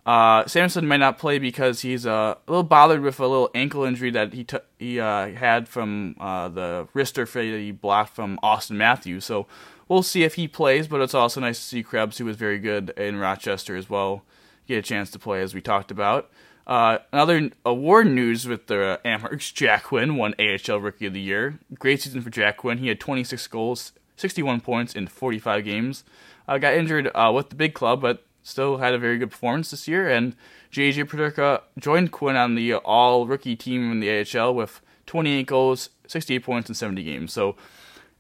Uh, 0.06 0.44
Samuelsson 0.46 0.88
may 0.88 0.98
not 0.98 1.18
play 1.18 1.40
because 1.40 1.82
he's 1.82 2.06
uh, 2.06 2.36
a 2.48 2.52
little 2.52 2.64
bothered 2.64 3.02
with 3.02 3.20
a 3.20 3.28
little 3.28 3.50
ankle 3.56 3.84
injury 3.84 4.12
that 4.12 4.34
he 4.34 4.44
t- 4.44 4.58
he 4.78 4.98
had 4.98 5.68
from 5.68 6.16
the 6.20 6.88
wrister 6.94 7.32
that 7.32 7.60
he 7.60 7.72
blocked 7.72 8.16
from 8.16 8.40
Austin 8.44 8.78
Matthews. 8.78 9.26
So 9.26 9.48
we'll 9.88 10.04
see 10.04 10.24
if 10.24 10.36
he 10.36 10.48
plays. 10.48 10.88
But 10.88 11.02
it's 11.02 11.16
also 11.16 11.42
nice 11.42 11.58
to 11.58 11.66
see 11.66 11.84
Krebs, 11.84 12.20
who 12.20 12.26
was 12.26 12.38
very 12.38 12.60
good 12.60 12.92
in 12.92 13.18
Rochester 13.18 13.76
as 13.76 13.90
well, 13.90 14.24
get 14.68 14.78
a 14.78 14.82
chance 14.82 15.12
to 15.12 15.20
play, 15.20 15.42
as 15.42 15.54
we 15.54 15.62
talked 15.62 15.92
about. 15.92 16.30
Uh, 16.68 16.98
another 17.12 17.52
award 17.64 18.08
news 18.08 18.48
with 18.48 18.68
the 18.68 19.00
Amerks, 19.06 19.52
Jack 19.54 19.84
Quinn 19.84 20.16
won 20.16 20.34
AHL 20.40 20.80
Rookie 20.80 21.06
of 21.06 21.14
the 21.14 21.22
Year. 21.22 21.60
Great 21.78 22.02
season 22.02 22.22
for 22.22 22.30
Jack 22.30 22.58
Quinn. 22.58 22.80
He 22.80 22.88
had 22.88 23.00
26 23.00 23.46
goals, 23.48 23.92
61 24.16 24.62
points 24.62 24.96
in 24.96 25.08
45 25.08 25.64
games. 25.64 26.04
Uh, 26.48 26.58
got 26.58 26.74
injured 26.74 27.12
uh, 27.14 27.32
with 27.34 27.50
the 27.50 27.56
big 27.56 27.74
club, 27.74 28.02
but 28.02 28.26
still 28.44 28.78
had 28.78 28.94
a 28.94 29.00
very 29.00 29.18
good 29.18 29.32
performance 29.32 29.72
this 29.72 29.88
year. 29.88 30.10
And 30.10 30.36
JJ 30.72 31.06
Peterka 31.06 31.62
joined 31.80 32.12
Quinn 32.12 32.36
on 32.36 32.56
the 32.56 32.76
all 32.76 33.28
rookie 33.28 33.56
team 33.56 33.92
in 33.92 34.00
the 34.00 34.40
AHL 34.40 34.54
with 34.54 34.82
28 35.06 35.46
goals, 35.46 35.90
68 36.08 36.40
points 36.40 36.70
in 36.70 36.76
70 36.76 37.04
games. 37.04 37.34
So, 37.34 37.56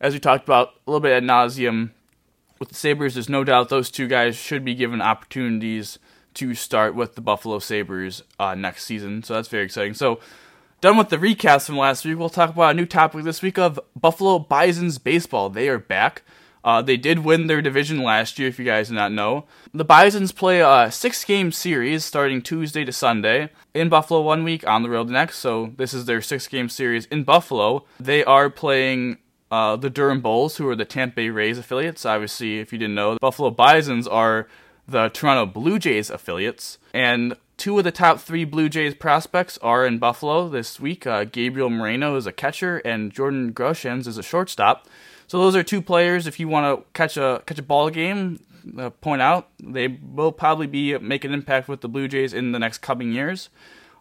as 0.02 0.14
we 0.14 0.20
talked 0.20 0.44
about 0.44 0.70
a 0.86 0.92
little 0.92 1.00
bit 1.00 1.14
ad 1.14 1.24
nauseum, 1.24 1.92
with 2.60 2.70
the 2.70 2.76
Sabres, 2.76 3.16
there's 3.16 3.30
no 3.30 3.44
doubt 3.44 3.70
those 3.70 3.92
two 3.92 4.08
guys 4.08 4.36
should 4.36 4.64
be 4.64 4.76
given 4.76 5.02
opportunities 5.02 6.00
to 6.36 6.54
start 6.54 6.96
with 6.96 7.16
the 7.16 7.22
Buffalo 7.22 7.60
Sabres 7.60 8.24
uh, 8.40 8.56
next 8.56 8.86
season. 8.86 9.24
So 9.24 9.34
that's 9.34 9.48
very 9.48 9.64
exciting. 9.64 9.94
So, 9.94 10.20
done 10.82 10.98
with 10.98 11.10
the 11.10 11.18
recaps 11.18 11.66
from 11.66 11.78
last 11.78 12.06
week, 12.06 12.18
we'll 12.18 12.30
talk 12.30 12.52
about 12.52 12.72
a 12.72 12.74
new 12.74 12.86
topic 12.86 13.24
this 13.24 13.42
week 13.42 13.58
of 13.58 13.80
Buffalo 13.96 14.40
Bisons 14.40 14.98
baseball. 14.98 15.50
They 15.50 15.70
are 15.70 15.80
back. 15.80 16.24
Uh, 16.64 16.82
they 16.82 16.98
did 16.98 17.20
win 17.20 17.46
their 17.46 17.62
division 17.62 18.02
last 18.02 18.40
year, 18.40 18.48
if 18.48 18.58
you 18.58 18.66
guys 18.66 18.90
do 18.90 18.96
not 18.96 19.12
know. 19.12 19.46
The 19.72 19.86
Bisons 19.86 20.32
play 20.32 20.62
a 20.62 20.92
six 20.92 21.24
game 21.24 21.52
series 21.52 22.04
starting 22.04 22.42
Tuesday 22.42 22.84
to 22.86 22.92
Sunday 22.92 23.52
in 23.76 23.88
Buffalo 23.88 24.22
one 24.22 24.44
week, 24.44 24.68
on 24.68 24.82
the 24.82 24.90
road 24.90 25.08
the 25.08 25.14
next. 25.14 25.38
So, 25.38 25.74
this 25.78 25.94
is 25.94 26.06
their 26.06 26.22
six 26.22 26.48
game 26.48 26.70
series 26.70 27.06
in 27.06 27.24
Buffalo. 27.24 27.86
They 28.00 28.24
are 28.24 28.50
playing 28.50 29.20
uh, 29.52 29.76
the 29.76 29.92
Durham 29.92 30.22
Bulls, 30.22 30.58
who 30.58 30.68
are 30.68 30.76
the 30.76 30.86
Tampa 30.86 31.18
Bay 31.18 31.30
Rays 31.30 31.60
affiliates. 31.60 32.06
Obviously, 32.06 32.60
if 32.60 32.74
you 32.74 32.80
didn't 32.80 32.96
know, 32.96 33.14
the 33.14 33.20
Buffalo 33.22 33.52
Bisons 33.52 34.08
are 34.08 34.48
the 34.88 35.10
Toronto 35.10 35.46
Blue 35.46 35.80
Jays 35.80 36.10
affiliates. 36.10 36.78
And 36.94 37.36
two 37.58 37.78
of 37.78 37.84
the 37.84 37.92
top 37.92 38.20
three 38.20 38.46
Blue 38.46 38.70
Jays 38.70 38.94
prospects 38.94 39.58
are 39.60 39.86
in 39.86 39.98
Buffalo 39.98 40.50
this 40.50 40.80
week. 40.80 41.08
Uh, 41.08 41.24
Gabriel 41.24 41.70
Moreno 41.70 42.16
is 42.16 42.28
a 42.28 42.32
catcher, 42.32 42.78
and 42.80 43.12
Jordan 43.12 43.54
Groshans 43.54 44.08
is 44.08 44.18
a 44.18 44.24
shortstop. 44.24 44.88
So 45.28 45.40
those 45.40 45.56
are 45.56 45.64
two 45.64 45.82
players. 45.82 46.28
If 46.28 46.40
you 46.40 46.48
want 46.48 46.80
to 46.80 46.86
catch 46.94 47.18
a 47.18 47.42
catch 47.46 47.58
a 47.58 47.64
ball 47.64 47.90
game, 47.90 48.40
uh, 48.78 48.90
point 48.90 49.22
out 49.22 49.50
they 49.62 49.88
will 49.88 50.32
probably 50.32 50.68
be 50.68 50.98
making 50.98 51.32
an 51.32 51.36
impact 51.36 51.68
with 51.68 51.82
the 51.82 51.90
Blue 51.90 52.08
Jays 52.08 52.34
in 52.34 52.52
the 52.52 52.60
next 52.60 52.80
coming 52.80 53.12
years. 53.12 53.50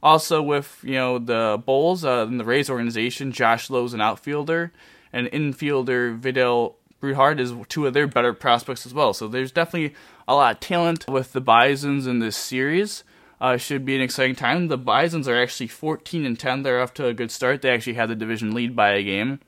Also 0.03 0.43
with 0.43 0.81
you 0.83 0.95
know 0.95 1.19
the 1.19 1.63
Bulls 1.65 2.05
uh, 2.05 2.27
in 2.29 2.37
the 2.37 2.45
Rays 2.45 2.69
organization, 2.69 3.33
Josh 3.33 3.71
Lowe's 3.71 3.95
an 3.95 4.03
outfielder, 4.03 4.73
and 5.13 5.29
infielder 5.29 6.19
Vidal 6.19 6.77
Bruján 7.01 7.39
is 7.39 7.55
two 7.69 7.87
of 7.87 7.95
their 7.95 8.07
better 8.07 8.33
prospects 8.33 8.87
as 8.87 8.95
well. 8.95 9.15
So 9.15 9.29
there's 9.29 9.53
definitely 9.53 9.95
a 10.27 10.35
lot 10.35 10.55
of 10.55 10.61
talent 10.61 11.09
with 11.09 11.33
the 11.33 11.41
Bisons 11.41 12.07
in 12.07 12.19
this 12.19 12.37
series. 12.37 13.05
Uh, 13.41 13.57
should 13.57 13.85
be 13.85 13.95
an 13.95 14.01
exciting 14.01 14.35
time. 14.35 14.69
The 14.69 14.79
Bisons 14.79 15.29
are 15.29 15.41
actually 15.41 15.67
14 15.67 16.25
and 16.25 16.39
10. 16.39 16.63
They're 16.63 16.81
off 16.81 16.95
to 16.95 17.07
a 17.07 17.15
good 17.15 17.31
start. 17.31 17.61
They 17.61 17.71
actually 17.71 17.95
had 17.95 18.09
the 18.09 18.15
division 18.15 18.55
lead 18.55 18.75
by 18.75 18.93
a 18.93 19.03
game, 19.03 19.41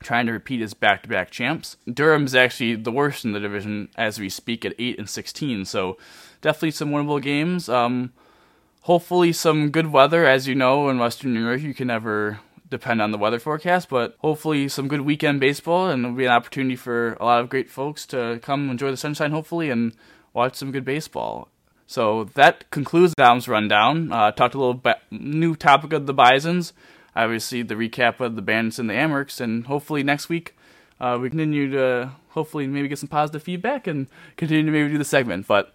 trying 0.00 0.26
to 0.26 0.32
repeat 0.32 0.62
as 0.62 0.72
back-to-back 0.72 1.30
champs. 1.30 1.76
Durham's 1.92 2.34
actually 2.34 2.76
the 2.76 2.92
worst 2.92 3.24
in 3.24 3.32
the 3.32 3.40
division 3.40 3.88
as 3.96 4.18
we 4.18 4.28
speak 4.30 4.64
at 4.64 4.74
8 4.78 4.98
and 4.98 5.10
16. 5.10 5.66
So 5.66 5.98
definitely 6.40 6.70
some 6.70 6.90
winnable 6.90 7.20
games. 7.20 7.68
Um, 7.68 8.12
hopefully 8.82 9.32
some 9.32 9.70
good 9.70 9.92
weather. 9.92 10.24
As 10.24 10.46
you 10.46 10.54
know, 10.54 10.88
in 10.88 10.98
Western 10.98 11.34
New 11.34 11.44
York, 11.44 11.60
you 11.60 11.74
can 11.74 11.88
never 11.88 12.40
depend 12.70 13.02
on 13.02 13.10
the 13.10 13.18
weather 13.18 13.38
forecast, 13.38 13.88
but 13.88 14.16
hopefully 14.18 14.68
some 14.68 14.88
good 14.88 15.02
weekend 15.02 15.40
baseball, 15.40 15.88
and 15.88 16.04
it'll 16.04 16.16
be 16.16 16.24
an 16.24 16.32
opportunity 16.32 16.76
for 16.76 17.14
a 17.14 17.24
lot 17.24 17.40
of 17.40 17.48
great 17.48 17.70
folks 17.70 18.06
to 18.06 18.40
come 18.42 18.70
enjoy 18.70 18.90
the 18.90 18.96
sunshine, 18.96 19.30
hopefully, 19.30 19.70
and 19.70 19.94
watch 20.34 20.56
some 20.56 20.72
good 20.72 20.84
baseball. 20.84 21.48
So 21.86 22.24
that 22.34 22.70
concludes 22.70 23.14
Dom's 23.14 23.48
rundown. 23.48 24.12
Uh, 24.12 24.32
talked 24.32 24.54
a 24.54 24.58
little 24.58 24.74
bit 24.74 24.98
new 25.10 25.54
topic 25.54 25.92
of 25.92 26.06
the 26.06 26.14
Bisons, 26.14 26.72
obviously 27.14 27.62
the 27.62 27.74
recap 27.74 28.20
of 28.20 28.36
the 28.36 28.42
Bandits 28.42 28.78
and 28.78 28.90
the 28.90 28.94
Amerks, 28.94 29.40
and 29.40 29.66
hopefully 29.66 30.02
next 30.02 30.28
week 30.28 30.56
uh, 31.00 31.18
we 31.20 31.28
continue 31.28 31.70
to 31.70 32.10
hopefully 32.30 32.66
maybe 32.66 32.88
get 32.88 32.98
some 32.98 33.08
positive 33.08 33.42
feedback 33.42 33.86
and 33.86 34.08
continue 34.36 34.64
to 34.64 34.70
maybe 34.70 34.90
do 34.90 34.98
the 34.98 35.04
segment. 35.04 35.46
But 35.46 35.72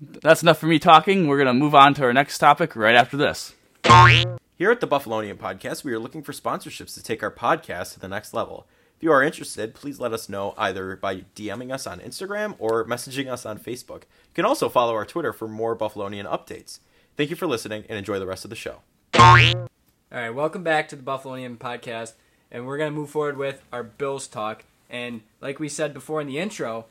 that's 0.00 0.42
enough 0.42 0.58
for 0.58 0.66
me 0.66 0.78
talking. 0.78 1.26
We're 1.26 1.38
gonna 1.38 1.54
move 1.54 1.74
on 1.74 1.94
to 1.94 2.04
our 2.04 2.12
next 2.12 2.38
topic 2.38 2.76
right 2.76 2.94
after 2.94 3.16
this. 3.16 3.54
Here 4.56 4.70
at 4.70 4.80
the 4.80 4.88
Buffalonian 4.88 5.36
Podcast, 5.36 5.84
we 5.84 5.92
are 5.92 5.98
looking 5.98 6.22
for 6.22 6.32
sponsorships 6.32 6.94
to 6.94 7.02
take 7.02 7.22
our 7.22 7.30
podcast 7.30 7.94
to 7.94 8.00
the 8.00 8.08
next 8.08 8.34
level. 8.34 8.66
If 8.98 9.04
you 9.04 9.12
are 9.12 9.22
interested, 9.22 9.76
please 9.76 10.00
let 10.00 10.12
us 10.12 10.28
know 10.28 10.54
either 10.58 10.96
by 10.96 11.18
DMing 11.36 11.72
us 11.72 11.86
on 11.86 12.00
Instagram 12.00 12.56
or 12.58 12.84
messaging 12.84 13.30
us 13.30 13.46
on 13.46 13.56
Facebook. 13.56 14.00
You 14.00 14.34
can 14.34 14.44
also 14.44 14.68
follow 14.68 14.92
our 14.94 15.06
Twitter 15.06 15.32
for 15.32 15.46
more 15.46 15.76
Buffalonian 15.76 16.24
updates. 16.24 16.80
Thank 17.16 17.30
you 17.30 17.36
for 17.36 17.46
listening 17.46 17.84
and 17.88 17.96
enjoy 17.96 18.18
the 18.18 18.26
rest 18.26 18.42
of 18.42 18.50
the 18.50 18.56
show. 18.56 18.80
All 19.14 19.54
right, 20.10 20.30
welcome 20.30 20.64
back 20.64 20.88
to 20.88 20.96
the 20.96 21.04
Buffalonian 21.04 21.58
podcast, 21.58 22.14
and 22.50 22.66
we're 22.66 22.76
gonna 22.76 22.90
move 22.90 23.10
forward 23.10 23.36
with 23.36 23.62
our 23.72 23.84
Bills 23.84 24.26
talk. 24.26 24.64
And 24.90 25.20
like 25.40 25.60
we 25.60 25.68
said 25.68 25.94
before 25.94 26.20
in 26.20 26.26
the 26.26 26.40
intro, 26.40 26.86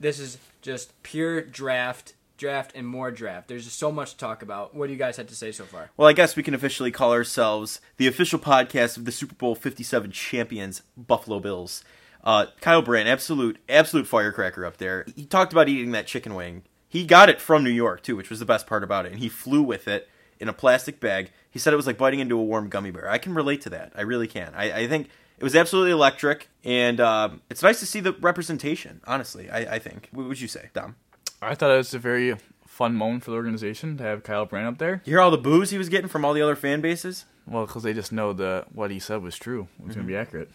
this 0.00 0.18
is 0.18 0.38
just 0.62 0.94
pure 1.02 1.42
draft, 1.42 2.14
draft, 2.38 2.72
and 2.74 2.86
more 2.86 3.10
draft. 3.10 3.48
There's 3.48 3.64
just 3.64 3.78
so 3.78 3.92
much 3.92 4.12
to 4.12 4.16
talk 4.16 4.42
about. 4.42 4.74
What 4.74 4.86
do 4.86 4.92
you 4.92 4.98
guys 4.98 5.16
have 5.18 5.26
to 5.26 5.34
say 5.34 5.52
so 5.52 5.64
far? 5.64 5.90
Well, 5.96 6.08
I 6.08 6.12
guess 6.14 6.36
we 6.36 6.42
can 6.42 6.54
officially 6.54 6.90
call 6.90 7.12
ourselves 7.12 7.80
the 7.98 8.06
official 8.06 8.38
podcast 8.38 8.96
of 8.96 9.04
the 9.04 9.12
Super 9.12 9.34
Bowl 9.34 9.54
57 9.54 10.10
champions, 10.12 10.82
Buffalo 10.96 11.40
Bills. 11.40 11.84
Uh, 12.24 12.46
Kyle 12.60 12.82
Brandt, 12.82 13.08
absolute, 13.08 13.58
absolute 13.68 14.06
firecracker 14.06 14.64
up 14.64 14.78
there. 14.78 15.04
He 15.14 15.26
talked 15.26 15.52
about 15.52 15.68
eating 15.68 15.92
that 15.92 16.06
chicken 16.06 16.34
wing. 16.34 16.62
He 16.88 17.04
got 17.04 17.28
it 17.28 17.40
from 17.40 17.62
New 17.62 17.70
York, 17.70 18.02
too, 18.02 18.16
which 18.16 18.30
was 18.30 18.38
the 18.38 18.46
best 18.46 18.66
part 18.66 18.82
about 18.82 19.04
it. 19.06 19.12
And 19.12 19.20
he 19.20 19.28
flew 19.28 19.62
with 19.62 19.86
it 19.86 20.08
in 20.40 20.48
a 20.48 20.52
plastic 20.52 21.00
bag. 21.00 21.30
He 21.50 21.58
said 21.58 21.72
it 21.72 21.76
was 21.76 21.86
like 21.86 21.98
biting 21.98 22.20
into 22.20 22.38
a 22.38 22.42
warm 22.42 22.68
gummy 22.68 22.90
bear. 22.90 23.08
I 23.08 23.18
can 23.18 23.34
relate 23.34 23.60
to 23.62 23.70
that. 23.70 23.92
I 23.94 24.02
really 24.02 24.26
can. 24.26 24.52
I, 24.54 24.80
I 24.82 24.88
think 24.88 25.08
it 25.36 25.44
was 25.44 25.54
absolutely 25.54 25.92
electric. 25.92 26.48
And 26.64 27.00
um, 27.00 27.42
it's 27.50 27.62
nice 27.62 27.80
to 27.80 27.86
see 27.86 28.00
the 28.00 28.12
representation, 28.12 29.00
honestly, 29.06 29.50
I, 29.50 29.76
I 29.76 29.78
think. 29.78 30.08
What 30.12 30.26
would 30.28 30.40
you 30.40 30.48
say, 30.48 30.70
Dom? 30.72 30.96
I 31.40 31.54
thought 31.54 31.70
it 31.70 31.76
was 31.76 31.94
a 31.94 31.98
very 31.98 32.36
fun 32.66 32.94
moment 32.94 33.24
for 33.24 33.30
the 33.30 33.36
organization 33.36 33.96
to 33.98 34.04
have 34.04 34.22
Kyle 34.22 34.44
Brandt 34.46 34.68
up 34.68 34.78
there. 34.78 35.02
You 35.04 35.12
hear 35.12 35.20
all 35.20 35.30
the 35.30 35.38
boos 35.38 35.70
he 35.70 35.78
was 35.78 35.88
getting 35.88 36.08
from 36.08 36.24
all 36.24 36.32
the 36.32 36.42
other 36.42 36.56
fan 36.56 36.80
bases? 36.80 37.24
Well, 37.46 37.66
because 37.66 37.82
they 37.82 37.92
just 37.94 38.12
know 38.12 38.32
that 38.34 38.74
what 38.74 38.90
he 38.90 38.98
said 38.98 39.22
was 39.22 39.36
true. 39.38 39.68
It 39.80 39.86
was 39.86 39.94
going 39.96 40.06
to 40.06 40.08
be 40.08 40.14
Mm-hmm. 40.14 40.22
accurate. 40.22 40.50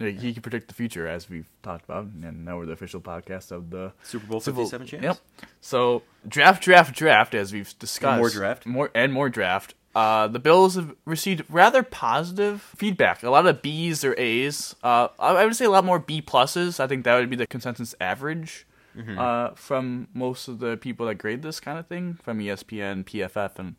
Like, 0.00 0.18
he 0.18 0.32
can 0.32 0.42
predict 0.42 0.66
the 0.68 0.74
future, 0.74 1.06
as 1.06 1.30
we've 1.30 1.48
talked 1.62 1.84
about, 1.84 2.06
and 2.06 2.44
now 2.44 2.58
we're 2.58 2.66
the 2.66 2.72
official 2.72 3.00
podcast 3.00 3.52
of 3.52 3.70
the 3.70 3.92
Super 4.02 4.26
Bowl 4.26 4.40
Super 4.40 4.56
Bowl- 4.56 4.64
57 4.68 4.86
champs. 4.88 5.04
Yep. 5.40 5.48
So 5.60 6.02
draft, 6.26 6.62
draft, 6.64 6.94
draft, 6.96 7.32
as 7.34 7.52
we've 7.52 7.72
discussed. 7.78 8.18
more 8.18 8.28
draft. 8.28 8.66
more 8.66 8.90
and 8.94 9.12
more 9.12 9.28
draft. 9.30 9.74
Uh, 9.94 10.26
the 10.26 10.40
Bills 10.40 10.74
have 10.74 10.92
received 11.04 11.44
rather 11.48 11.84
positive 11.84 12.60
feedback. 12.60 13.22
A 13.22 13.30
lot 13.30 13.46
of 13.46 13.62
B's 13.62 14.04
or 14.04 14.18
A's. 14.18 14.74
Uh, 14.82 15.06
I 15.20 15.28
I 15.36 15.44
would 15.44 15.54
say 15.54 15.64
a 15.64 15.70
lot 15.70 15.84
more 15.84 16.00
B 16.00 16.20
pluses. 16.20 16.80
I 16.80 16.88
think 16.88 17.04
that 17.04 17.14
would 17.14 17.30
be 17.30 17.36
the 17.36 17.46
consensus 17.46 17.94
average 18.00 18.66
Mm-hmm. 18.96 19.18
uh, 19.18 19.50
from 19.54 20.08
most 20.14 20.46
of 20.46 20.60
the 20.60 20.76
people 20.76 21.06
that 21.06 21.16
grade 21.16 21.42
this 21.42 21.58
kind 21.60 21.78
of 21.78 21.86
thing, 21.86 22.14
from 22.22 22.38
ESPN, 22.38 23.04
PFF, 23.04 23.58
and 23.58 23.74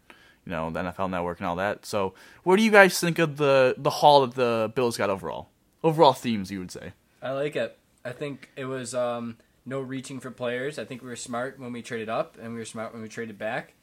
you 0.45 0.51
know 0.51 0.69
the 0.69 0.81
NFL 0.81 1.09
Network 1.09 1.39
and 1.39 1.47
all 1.47 1.55
that. 1.55 1.85
So, 1.85 2.13
what 2.43 2.57
do 2.57 2.63
you 2.63 2.71
guys 2.71 2.99
think 2.99 3.19
of 3.19 3.37
the 3.37 3.75
the 3.77 3.89
haul 3.89 4.25
that 4.25 4.35
the 4.35 4.71
Bills 4.75 4.97
got 4.97 5.09
overall? 5.09 5.49
Overall 5.83 6.13
themes, 6.13 6.51
you 6.51 6.59
would 6.59 6.71
say. 6.71 6.93
I 7.21 7.31
like 7.31 7.55
it. 7.55 7.77
I 8.03 8.11
think 8.11 8.49
it 8.55 8.65
was 8.65 8.93
um, 8.93 9.37
no 9.65 9.79
reaching 9.79 10.19
for 10.19 10.31
players. 10.31 10.77
I 10.77 10.85
think 10.85 11.01
we 11.01 11.07
were 11.09 11.15
smart 11.15 11.59
when 11.59 11.71
we 11.71 11.81
traded 11.81 12.09
up, 12.09 12.37
and 12.41 12.53
we 12.53 12.59
were 12.59 12.65
smart 12.65 12.93
when 12.93 13.01
we 13.01 13.07
traded 13.07 13.37
back, 13.37 13.73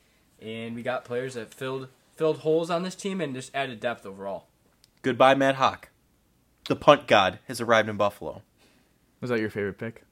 and 0.40 0.75
we 0.75 0.83
got 0.83 1.05
players 1.05 1.35
that 1.35 1.53
filled 1.53 1.88
filled 2.14 2.38
holes 2.38 2.71
on 2.71 2.83
this 2.83 2.95
team 2.95 3.21
and 3.21 3.35
just 3.35 3.55
added 3.55 3.81
depth 3.81 4.07
overall. 4.07 4.47
Goodbye, 5.03 5.35
Matt 5.35 5.57
Haack. 5.57 5.85
The 6.68 6.77
punt 6.77 7.09
god 7.09 7.40
has 7.49 7.61
arrived 7.61 7.88
in 7.88 7.97
Buffalo. 7.97 8.42
Was 9.21 9.31
that 9.31 9.40
your 9.40 9.51
favorite 9.51 9.79
pick? 9.79 10.05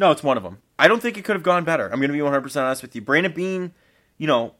No, 0.00 0.10
it's 0.10 0.22
one 0.22 0.38
of 0.38 0.42
them. 0.42 0.62
I 0.78 0.88
don't 0.88 1.02
think 1.02 1.18
it 1.18 1.24
could 1.24 1.36
have 1.36 1.42
gone 1.42 1.62
better. 1.62 1.84
I'm 1.84 2.00
going 2.00 2.08
to 2.08 2.14
be 2.14 2.20
100% 2.20 2.56
honest 2.56 2.80
with 2.80 2.94
you. 2.94 3.02
Brandon 3.02 3.32
Beane, 3.32 3.74
you 4.16 4.26
know, 4.26 4.54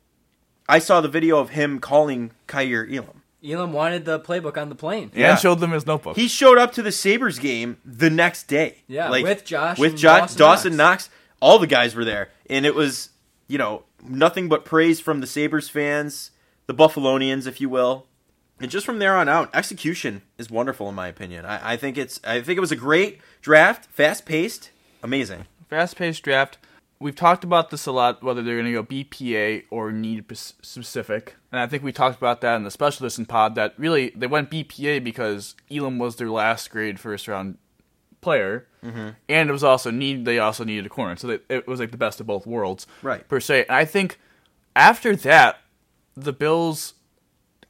I 0.69 0.79
saw 0.79 1.01
the 1.01 1.09
video 1.09 1.39
of 1.39 1.49
him 1.49 1.81
calling 1.81 2.33
Kaiir 2.47 2.87
Elam. 2.87 3.23
Elam 3.43 3.73
wanted 3.73 4.05
the 4.05 4.21
playbook 4.21 4.61
on 4.61 4.69
the 4.69 4.75
plane. 4.75 5.11
Yeah. 5.15 5.31
And 5.31 5.39
showed 5.39 5.61
them 5.61 5.71
his 5.71 5.87
notebook. 5.87 6.17
He 6.17 6.29
showed 6.29 6.59
up 6.59 6.73
to 6.73 6.83
the 6.83 6.93
Sabres 6.93 7.39
game 7.39 7.79
the 7.87 8.11
next 8.11 8.49
day. 8.49 8.83
Yeah, 8.87 9.09
like, 9.09 9.25
with 9.25 9.47
Josh 9.47 9.79
With 9.79 9.93
and 9.93 9.99
Josh, 9.99 10.21
Dawson 10.21 10.39
Dawson, 10.39 10.77
Knox. 10.77 11.05
Knox. 11.07 11.17
All 11.41 11.59
the 11.59 11.67
guys 11.67 11.95
were 11.95 12.05
there. 12.05 12.29
And 12.51 12.67
it 12.67 12.75
was, 12.75 13.09
you 13.49 13.57
know, 13.57 13.85
nothing 14.07 14.47
but 14.47 14.67
praise 14.67 15.01
from 15.01 15.21
the 15.21 15.27
Sabres 15.27 15.71
fans, 15.71 16.33
the 16.67 16.75
Buffalonians, 16.75 17.47
if 17.47 17.63
you 17.63 17.71
will. 17.71 18.05
And 18.61 18.71
just 18.71 18.85
from 18.85 18.99
there 18.99 19.17
on 19.17 19.27
out, 19.27 19.49
execution 19.55 20.21
is 20.37 20.51
wonderful 20.51 20.87
in 20.91 20.95
my 20.95 21.09
opinion. 21.09 21.47
I, 21.47 21.73
I 21.73 21.77
think 21.79 21.97
it's 21.97 22.21
I 22.25 22.43
think 22.43 22.59
it 22.59 22.61
was 22.61 22.73
a 22.73 22.77
great 22.77 23.21
draft, 23.41 23.87
fast 23.87 24.27
paced, 24.27 24.71
amazing. 25.03 25.47
fast 25.69 25.97
paced 25.97 26.23
draft. 26.23 26.59
We've 26.99 27.17
talked 27.17 27.45
about 27.45 27.71
this 27.71 27.87
a 27.87 27.93
lot, 27.93 28.23
whether 28.23 28.43
they're 28.43 28.61
going 28.61 28.67
to 28.67 28.73
go 28.73 28.85
BPA 28.85 29.65
or 29.71 29.91
need 29.91 30.25
specific. 30.37 31.37
And 31.51 31.59
I 31.59 31.67
think 31.67 31.83
we 31.83 31.93
talked 31.93 32.19
about 32.19 32.43
that 32.43 32.57
in 32.57 32.65
the 32.65 32.71
special 32.71 33.07
edition 33.07 33.25
pod 33.25 33.55
that 33.55 33.73
really 33.79 34.13
they 34.15 34.27
went 34.27 34.51
BPA 34.51 35.03
because 35.03 35.55
Elam 35.71 35.99
was 35.99 36.17
their 36.17 36.29
last 36.29 36.71
grade 36.71 37.01
first 37.01 37.27
round 37.27 37.57
player. 38.21 38.67
Mm-hmm. 38.85 39.11
And 39.29 39.49
it 39.49 39.53
was 39.53 39.65
also 39.65 39.91
need 39.91 40.27
they 40.27 40.39
also 40.39 40.65
needed 40.65 40.87
a 40.87 40.91
corner. 40.91 41.17
So 41.17 41.27
they, 41.27 41.39
it 41.49 41.67
was 41.67 41.81
like 41.81 41.91
the 41.91 41.97
best 41.97 42.21
of 42.21 42.27
both 42.27 42.47
worlds. 42.47 42.87
Right. 43.03 43.27
Per 43.27 43.41
se. 43.41 43.65
And 43.69 43.77
I 43.77 43.87
think 43.87 44.19
after 44.77 45.17
that, 45.17 45.61
the 46.17 46.33
Bills, 46.33 46.95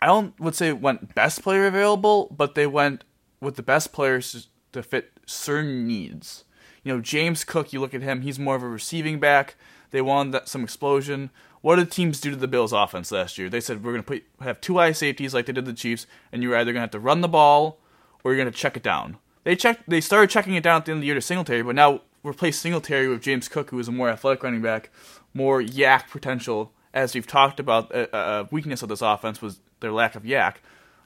I 0.03 0.07
don't 0.07 0.39
would 0.41 0.55
say 0.55 0.73
went 0.73 1.15
best 1.15 1.43
player 1.43 1.67
available, 1.67 2.35
but 2.37 2.55
they 2.55 2.67
went 2.67 3.05
with 3.41 3.57
the 3.57 3.63
best 3.63 3.93
players 3.93 4.49
to 4.73 4.83
fit 4.83 5.13
certain 5.27 5.87
needs. 5.87 6.45
You 6.83 6.95
know, 6.95 7.01
James 7.01 7.45
Cook, 7.45 7.73
you 7.73 7.81
look 7.81 7.95
at 7.95 8.03
him, 8.03 8.23
he's 8.23 8.39
more 8.39 8.57
of 8.57 8.63
a 8.63 8.69
receiving 8.69 9.21
back. 9.21 9.57
They 9.91 10.01
wanted 10.01 10.33
that, 10.33 10.49
some 10.49 10.65
explosion. 10.65 11.31
What 11.61 11.77
did 11.77 11.91
teams 11.91 12.21
do 12.21 12.31
to 12.31 12.37
the 12.37 12.49
Bills' 12.49 12.73
offense 12.73 13.13
last 13.13 13.37
year? 13.37 13.51
They 13.51 13.61
said 13.61 13.85
we're 13.85 13.93
going 13.93 14.03
to 14.03 14.07
put 14.07 14.25
have 14.41 14.61
two 14.61 14.79
high 14.79 14.93
safeties 14.93 15.35
like 15.35 15.47
they 15.47 15.53
did 15.53 15.67
the 15.67 15.73
Chiefs, 15.73 16.07
and 16.33 16.43
you're 16.43 16.57
either 16.57 16.73
going 16.73 16.81
to 16.81 16.81
have 16.83 16.91
to 16.93 17.01
run 17.01 17.21
the 17.21 17.29
ball 17.29 17.79
or 18.25 18.33
you're 18.33 18.43
going 18.43 18.53
to 18.53 18.59
check 18.59 18.77
it 18.77 18.83
down. 18.83 19.19
They 19.45 19.57
checked. 19.57 19.89
They 19.89 20.01
started 20.01 20.31
checking 20.31 20.55
it 20.55 20.63
down 20.63 20.79
at 20.79 20.85
the 20.87 20.93
end 20.93 20.99
of 20.99 21.01
the 21.03 21.07
year 21.07 21.15
to 21.15 21.21
Singletary, 21.21 21.63
but 21.63 21.75
now 21.75 22.03
replace 22.23 22.59
Singletary 22.59 23.09
with 23.09 23.23
James 23.23 23.49
Cook, 23.49 23.71
who 23.71 23.79
is 23.79 23.89
a 23.89 23.93
more 23.93 24.09
athletic 24.09 24.43
running 24.43 24.63
back, 24.63 24.91
more 25.35 25.61
YAC 25.61 26.09
potential. 26.11 26.73
As 26.93 27.15
we've 27.15 27.27
talked 27.27 27.61
about, 27.61 27.91
a, 27.95 28.17
a 28.17 28.49
weakness 28.51 28.83
of 28.83 28.89
this 28.89 29.01
offense 29.01 29.41
was 29.41 29.61
their 29.81 29.93
lack 29.93 30.15
of 30.15 30.25
YAC 30.25 30.57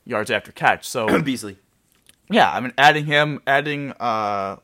yards 0.05 0.31
after 0.31 0.53
catch. 0.53 0.89
So 0.89 1.21
Beasley. 1.23 1.59
yeah, 2.31 2.51
I 2.51 2.61
mean, 2.61 2.73
adding 2.79 3.07
him, 3.07 3.41
adding 3.47 3.93
uh, 4.01 4.57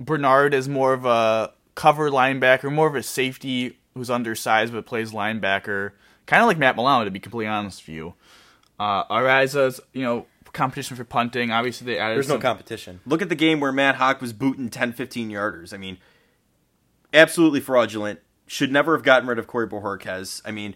Bernard 0.00 0.54
is 0.54 0.68
more 0.68 0.94
of 0.94 1.04
a 1.04 1.52
cover 1.74 2.10
linebacker, 2.10 2.72
more 2.72 2.88
of 2.88 2.94
a 2.94 3.02
safety 3.02 3.78
who's 3.94 4.10
undersized 4.10 4.72
but 4.72 4.86
plays 4.86 5.12
linebacker, 5.12 5.92
kind 6.26 6.42
of 6.42 6.48
like 6.48 6.58
Matt 6.58 6.74
Milano, 6.74 7.04
to 7.04 7.10
be 7.10 7.20
completely 7.20 7.48
honest 7.48 7.86
with 7.86 7.94
you. 7.94 8.14
Uh, 8.78 9.04
Araiza's, 9.04 9.80
you 9.92 10.02
know, 10.02 10.26
competition 10.52 10.96
for 10.96 11.04
punting. 11.04 11.50
Obviously, 11.50 11.84
they 11.84 11.98
added 11.98 12.16
There's 12.16 12.28
no 12.28 12.38
competition. 12.38 13.00
Look 13.04 13.20
at 13.20 13.28
the 13.28 13.34
game 13.34 13.60
where 13.60 13.72
Matt 13.72 13.96
Haack 13.96 14.20
was 14.20 14.32
booting 14.32 14.70
10, 14.70 14.94
15 14.94 15.30
yarders. 15.30 15.74
I 15.74 15.76
mean, 15.76 15.98
absolutely 17.12 17.60
fraudulent. 17.60 18.20
Should 18.46 18.72
never 18.72 18.96
have 18.96 19.04
gotten 19.04 19.28
rid 19.28 19.38
of 19.38 19.46
Corey 19.46 19.68
Bojorquez. 19.68 20.42
I 20.44 20.50
mean, 20.50 20.74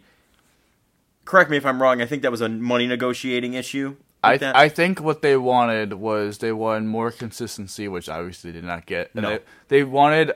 correct 1.25 1.51
me 1.51 1.57
if 1.57 1.67
I'm 1.67 1.83
wrong. 1.83 2.01
I 2.01 2.07
think 2.07 2.23
that 2.23 2.31
was 2.31 2.41
a 2.41 2.49
money 2.49 2.87
negotiating 2.87 3.55
issue. 3.55 3.97
I, 4.25 4.37
that. 4.39 4.57
I 4.57 4.69
think 4.69 5.01
what 5.01 5.23
they 5.23 5.37
wanted 5.37 5.95
was 5.95 6.39
they 6.39 6.53
wanted 6.53 6.87
more 6.87 7.11
consistency, 7.11 7.89
which 7.89 8.09
obviously 8.09 8.51
they 8.51 8.61
did 8.61 8.67
not 8.67 8.87
get. 8.87 9.11
And 9.15 9.23
No. 9.23 9.31
they, 9.31 9.41
they 9.69 9.83
wanted 9.85 10.33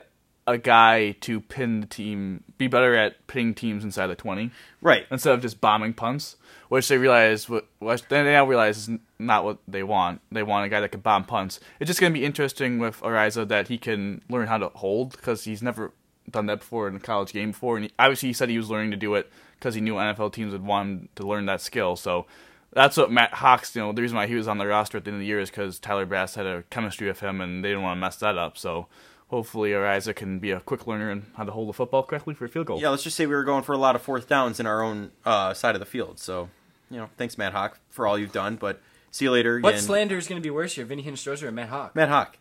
a 0.47 0.57
guy 0.57 1.11
to 1.21 1.41
pin 1.41 1.81
the 1.81 1.87
team, 1.87 2.43
be 2.57 2.67
better 2.67 2.95
at 2.95 3.25
pinning 3.27 3.53
teams 3.53 3.83
inside 3.83 4.07
the 4.07 4.15
20. 4.15 4.49
right. 4.81 5.05
instead 5.11 5.33
of 5.33 5.41
just 5.41 5.61
bombing 5.61 5.93
punts, 5.93 6.37
which 6.69 6.87
they 6.87 6.97
realize 6.97 7.47
what 7.47 7.67
which 7.79 8.01
they 8.09 8.23
now 8.23 8.45
realize 8.45 8.87
is 8.87 8.97
not 9.19 9.43
what 9.43 9.59
they 9.67 9.83
want. 9.83 10.21
They 10.31 10.41
want 10.43 10.65
a 10.65 10.69
guy 10.69 10.81
that 10.81 10.89
can 10.91 11.01
bomb 11.01 11.25
punts. 11.25 11.59
It's 11.79 11.87
just 11.87 11.99
going 11.99 12.11
to 12.13 12.19
be 12.19 12.25
interesting 12.25 12.79
with 12.79 12.99
Araiza 13.01 13.47
that 13.47 13.67
he 13.67 13.77
can 13.77 14.21
learn 14.29 14.47
how 14.47 14.57
to 14.57 14.69
hold 14.69 15.11
because 15.11 15.43
he's 15.43 15.61
never 15.61 15.91
done 16.31 16.47
that 16.47 16.59
before 16.59 16.87
in 16.87 16.95
a 16.95 16.99
college 16.99 17.31
game 17.33 17.51
before, 17.51 17.75
and 17.77 17.85
he, 17.85 17.91
obviously 17.99 18.29
he 18.29 18.33
said 18.33 18.49
he 18.49 18.57
was 18.57 18.69
learning 18.71 18.91
to 18.91 18.97
do 18.97 19.13
it 19.15 19.31
because 19.59 19.75
he 19.75 19.81
knew 19.81 19.95
NFL 19.95 20.33
teams 20.33 20.51
would 20.53 20.63
want 20.65 20.89
him 20.89 21.09
to 21.15 21.27
learn 21.27 21.45
that 21.45 21.61
skill. 21.61 21.95
So. 21.95 22.25
That's 22.71 22.97
what 22.97 23.11
Matt 23.11 23.31
Haacks, 23.33 23.75
you 23.75 23.81
know, 23.81 23.91
the 23.93 24.01
reason 24.01 24.17
why 24.17 24.27
he 24.27 24.35
was 24.35 24.47
on 24.47 24.57
the 24.59 24.67
roster 24.67 24.97
at 24.97 25.03
the 25.05 25.09
end 25.09 25.15
of 25.15 25.21
the 25.21 25.25
year 25.25 25.39
is 25.39 25.49
because 25.49 25.79
Tyler 25.79 26.05
Bass 26.05 26.35
had 26.35 26.45
a 26.45 26.63
chemistry 26.69 27.07
with 27.07 27.19
him 27.19 27.41
and 27.41 27.63
they 27.63 27.69
didn't 27.69 27.83
want 27.83 27.97
to 27.97 28.01
mess 28.01 28.17
that 28.17 28.37
up. 28.37 28.57
So 28.57 28.87
hopefully 29.29 29.71
Araiza 29.71 30.15
can 30.15 30.39
be 30.39 30.51
a 30.51 30.59
quick 30.59 30.85
learner 30.85 31.09
and 31.09 31.25
how 31.35 31.43
to 31.45 31.51
hold 31.51 31.69
the 31.69 31.73
football 31.73 32.03
correctly 32.03 32.35
for 32.35 32.45
a 32.45 32.49
field 32.49 32.67
goal. 32.67 32.79
Yeah, 32.79 32.89
let's 32.89 33.03
just 33.03 33.15
say 33.15 33.25
we 33.25 33.33
were 33.33 33.43
going 33.43 33.63
for 33.63 33.73
a 33.73 33.77
lot 33.77 33.95
of 33.95 34.01
fourth 34.01 34.27
downs 34.27 34.59
in 34.59 34.65
our 34.67 34.83
own 34.83 35.11
uh, 35.25 35.53
side 35.53 35.75
of 35.75 35.79
the 35.79 35.85
field. 35.85 36.19
So, 36.19 36.49
you 36.91 36.97
know, 36.97 37.09
thanks, 37.17 37.37
Matt 37.37 37.53
Haack, 37.53 37.73
for 37.89 38.05
all 38.05 38.19
you've 38.19 38.31
done. 38.33 38.55
But 38.55 38.81
see 39.09 39.25
you 39.25 39.31
later. 39.31 39.59
What 39.59 39.75
and- 39.75 39.83
slander 39.83 40.17
is 40.17 40.27
going 40.27 40.41
to 40.41 40.45
be 40.45 40.51
worse 40.51 40.75
here, 40.75 40.85
Vinny 40.85 41.03
Hinostroza 41.03 41.43
or 41.43 41.51
Matt 41.51 41.69
Haack? 41.69 41.95
Matt 41.95 42.09
Haack. 42.09 42.35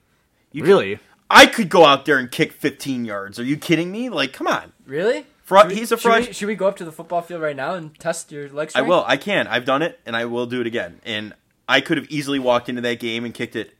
You 0.52 0.64
Really? 0.64 0.98
I 1.30 1.46
could 1.46 1.68
go 1.68 1.84
out 1.84 2.06
there 2.06 2.18
and 2.18 2.30
kick 2.30 2.52
15 2.52 3.04
yards. 3.04 3.38
Are 3.38 3.44
you 3.44 3.58
kidding 3.58 3.92
me? 3.92 4.08
Like, 4.08 4.32
come 4.32 4.46
on. 4.46 4.72
Really? 4.86 5.26
Fraud- 5.48 5.62
Should 5.62 5.68
we- 5.70 5.74
he's 5.76 5.92
a 5.92 5.96
should 5.96 6.02
fraud- 6.02 6.26
we- 6.26 6.32
Should 6.34 6.46
we, 6.48 6.54
go 6.54 6.68
up 6.68 6.76
to 6.76 6.84
the 6.84 6.92
football 6.92 7.22
field 7.22 7.40
right 7.40 7.56
now 7.56 7.74
and 7.74 7.98
test 7.98 8.30
your 8.30 8.48
leg 8.50 8.70
I 8.74 8.82
will. 8.82 9.02
I 9.06 9.16
can. 9.16 9.46
I've 9.46 9.64
done 9.64 9.80
it, 9.82 9.98
and 10.04 10.14
I 10.14 10.26
will 10.26 10.44
do 10.46 10.60
it 10.60 10.66
again. 10.66 11.00
And 11.06 11.32
I 11.66 11.80
could 11.80 11.96
have 11.96 12.06
easily 12.10 12.38
walked 12.38 12.68
into 12.68 12.82
that 12.82 13.00
game 13.00 13.24
and 13.24 13.32
kicked 13.32 13.56
it 13.56 13.74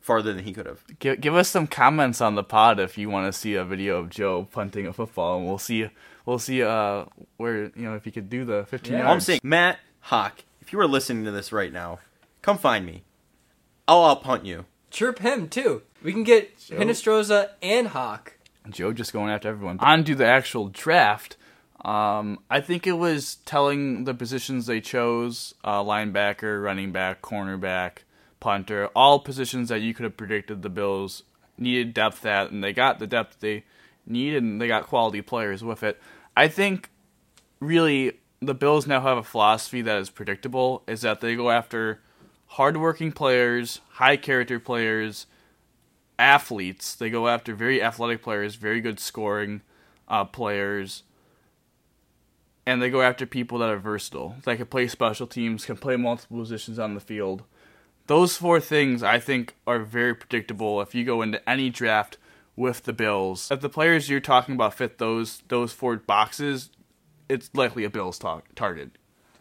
farther 0.00 0.32
than 0.32 0.44
he 0.44 0.52
could 0.52 0.66
have. 0.66 0.82
Give, 0.98 1.20
give 1.20 1.34
us 1.36 1.48
some 1.48 1.66
comments 1.68 2.20
on 2.20 2.34
the 2.34 2.42
pod 2.42 2.80
if 2.80 2.98
you 2.98 3.08
want 3.08 3.32
to 3.32 3.38
see 3.38 3.54
a 3.54 3.64
video 3.64 3.98
of 3.98 4.10
Joe 4.10 4.48
punting 4.50 4.86
a 4.88 4.92
football, 4.92 5.38
and 5.38 5.46
we'll 5.46 5.58
see 5.58 5.88
we'll 6.26 6.38
see 6.40 6.62
uh 6.64 7.04
where 7.36 7.64
you 7.64 7.72
know 7.76 7.94
if 7.94 8.04
he 8.04 8.10
could 8.10 8.28
do 8.28 8.44
the 8.44 8.66
15 8.66 8.92
Yeah. 8.92 8.98
yards. 8.98 9.06
All 9.08 9.14
I'm 9.14 9.20
saying, 9.20 9.40
Matt 9.44 9.78
Haack, 10.10 10.44
if 10.60 10.72
you 10.72 10.80
are 10.80 10.86
listening 10.88 11.24
to 11.26 11.30
this 11.30 11.52
right 11.52 11.72
now, 11.72 12.00
come 12.42 12.58
find 12.58 12.84
me. 12.84 13.04
I'll 13.86 14.04
out 14.04 14.22
punt 14.24 14.44
you. 14.44 14.64
Chirp 14.90 15.20
him 15.20 15.48
too. 15.48 15.82
We 16.02 16.12
can 16.12 16.22
get 16.24 16.58
Joe. 16.58 16.76
Hinostroza 16.76 17.50
and 17.62 17.88
Haack. 17.88 18.32
Joe 18.70 18.92
just 18.92 19.12
going 19.12 19.30
after 19.30 19.48
everyone. 19.48 19.78
On 19.80 20.04
to 20.04 20.14
the 20.14 20.26
actual 20.26 20.68
draft. 20.68 21.36
Um, 21.84 22.38
I 22.48 22.60
think 22.60 22.86
it 22.86 22.92
was 22.92 23.36
telling 23.44 24.04
the 24.04 24.14
positions 24.14 24.66
they 24.66 24.80
chose: 24.80 25.54
uh, 25.62 25.82
linebacker, 25.82 26.62
running 26.62 26.92
back, 26.92 27.20
cornerback, 27.20 27.98
punter. 28.40 28.88
All 28.96 29.18
positions 29.18 29.68
that 29.68 29.82
you 29.82 29.92
could 29.92 30.04
have 30.04 30.16
predicted 30.16 30.62
the 30.62 30.70
Bills 30.70 31.24
needed 31.58 31.92
depth 31.92 32.24
at, 32.24 32.50
and 32.50 32.64
they 32.64 32.72
got 32.72 32.98
the 32.98 33.06
depth 33.06 33.40
they 33.40 33.64
needed, 34.06 34.42
and 34.42 34.60
they 34.60 34.66
got 34.66 34.86
quality 34.86 35.20
players 35.20 35.62
with 35.62 35.82
it. 35.82 36.00
I 36.36 36.48
think 36.48 36.90
really 37.60 38.18
the 38.40 38.54
Bills 38.54 38.86
now 38.86 39.02
have 39.02 39.18
a 39.18 39.22
philosophy 39.22 39.82
that 39.82 39.98
is 39.98 40.08
predictable: 40.08 40.84
is 40.86 41.02
that 41.02 41.20
they 41.20 41.36
go 41.36 41.50
after 41.50 42.00
hardworking 42.46 43.12
players, 43.12 43.80
high 43.90 44.16
character 44.16 44.58
players, 44.58 45.26
athletes. 46.18 46.94
They 46.94 47.10
go 47.10 47.28
after 47.28 47.54
very 47.54 47.82
athletic 47.82 48.22
players, 48.22 48.54
very 48.54 48.80
good 48.80 49.00
scoring 49.00 49.62
uh, 50.08 50.24
players, 50.24 51.02
and 52.66 52.80
they 52.80 52.90
go 52.90 53.02
after 53.02 53.26
people 53.26 53.58
that 53.58 53.70
are 53.70 53.78
versatile. 53.78 54.36
That 54.44 54.56
can 54.56 54.66
play 54.66 54.88
special 54.88 55.26
teams, 55.26 55.64
can 55.64 55.76
play 55.76 55.96
multiple 55.96 56.38
positions 56.38 56.78
on 56.78 56.94
the 56.94 57.00
field. 57.00 57.42
Those 58.06 58.36
four 58.36 58.60
things 58.60 59.02
I 59.02 59.18
think 59.18 59.54
are 59.66 59.78
very 59.78 60.14
predictable 60.14 60.80
if 60.80 60.94
you 60.94 61.04
go 61.04 61.22
into 61.22 61.46
any 61.48 61.70
draft 61.70 62.18
with 62.56 62.82
the 62.82 62.92
Bills. 62.92 63.50
If 63.50 63.60
the 63.60 63.68
players 63.68 64.08
you're 64.08 64.20
talking 64.20 64.54
about 64.54 64.74
fit 64.74 64.98
those 64.98 65.42
those 65.48 65.72
four 65.72 65.96
boxes, 65.96 66.70
it's 67.28 67.50
likely 67.54 67.84
a 67.84 67.90
Bills 67.90 68.18
talk, 68.18 68.54
target. 68.54 68.90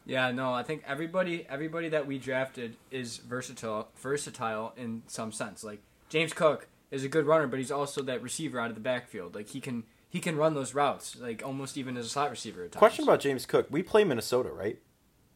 Yeah, 0.05 0.31
no, 0.31 0.53
I 0.53 0.63
think 0.63 0.83
everybody 0.85 1.45
everybody 1.49 1.89
that 1.89 2.07
we 2.07 2.17
drafted 2.17 2.75
is 2.91 3.17
versatile 3.17 3.89
versatile 3.95 4.73
in 4.75 5.03
some 5.07 5.31
sense. 5.31 5.63
Like 5.63 5.81
James 6.13 6.31
Cook 6.31 6.67
is 6.91 7.03
a 7.03 7.09
good 7.09 7.25
runner, 7.25 7.47
but 7.47 7.57
he's 7.57 7.71
also 7.71 8.03
that 8.03 8.21
receiver 8.21 8.59
out 8.59 8.69
of 8.69 8.75
the 8.75 8.81
backfield. 8.81 9.33
Like 9.33 9.49
he 9.49 9.59
can 9.59 9.83
he 10.07 10.19
can 10.19 10.37
run 10.37 10.53
those 10.53 10.75
routes, 10.75 11.17
like 11.19 11.41
almost 11.43 11.75
even 11.75 11.97
as 11.97 12.05
a 12.05 12.09
slot 12.09 12.29
receiver. 12.29 12.65
At 12.65 12.73
times. 12.73 12.79
Question 12.79 13.03
about 13.03 13.19
James 13.19 13.47
Cook. 13.47 13.65
We 13.71 13.81
play 13.81 14.03
Minnesota, 14.03 14.49
right? 14.49 14.77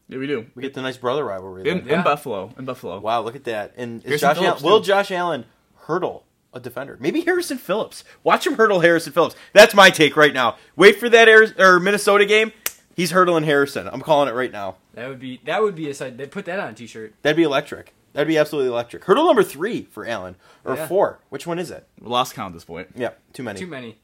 Yeah, 0.07 0.19
we 0.19 0.27
do. 0.27 0.45
We 0.53 0.61
get 0.61 0.75
the 0.75 0.83
nice 0.83 0.95
brother 0.95 1.25
rivalry. 1.25 1.67
In, 1.67 1.79
there. 1.79 1.87
Yeah. 1.87 1.97
in 1.97 2.03
Buffalo. 2.03 2.53
In 2.59 2.65
Buffalo. 2.65 2.99
Wow, 2.99 3.23
look 3.23 3.35
at 3.35 3.45
that. 3.45 3.73
And 3.75 4.05
is 4.05 4.21
Josh 4.21 4.37
Allen, 4.37 4.61
will. 4.61 4.79
Josh 4.79 5.09
Allen 5.09 5.45
hurdle 5.87 6.25
a 6.53 6.59
defender? 6.59 6.95
Maybe 6.99 7.21
Harrison 7.21 7.57
Phillips. 7.57 8.03
Watch 8.23 8.45
him 8.45 8.53
hurdle 8.53 8.81
Harrison 8.81 9.13
Phillips. 9.13 9.35
That's 9.53 9.73
my 9.73 9.89
take 9.89 10.15
right 10.15 10.33
now. 10.33 10.57
Wait 10.75 10.99
for 10.99 11.09
that 11.09 11.27
Ari- 11.27 11.59
or 11.59 11.79
Minnesota 11.79 12.27
game. 12.27 12.53
He's 12.95 13.09
hurdling 13.09 13.45
Harrison. 13.45 13.87
I'm 13.87 14.01
calling 14.01 14.29
it 14.29 14.33
right 14.33 14.51
now. 14.51 14.75
That 14.93 15.09
would 15.09 15.19
be 15.19 15.41
that 15.45 15.63
would 15.63 15.73
be 15.73 15.89
a 15.89 15.95
side. 15.95 16.19
They 16.19 16.27
put 16.27 16.45
that 16.45 16.59
on 16.59 16.69
a 16.69 16.73
t-shirt. 16.73 17.15
That'd 17.23 17.35
be 17.35 17.43
electric. 17.43 17.95
That'd 18.17 18.27
be 18.27 18.39
absolutely 18.39 18.71
electric. 18.71 19.03
Hurdle 19.05 19.27
number 19.27 19.43
three 19.43 19.83
for 19.91 20.03
Allen 20.03 20.37
or 20.65 20.73
Yeah. 20.75 20.87
four. 20.87 21.19
Which 21.29 21.45
one 21.45 21.59
is 21.59 21.69
it? 21.69 21.87
We 22.01 22.07
lost 22.07 22.33
count 22.33 22.51
at 22.51 22.53
this 22.55 22.65
point. 22.65 22.87
Yeah, 22.95 23.11
too 23.31 23.43
many. 23.43 23.59
Too 23.59 23.67
many. 23.67 23.99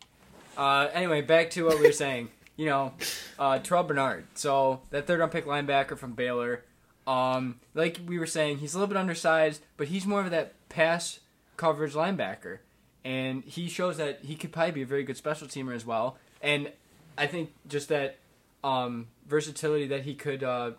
Uh, 0.55 0.87
anyway, 0.93 1.21
back 1.21 1.49
to 1.51 1.65
what 1.65 1.79
we 1.79 1.87
were 1.87 1.91
saying. 1.91 2.29
You 2.55 2.67
know, 2.67 2.93
uh, 3.39 3.57
Terrell 3.57 3.81
Bernard. 3.83 4.25
So 4.35 4.81
that 4.91 5.07
third 5.07 5.19
round 5.19 5.31
pick 5.31 5.47
linebacker 5.47 5.97
from 5.97 6.11
Baylor. 6.13 6.63
Um, 7.07 7.59
like 7.73 7.97
we 8.05 8.19
were 8.19 8.27
saying, 8.27 8.59
he's 8.59 8.75
a 8.75 8.77
little 8.77 8.93
bit 8.93 8.99
undersized, 8.99 9.63
but 9.75 9.87
he's 9.87 10.05
more 10.05 10.21
of 10.21 10.29
that 10.29 10.53
pass 10.69 11.19
coverage 11.57 11.93
linebacker, 11.93 12.59
and 13.03 13.43
he 13.45 13.67
shows 13.67 13.97
that 13.97 14.19
he 14.25 14.35
could 14.35 14.51
probably 14.51 14.71
be 14.73 14.81
a 14.83 14.85
very 14.85 15.03
good 15.03 15.17
special 15.17 15.47
teamer 15.47 15.73
as 15.73 15.83
well. 15.83 16.17
And 16.43 16.71
I 17.17 17.25
think 17.25 17.53
just 17.67 17.89
that 17.89 18.17
um, 18.63 19.07
versatility 19.27 19.87
that 19.87 20.03
he 20.03 20.13
could 20.13 20.43
uh, 20.43 20.71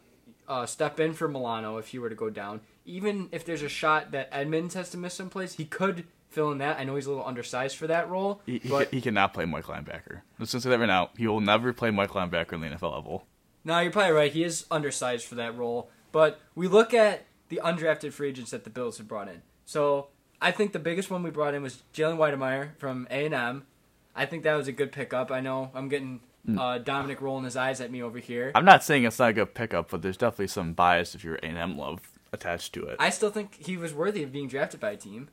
uh, 0.47 0.67
step 0.67 1.01
in 1.01 1.13
for 1.13 1.27
Milano 1.27 1.79
if 1.79 1.89
he 1.89 1.99
were 1.99 2.09
to 2.09 2.15
go 2.15 2.31
down. 2.31 2.61
Even 2.85 3.29
if 3.33 3.45
there's 3.45 3.63
a 3.63 3.69
shot 3.69 4.11
that 4.13 4.29
Edmunds 4.33 4.75
has 4.75 4.91
to 4.91 4.97
miss 4.99 5.15
someplace, 5.15 5.55
he 5.55 5.65
could 5.65 6.05
fill 6.29 6.51
in 6.53 6.59
that. 6.59 6.79
I 6.79 6.85
know 6.85 6.97
he's 6.97 7.07
a 7.07 7.11
little 7.11 7.25
undersized 7.27 7.77
for 7.77 7.87
that 7.87 8.11
role, 8.11 8.43
He, 8.45 8.59
he, 8.59 8.69
but 8.69 8.91
ca- 8.91 8.97
he 8.97 9.01
cannot 9.01 9.33
play 9.33 9.45
Mike 9.45 9.65
linebacker. 9.67 10.21
Let's 10.39 10.53
just 10.53 10.65
say 10.65 10.71
that 10.71 10.79
right 10.81 10.87
now. 10.87 11.11
He 11.17 11.27
will 11.27 11.41
never 11.41 11.73
play 11.73 11.91
Mike 11.91 12.11
linebacker 12.11 12.53
in 12.55 12.61
the 12.61 12.67
NFL 12.69 12.93
level. 12.95 13.27
No, 13.65 13.79
you're 13.81 13.93
probably 13.93 14.13
right. 14.13 14.33
He 14.33 14.45
is 14.45 14.67
undersized 14.71 15.27
for 15.27 15.37
that 15.37 15.57
role. 15.57 15.89
But 16.13 16.41
we 16.55 16.69
look 16.69 16.93
at 16.93 17.25
the 17.49 17.61
undrafted 17.65 18.13
free 18.13 18.29
agents 18.29 18.51
that 18.51 18.65
the 18.65 18.71
Bills 18.71 18.99
have 18.99 19.09
brought 19.09 19.29
in. 19.29 19.43
So 19.65 20.09
I 20.43 20.51
think 20.51 20.73
the 20.73 20.79
biggest 20.79 21.11
one 21.11 21.23
we 21.23 21.31
brought 21.31 21.55
in 21.55 21.63
was 21.63 21.83
Jalen 21.95 22.19
Wydermyer 22.19 22.77
from 22.79 23.07
A 23.11 23.25
and 23.27 23.35
M. 23.35 23.67
I 24.15 24.27
think 24.27 24.43
that 24.43 24.55
was 24.55 24.69
a 24.69 24.73
good 24.73 24.93
pickup. 24.93 25.31
I 25.31 25.41
know 25.41 25.71
I'm 25.75 25.89
getting 25.89 26.21
uh, 26.59 26.79
Dominic 26.79 27.21
rolling 27.21 27.45
his 27.45 27.57
eyes 27.57 27.81
at 27.81 27.91
me 27.91 28.03
over 28.03 28.19
here. 28.19 28.53
I'm 28.55 28.65
not 28.65 28.85
saying 28.85 29.05
it's 29.05 29.19
not 29.19 29.31
a 29.31 29.33
good 29.33 29.55
pickup, 29.55 29.91
but 29.91 30.03
there's 30.03 30.17
definitely 30.19 30.49
some 30.49 30.73
bias 30.75 31.15
if 31.15 31.25
you're 31.25 31.37
A&M 31.37 31.79
love 31.79 32.01
attached 32.35 32.73
to 32.75 32.85
it. 32.85 32.97
I 32.99 33.11
still 33.11 33.31
think 33.31 33.65
he 33.65 33.77
was 33.77 33.95
worthy 33.95 34.23
of 34.23 34.33
being 34.33 34.49
drafted 34.49 34.81
by 34.81 34.91
a 34.91 34.97
team. 34.97 35.29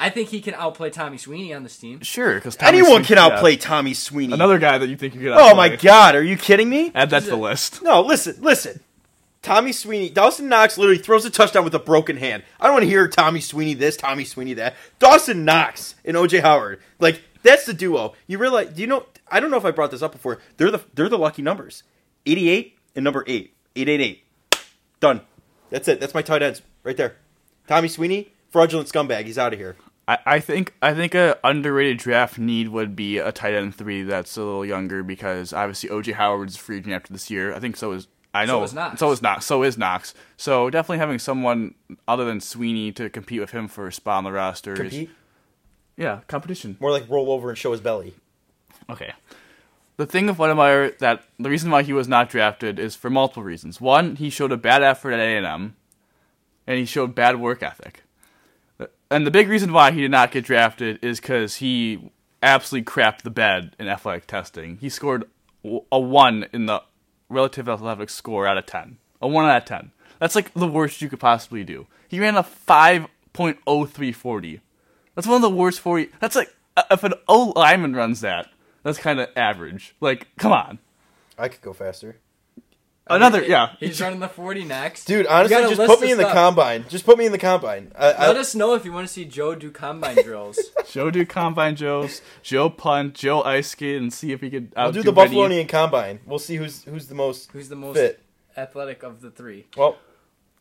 I 0.00 0.10
think 0.10 0.28
he 0.28 0.40
can 0.40 0.54
outplay 0.54 0.90
Tommy 0.90 1.18
Sweeney 1.18 1.52
on 1.52 1.64
this 1.64 1.76
team. 1.76 2.00
sure, 2.02 2.34
because 2.36 2.56
Anyone 2.60 3.02
can 3.02 3.18
outplay 3.18 3.56
Tommy 3.56 3.94
Sweeney. 3.94 4.32
another 4.32 4.58
guy 4.60 4.78
that 4.78 4.86
you 4.88 4.96
think 4.96 5.14
you 5.14 5.20
could. 5.22 5.32
oh 5.32 5.56
my. 5.56 5.74
God, 5.74 6.14
are 6.14 6.22
you 6.22 6.36
kidding 6.36 6.70
me? 6.70 6.92
Add 6.94 7.10
that 7.10 7.24
to 7.24 7.30
the 7.30 7.36
list. 7.36 7.82
No, 7.82 8.02
listen, 8.02 8.36
listen. 8.40 8.78
Tommy 9.42 9.72
Sweeney, 9.72 10.08
Dawson 10.08 10.48
Knox 10.48 10.78
literally 10.78 10.98
throws 11.00 11.24
a 11.24 11.30
touchdown 11.30 11.64
with 11.64 11.74
a 11.74 11.78
broken 11.78 12.16
hand. 12.16 12.42
I 12.60 12.64
don't 12.66 12.74
want 12.74 12.82
to 12.84 12.88
hear 12.88 13.08
Tommy 13.08 13.40
Sweeney 13.40 13.74
this, 13.74 13.96
Tommy 13.96 14.24
Sweeney 14.24 14.54
that. 14.54 14.74
Dawson 14.98 15.44
Knox 15.44 15.94
and 16.04 16.16
OJ 16.16 16.42
Howard, 16.42 16.80
like 17.00 17.22
that's 17.42 17.64
the 17.64 17.74
duo. 17.74 18.14
You 18.26 18.38
realize? 18.38 18.68
Do 18.70 18.80
you 18.80 18.86
know? 18.86 19.06
I 19.30 19.40
don't 19.40 19.50
know 19.50 19.56
if 19.56 19.64
I 19.64 19.70
brought 19.72 19.90
this 19.90 20.02
up 20.02 20.12
before. 20.12 20.38
They're 20.58 20.70
the 20.70 20.80
they're 20.94 21.08
the 21.08 21.18
lucky 21.18 21.42
numbers. 21.42 21.82
Eighty 22.26 22.48
eight 22.50 22.76
and 22.94 23.04
number 23.04 23.24
eight. 23.26 23.54
Eight 23.74 23.88
eight 23.88 24.00
eight. 24.00 24.24
Done. 25.00 25.20
That's 25.70 25.88
it. 25.88 26.00
That's 26.00 26.14
my 26.14 26.22
tight 26.22 26.42
ends 26.42 26.62
right 26.82 26.96
there. 26.96 27.16
Tommy 27.66 27.88
Sweeney, 27.88 28.32
fraudulent 28.50 28.88
scumbag. 28.88 29.24
He's 29.24 29.38
out 29.38 29.52
of 29.52 29.58
here. 29.58 29.76
I, 30.06 30.18
I 30.24 30.40
think 30.40 30.74
I 30.80 30.94
think 30.94 31.14
a 31.14 31.38
underrated 31.44 31.98
draft 31.98 32.38
need 32.38 32.68
would 32.68 32.96
be 32.96 33.18
a 33.18 33.30
tight 33.30 33.52
end 33.54 33.74
three 33.74 34.02
that's 34.04 34.36
a 34.38 34.42
little 34.42 34.64
younger 34.64 35.02
because 35.02 35.52
obviously 35.52 35.90
OJ 35.90 36.14
Howard's 36.14 36.56
a 36.56 36.58
free 36.58 36.78
agent 36.78 36.94
after 36.94 37.12
this 37.12 37.30
year. 37.30 37.54
I 37.54 37.60
think 37.60 37.76
so 37.76 37.92
is 37.92 38.08
I 38.32 38.46
know 38.46 38.60
so 38.60 38.64
is 38.64 38.72
Knox. 38.74 39.00
So 39.00 39.12
is 39.12 39.22
Knox. 39.22 39.44
So 39.46 39.62
is 39.62 39.76
Knox. 39.78 40.14
So 40.38 40.70
definitely 40.70 40.98
having 40.98 41.18
someone 41.18 41.74
other 42.06 42.24
than 42.24 42.40
Sweeney 42.40 42.90
to 42.92 43.10
compete 43.10 43.40
with 43.40 43.50
him 43.50 43.68
for 43.68 43.86
a 43.86 43.92
spot 43.92 44.18
on 44.18 44.24
the 44.24 44.32
roster 44.32 44.72
is 44.72 44.78
Compete 44.78 45.10
yeah 45.98 46.20
competition. 46.26 46.78
more 46.80 46.90
like 46.90 47.08
roll 47.10 47.30
over 47.30 47.50
and 47.50 47.58
show 47.58 47.72
his 47.72 47.80
belly. 47.82 48.14
Okay. 48.88 49.12
The 49.98 50.06
thing 50.06 50.28
of 50.28 50.36
Wydermyer 50.36 50.96
that 50.98 51.24
the 51.40 51.50
reason 51.50 51.72
why 51.72 51.82
he 51.82 51.92
was 51.92 52.06
not 52.06 52.30
drafted 52.30 52.78
is 52.78 52.94
for 52.94 53.10
multiple 53.10 53.42
reasons. 53.42 53.80
One, 53.80 54.14
he 54.14 54.30
showed 54.30 54.52
a 54.52 54.56
bad 54.56 54.82
effort 54.82 55.12
at 55.12 55.18
A 55.18 55.36
and 55.44 55.74
he 56.66 56.84
showed 56.84 57.16
bad 57.16 57.40
work 57.40 57.64
ethic. 57.64 58.04
And 59.10 59.26
the 59.26 59.32
big 59.32 59.48
reason 59.48 59.72
why 59.72 59.90
he 59.90 60.00
did 60.00 60.12
not 60.12 60.30
get 60.30 60.44
drafted 60.44 61.00
is 61.02 61.18
because 61.18 61.56
he 61.56 62.12
absolutely 62.42 62.84
crapped 62.84 63.22
the 63.22 63.30
bed 63.30 63.74
in 63.78 63.88
athletic 63.88 64.28
testing. 64.28 64.78
He 64.80 64.88
scored 64.88 65.24
a 65.90 65.98
one 65.98 66.46
in 66.52 66.66
the 66.66 66.82
relative 67.28 67.68
athletic 67.68 68.08
score 68.08 68.46
out 68.46 68.56
of 68.56 68.66
ten. 68.66 68.98
A 69.20 69.26
one 69.26 69.46
out 69.46 69.62
of 69.62 69.64
ten. 69.64 69.90
That's 70.20 70.36
like 70.36 70.54
the 70.54 70.68
worst 70.68 71.02
you 71.02 71.08
could 71.08 71.18
possibly 71.18 71.64
do. 71.64 71.88
He 72.06 72.20
ran 72.20 72.36
a 72.36 72.44
five 72.44 73.06
point 73.32 73.58
oh 73.66 73.84
three 73.84 74.12
forty. 74.12 74.60
That's 75.16 75.26
one 75.26 75.36
of 75.36 75.42
the 75.42 75.50
worst 75.50 75.80
forty. 75.80 76.10
That's 76.20 76.36
like 76.36 76.54
if 76.88 77.02
an 77.02 77.14
O 77.26 77.52
lineman 77.56 77.96
runs 77.96 78.20
that, 78.20 78.46
that's 78.82 78.98
kind 78.98 79.20
of 79.20 79.28
average. 79.36 79.94
Like, 80.00 80.28
come 80.38 80.52
on. 80.52 80.78
I 81.38 81.48
could 81.48 81.60
go 81.60 81.72
faster. 81.72 82.16
Another, 83.10 83.42
yeah. 83.42 83.74
He's 83.80 84.02
running 84.02 84.20
the 84.20 84.28
40 84.28 84.64
next. 84.64 85.06
Dude, 85.06 85.24
You 85.24 85.30
honestly, 85.30 85.56
just 85.62 85.78
list 85.78 85.90
put 85.90 86.00
me 86.02 86.10
in 86.12 86.18
the 86.18 86.24
stuff. 86.24 86.34
combine. 86.34 86.84
Just 86.90 87.06
put 87.06 87.16
me 87.16 87.24
in 87.24 87.32
the 87.32 87.38
combine. 87.38 87.90
I, 87.98 88.12
I, 88.12 88.26
Let 88.26 88.36
us 88.36 88.54
know 88.54 88.74
if 88.74 88.84
you 88.84 88.92
want 88.92 89.06
to 89.06 89.12
see 89.12 89.24
Joe 89.24 89.54
do 89.54 89.70
combine 89.70 90.22
drills. 90.22 90.58
Joe 90.90 91.10
do 91.10 91.24
combine 91.24 91.74
Joe's, 91.74 92.20
Joe 92.42 92.68
punt, 92.68 93.14
Joe 93.14 93.40
ice 93.42 93.68
skate, 93.68 93.96
and 93.96 94.12
see 94.12 94.32
if 94.32 94.42
he 94.42 94.50
could. 94.50 94.74
I'll 94.76 94.92
do 94.92 95.02
the 95.02 95.10
Benny. 95.12 95.34
Buffalonian 95.36 95.66
combine. 95.70 96.20
We'll 96.26 96.38
see 96.38 96.56
who's 96.56 96.82
who's 96.84 97.06
the 97.06 97.14
most 97.14 97.50
Who's 97.52 97.70
the 97.70 97.76
most 97.76 97.96
fit. 97.96 98.20
athletic 98.58 99.02
of 99.02 99.22
the 99.22 99.30
three? 99.30 99.64
Well, 99.74 99.96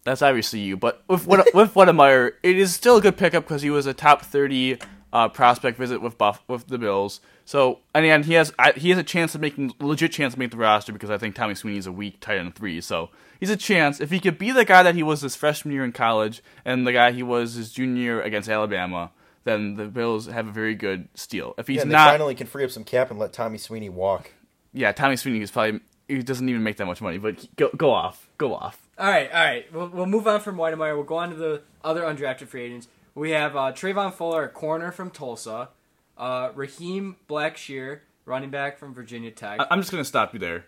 That's 0.05 0.21
obviously 0.21 0.61
you, 0.61 0.77
but 0.77 1.03
with 1.09 1.27
what 1.27 1.49
with 1.53 1.73
Wydermyer, 1.73 2.31
it 2.43 2.57
is 2.57 2.73
still 2.73 2.95
a 2.95 3.01
good 3.01 3.17
pickup 3.17 3.43
because 3.43 3.61
he 3.61 3.69
was 3.69 3.85
a 3.87 3.93
top 3.93 4.21
thirty 4.21 4.77
uh, 5.17 5.27
prospect 5.27 5.79
visit 5.79 5.99
with 5.99 6.15
Buff 6.15 6.43
with 6.47 6.67
the 6.67 6.77
Bills. 6.77 7.21
So 7.43 7.79
and 7.95 8.05
again, 8.05 8.23
he 8.23 8.33
has 8.33 8.53
I, 8.59 8.73
he 8.73 8.91
has 8.91 8.99
a 8.99 9.03
chance 9.03 9.33
of 9.33 9.41
making 9.41 9.73
legit 9.79 10.11
chance 10.11 10.33
to 10.33 10.39
make 10.39 10.51
the 10.51 10.57
roster 10.57 10.93
because 10.93 11.09
I 11.09 11.17
think 11.17 11.33
Tommy 11.33 11.55
Sweeney 11.55 11.79
is 11.79 11.87
a 11.87 11.91
weak 11.91 12.19
tight 12.19 12.37
end 12.37 12.53
three. 12.53 12.79
So 12.81 13.09
he's 13.39 13.49
a 13.49 13.57
chance 13.57 13.99
if 13.99 14.11
he 14.11 14.19
could 14.19 14.37
be 14.37 14.51
the 14.51 14.63
guy 14.63 14.83
that 14.83 14.93
he 14.93 15.01
was 15.01 15.21
his 15.21 15.35
freshman 15.35 15.73
year 15.73 15.83
in 15.83 15.91
college 15.91 16.43
and 16.63 16.85
the 16.85 16.91
guy 16.93 17.11
he 17.13 17.23
was 17.23 17.55
his 17.55 17.71
junior 17.71 18.01
year 18.01 18.21
against 18.21 18.47
Alabama. 18.47 19.11
Then 19.43 19.75
the 19.75 19.85
Bills 19.85 20.27
have 20.27 20.47
a 20.47 20.51
very 20.51 20.75
good 20.75 21.07
steal. 21.15 21.55
If 21.57 21.67
he's 21.67 21.77
yeah, 21.77 21.81
and 21.83 21.91
not, 21.91 22.05
they 22.05 22.17
finally 22.17 22.35
can 22.35 22.45
free 22.45 22.63
up 22.63 22.69
some 22.69 22.83
cap 22.83 23.09
and 23.09 23.17
let 23.17 23.33
Tommy 23.33 23.57
Sweeney 23.57 23.89
walk. 23.89 24.33
yeah, 24.71 24.91
Tommy 24.91 25.15
Sweeney 25.15 25.41
is 25.41 25.49
probably 25.49 25.79
he 26.07 26.21
doesn't 26.21 26.47
even 26.47 26.61
make 26.63 26.77
that 26.77 26.85
much 26.85 27.01
money, 27.01 27.17
but 27.17 27.47
go 27.55 27.69
go 27.75 27.91
off, 27.91 28.29
go 28.37 28.53
off. 28.53 28.87
All 28.99 29.09
right, 29.09 29.31
all 29.31 29.43
right. 29.43 29.73
We'll, 29.73 29.87
we'll 29.87 30.05
move 30.05 30.27
on 30.27 30.41
from 30.41 30.57
Wydermyer. 30.57 30.95
We'll 30.95 31.03
go 31.03 31.17
on 31.17 31.29
to 31.29 31.35
the 31.35 31.61
other 31.83 32.01
undrafted 32.01 32.47
free 32.47 32.63
agents. 32.63 32.87
We 33.17 33.31
have 33.31 33.55
uh, 33.55 33.71
Trayvon 33.73 34.13
Fuller, 34.13 34.43
a 34.43 34.49
corner 34.49 34.91
from 34.91 35.09
Tulsa. 35.09 35.69
Uh, 36.17 36.49
Raheem 36.55 37.15
Blackshear, 37.27 38.01
running 38.25 38.49
back 38.51 38.77
from 38.77 38.93
Virginia 38.93 39.31
Tech. 39.31 39.59
I- 39.59 39.67
I'm 39.71 39.79
just 39.81 39.91
gonna 39.91 40.03
stop 40.05 40.33
you 40.33 40.39
there. 40.39 40.65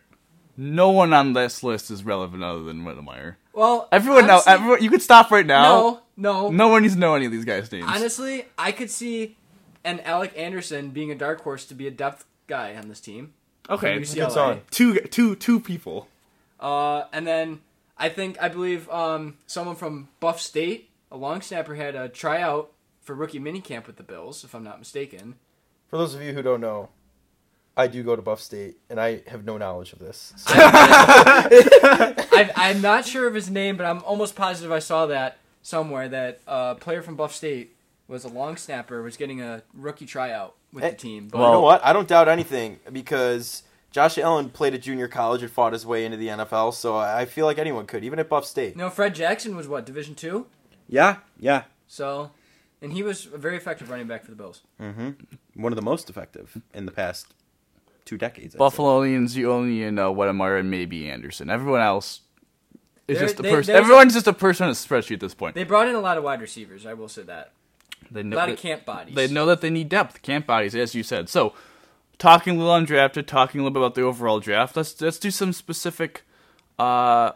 No 0.58 0.90
one 0.90 1.14
on 1.14 1.34
this 1.34 1.64
list 1.64 1.90
is 1.90 2.04
relevant 2.04 2.44
other 2.44 2.64
than 2.64 2.84
Wydermyer. 2.84 3.36
well, 3.54 3.88
Everyone 3.92 4.28
now, 4.28 4.42
everyone, 4.46 4.84
you 4.84 4.90
could 4.90 5.02
stop 5.02 5.32
right 5.32 5.46
now. 5.46 6.02
No, 6.18 6.50
no. 6.50 6.50
No 6.52 6.68
one 6.68 6.82
needs 6.82 6.96
to 6.96 7.00
know 7.00 7.16
any 7.16 7.26
of 7.26 7.32
these 7.32 7.46
guys' 7.46 7.72
names. 7.72 7.86
Honestly, 7.88 8.46
I 8.58 8.72
could 8.74 8.90
see 8.92 9.38
an 9.86 10.02
Alec 10.02 10.34
Anderson 10.36 10.90
being 10.90 11.12
a 11.12 11.16
dark 11.16 11.42
horse 11.42 11.66
to 11.68 11.76
be 11.76 11.88
a 11.88 11.92
depth 11.92 12.26
guy 12.48 12.76
on 12.76 12.90
this 12.90 13.00
team. 13.00 13.34
okay, 13.70 13.94
from 14.04 14.04
Good 14.16 14.28
UCLA. 14.28 14.32
song. 14.32 14.62
two, 14.72 14.96
two, 15.02 15.36
two 15.36 15.60
people. 15.62 16.08
Uh, 16.60 17.04
and 17.14 17.26
then 17.26 17.62
I 17.98 18.10
think 18.10 18.42
I 18.42 18.50
believe 18.50 18.90
um, 18.90 19.38
someone 19.48 19.76
from 19.78 20.10
Buff 20.20 20.42
State, 20.42 20.89
a 21.12 21.18
long 21.18 21.42
snapper, 21.42 21.76
had 21.76 21.96
a 21.96 22.10
tryout 22.10 22.72
for 23.02 23.16
rookie 23.16 23.40
minicamp 23.40 23.88
with 23.88 23.96
the 23.98 24.04
Bills, 24.04 24.44
if 24.44 24.54
I'm 24.54 24.64
not 24.64 24.80
mistaken. 24.80 25.36
For 25.88 25.98
those 25.98 26.14
of 26.14 26.22
you 26.22 26.34
who 26.34 26.42
don't 26.42 26.62
know, 26.62 26.90
I 27.76 27.88
do 27.88 28.04
go 28.04 28.16
to 28.16 28.22
Buff 28.22 28.42
State, 28.42 28.78
and 28.90 29.00
I 29.00 29.22
have 29.28 29.46
no 29.46 29.58
knowledge 29.58 29.94
of 29.94 30.00
this. 30.00 30.34
So- 30.38 30.54
I, 30.56 32.52
I'm 32.56 32.82
not 32.82 33.06
sure 33.06 33.28
of 33.28 33.34
his 33.34 33.50
name, 33.50 33.78
but 33.78 33.86
I'm 33.86 34.04
almost 34.04 34.36
positive 34.36 34.72
I 34.72 34.80
saw 34.80 35.06
that 35.08 35.38
somewhere 35.62 36.08
that 36.10 36.42
a 36.48 36.76
player 36.76 37.02
from 37.02 37.16
Buff 37.16 37.34
State 37.34 37.76
was 38.08 38.24
a 38.24 38.28
long 38.30 38.58
snapper 38.58 39.02
was 39.04 39.18
getting 39.18 39.42
a 39.42 39.62
rookie 39.74 40.06
tryout 40.06 40.56
with 40.74 40.84
Eh, 40.84 40.90
the 40.92 40.96
team. 40.96 41.28
But 41.32 41.40
Well, 41.40 41.48
you 41.48 41.54
know 41.54 41.62
what? 41.62 41.84
I 41.86 41.94
don't 41.94 42.08
doubt 42.08 42.28
anything 42.28 42.80
because 42.92 43.64
Josh 43.92 44.18
Allen 44.18 44.50
played 44.50 44.74
at 44.74 44.82
junior 44.82 45.08
college 45.08 45.42
and 45.42 45.52
fought 45.52 45.74
his 45.74 45.86
way 45.86 46.06
into 46.06 46.18
the 46.18 46.28
NFL, 46.28 46.74
so 46.74 46.98
I 46.98 47.26
feel 47.26 47.46
like 47.46 47.58
anyone 47.58 47.86
could, 47.86 48.04
even 48.04 48.20
at 48.20 48.30
Buff 48.30 48.46
State. 48.46 48.76
no, 48.76 48.90
Fred 48.90 49.16
Jackson 49.16 49.56
was 49.56 49.68
what 49.68 49.86
Division 49.86 50.16
two, 50.16 50.48
Yeah, 50.90 51.18
yeah. 51.40 51.64
so 51.88 52.32
and 52.82 52.92
he 52.94 53.04
was 53.04 53.28
a 53.28 53.38
very 53.38 53.58
effective 53.58 53.90
running 53.90 54.08
back 54.08 54.24
for 54.24 54.32
the 54.32 54.38
Bills. 54.38 54.62
Mm-hmm. 54.82 55.62
One 55.62 55.72
of 55.72 55.76
the 55.76 55.82
most 55.84 56.10
effective 56.10 56.62
in 56.74 56.86
the 56.86 56.92
past 56.92 57.28
two 58.06 58.18
decades. 58.18 58.56
I'd 58.56 58.58
say. 58.58 58.64
Buffalonians, 58.78 59.36
you 59.36 59.52
only 59.52 59.90
know 59.92 60.12
what 60.12 60.28
Wydermyer 60.30 60.60
and 60.60 60.72
maybe 60.72 61.10
Anderson. 61.10 61.50
Everyone 61.50 61.82
else, 61.82 62.22
is 63.08 63.18
There- 63.20 63.28
just 63.28 63.40
a 63.40 63.44
they- 63.44 63.52
person. 63.52 63.74
there's 63.74 63.84
Everyone's 63.84 64.14
just 64.14 64.28
a 64.28 64.34
person 64.34 64.66
on 64.66 64.70
a 64.72 64.74
spreadsheet 64.74 65.14
at 65.16 65.20
this 65.20 65.34
point. 65.36 65.56
They 65.56 65.64
brought 65.64 65.88
in 65.88 65.96
a 65.96 66.00
lot 66.00 66.18
of 66.18 66.24
wide 66.24 66.42
receivers. 66.42 66.86
I 66.86 66.94
will 66.94 67.10
say 67.10 67.24
that. 67.24 67.52
They 68.12 68.22
A 68.22 68.24
know, 68.24 68.38
lot 68.38 68.48
they, 68.48 68.54
of 68.54 68.60
camp 68.60 68.86
bodies. 68.86 69.14
they 69.14 69.28
know 69.28 69.46
that 69.46 69.62
they 69.62 69.70
need 69.70 69.90
depth, 69.90 70.22
camp 70.24 70.48
bodies, 70.48 70.74
as 70.74 70.96
you 70.96 71.04
said. 71.04 71.28
So, 71.30 71.54
talking 72.18 72.56
a 72.56 72.64
little 72.64 72.74
undrafted, 72.74 73.28
talking 73.28 73.60
a 73.60 73.64
little 73.64 73.74
bit 73.74 73.82
about 73.84 73.94
the 73.96 74.02
overall 74.02 74.40
draft. 74.40 74.76
Let's 74.78 75.00
let's 75.02 75.20
do 75.20 75.30
some 75.30 75.54
specific 75.54 76.24
uh, 76.80 77.34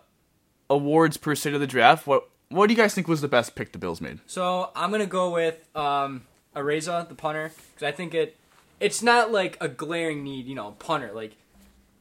awards 0.70 1.18
per 1.18 1.36
se 1.36 1.52
to 1.52 1.60
the 1.60 1.68
draft. 1.68 2.08
What 2.08 2.28
what 2.50 2.68
do 2.68 2.74
you 2.74 2.78
guys 2.78 2.94
think 2.94 3.08
was 3.08 3.22
the 3.22 3.28
best 3.28 3.56
pick 3.56 3.72
the 3.72 3.78
Bills 3.78 4.02
made? 4.02 4.20
So 4.28 4.72
I'm 4.76 4.92
gonna 4.92 5.06
go 5.06 5.32
with 5.32 5.68
um, 5.76 6.24
Araiza, 6.56 7.08
the 7.10 7.16
punter, 7.16 7.52
because 7.74 7.88
I 7.88 7.92
think 7.92 8.14
it 8.14 8.38
it's 8.80 9.02
not 9.02 9.32
like 9.32 9.58
a 9.62 9.68
glaring 9.68 10.24
need. 10.24 10.46
You 10.46 10.56
know, 10.56 10.72
punter 10.80 11.12
like 11.14 11.36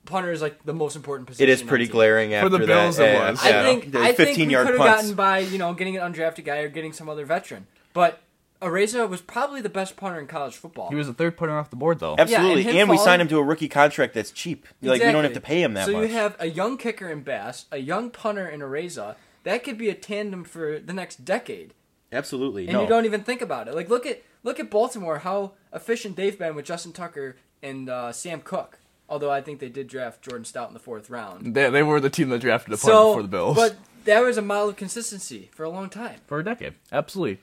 punter 0.05 0.32
is 0.32 0.43
like 0.43 0.64
the 0.64 0.74
most 0.74 0.97
important 0.97 1.26
position. 1.28 1.49
It 1.49 1.53
is 1.53 1.62
pretty 1.62 1.84
the 1.84 1.88
team. 1.88 1.97
glaring 1.97 2.34
after 2.34 2.49
the 2.49 2.59
that. 2.59 2.66
Bills 2.66 2.99
it 2.99 3.05
yeah, 3.05 3.30
was. 3.30 3.45
yeah. 3.45 3.61
I 3.61 3.62
think 3.62 3.93
The 3.93 4.01
I 4.01 4.12
think 4.12 4.28
15 4.30 4.49
we 4.49 4.55
could 4.55 4.66
have 4.66 4.76
gotten 4.76 5.14
by 5.14 5.38
you 5.40 5.59
know 5.59 5.74
getting 5.74 5.97
an 5.97 6.12
undrafted 6.12 6.45
guy 6.45 6.59
or 6.59 6.68
getting 6.68 6.93
some 6.93 7.09
other 7.09 7.24
veteran, 7.24 7.66
but 7.93 8.22
Araiza 8.62 9.09
was 9.09 9.20
probably 9.20 9.61
the 9.61 9.68
best 9.68 9.97
punter 9.97 10.20
in 10.20 10.28
college 10.28 10.55
football. 10.55 10.88
He 10.88 10.95
was 10.95 11.09
the 11.09 11.12
third 11.12 11.36
punter 11.36 11.59
off 11.59 11.70
the 11.70 11.76
board, 11.76 11.99
though. 11.99 12.14
Absolutely, 12.16 12.62
Yeah, 12.62 12.70
and 12.70 12.78
and, 12.78 12.90
we 12.90 12.97
signed 12.97 13.20
him 13.20 13.28
to 13.28 13.38
a 13.38 13.43
rookie 13.43 13.68
contract 13.68 14.14
that's 14.14 14.30
cheap. 14.30 14.66
Exactly. 14.80 14.88
Like 14.88 15.03
we 15.03 15.12
don't 15.12 15.24
have 15.24 15.32
to 15.34 15.40
pay 15.40 15.62
him 15.62 15.74
that 15.74 15.86
so 15.86 15.93
much. 15.93 16.03
So 16.03 16.07
you 16.07 16.14
have 16.14 16.36
a 16.38 16.47
young 16.47 16.78
kicker 16.78 17.09
in 17.09 17.22
Bass, 17.22 17.66
a 17.72 17.78
young 17.78 18.11
punter 18.11 18.49
in 18.49 18.61
Araiza. 18.61 19.16
That 19.45 19.64
could 19.64 19.78
be 19.78 19.88
a 19.88 19.95
tandem 19.95 20.45
for 20.45 20.78
the 20.78 20.93
next 20.93 21.24
decade. 21.24 21.74
Absolutely, 22.12 22.64
and 22.64 22.74
no. 22.74 22.82
you 22.82 22.88
don't 22.88 23.07
even 23.07 23.22
think 23.22 23.40
about 23.40 23.68
it. 23.68 23.74
Like 23.74 23.88
look 23.88 24.05
at 24.07 24.22
look 24.43 24.61
at 24.61 24.70
Baltimore, 24.70 25.20
how 25.20 25.53
efficient 25.72 26.16
they've 26.16 26.38
been 26.38 26.55
with 26.55 26.66
Justin 26.66 26.93
Tucker 26.93 27.36
and 27.62 27.88
uh, 27.88 28.12
Sam 28.12 28.40
Koch. 28.40 28.78
Although 29.09 29.30
I 29.30 29.40
think 29.40 29.61
they 29.61 29.68
did 29.68 29.88
draft 29.88 30.22
Jordan 30.22 30.45
Stout 30.45 30.68
in 30.68 30.74
the 30.74 30.80
fourth 30.80 31.11
round. 31.11 31.55
They, 31.55 31.68
they 31.68 31.82
were 31.82 32.01
the 32.01 32.09
team 32.11 32.28
that 32.30 32.40
drafted 32.40 32.72
a 32.72 32.76
punter 32.76 32.93
So, 32.93 33.14
for 33.14 33.22
the 33.22 33.28
Bills 33.28 33.57
but 33.57 33.76
that 34.05 34.20
was 34.20 34.36
a 34.36 34.43
model 34.43 34.70
of 34.70 34.76
consistency 34.76 35.51
for 35.53 35.64
a 35.64 35.70
long 35.70 35.88
time. 35.90 36.20
for 36.26 36.38
a 36.38 36.45
decade. 36.45 36.74
Absolutely. 36.90 37.38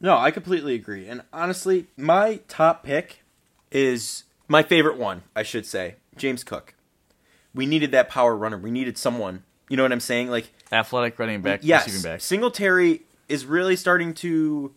No, 0.00 0.16
I 0.16 0.30
completely 0.30 0.74
agree. 0.74 1.06
And 1.08 1.22
honestly, 1.32 1.86
my 1.96 2.40
top 2.48 2.82
pick 2.84 3.22
is 3.70 4.24
my 4.48 4.62
favorite 4.62 4.98
one, 4.98 5.22
I 5.34 5.42
should 5.42 5.64
say, 5.66 5.96
James 6.16 6.44
Cook. 6.44 6.74
We 7.54 7.66
needed 7.66 7.90
that 7.92 8.08
power 8.08 8.36
runner. 8.36 8.58
We 8.58 8.70
needed 8.70 8.98
someone. 8.98 9.44
You 9.68 9.76
know 9.76 9.82
what 9.84 9.92
I'm 9.92 10.00
saying? 10.00 10.28
Like 10.30 10.52
Athletic 10.72 11.18
running 11.18 11.42
back, 11.42 11.60
yes, 11.62 11.86
receiving 11.86 12.10
back. 12.10 12.20
Singletary 12.20 13.02
is 13.28 13.44
really 13.44 13.76
starting 13.76 14.14
to 14.14 14.74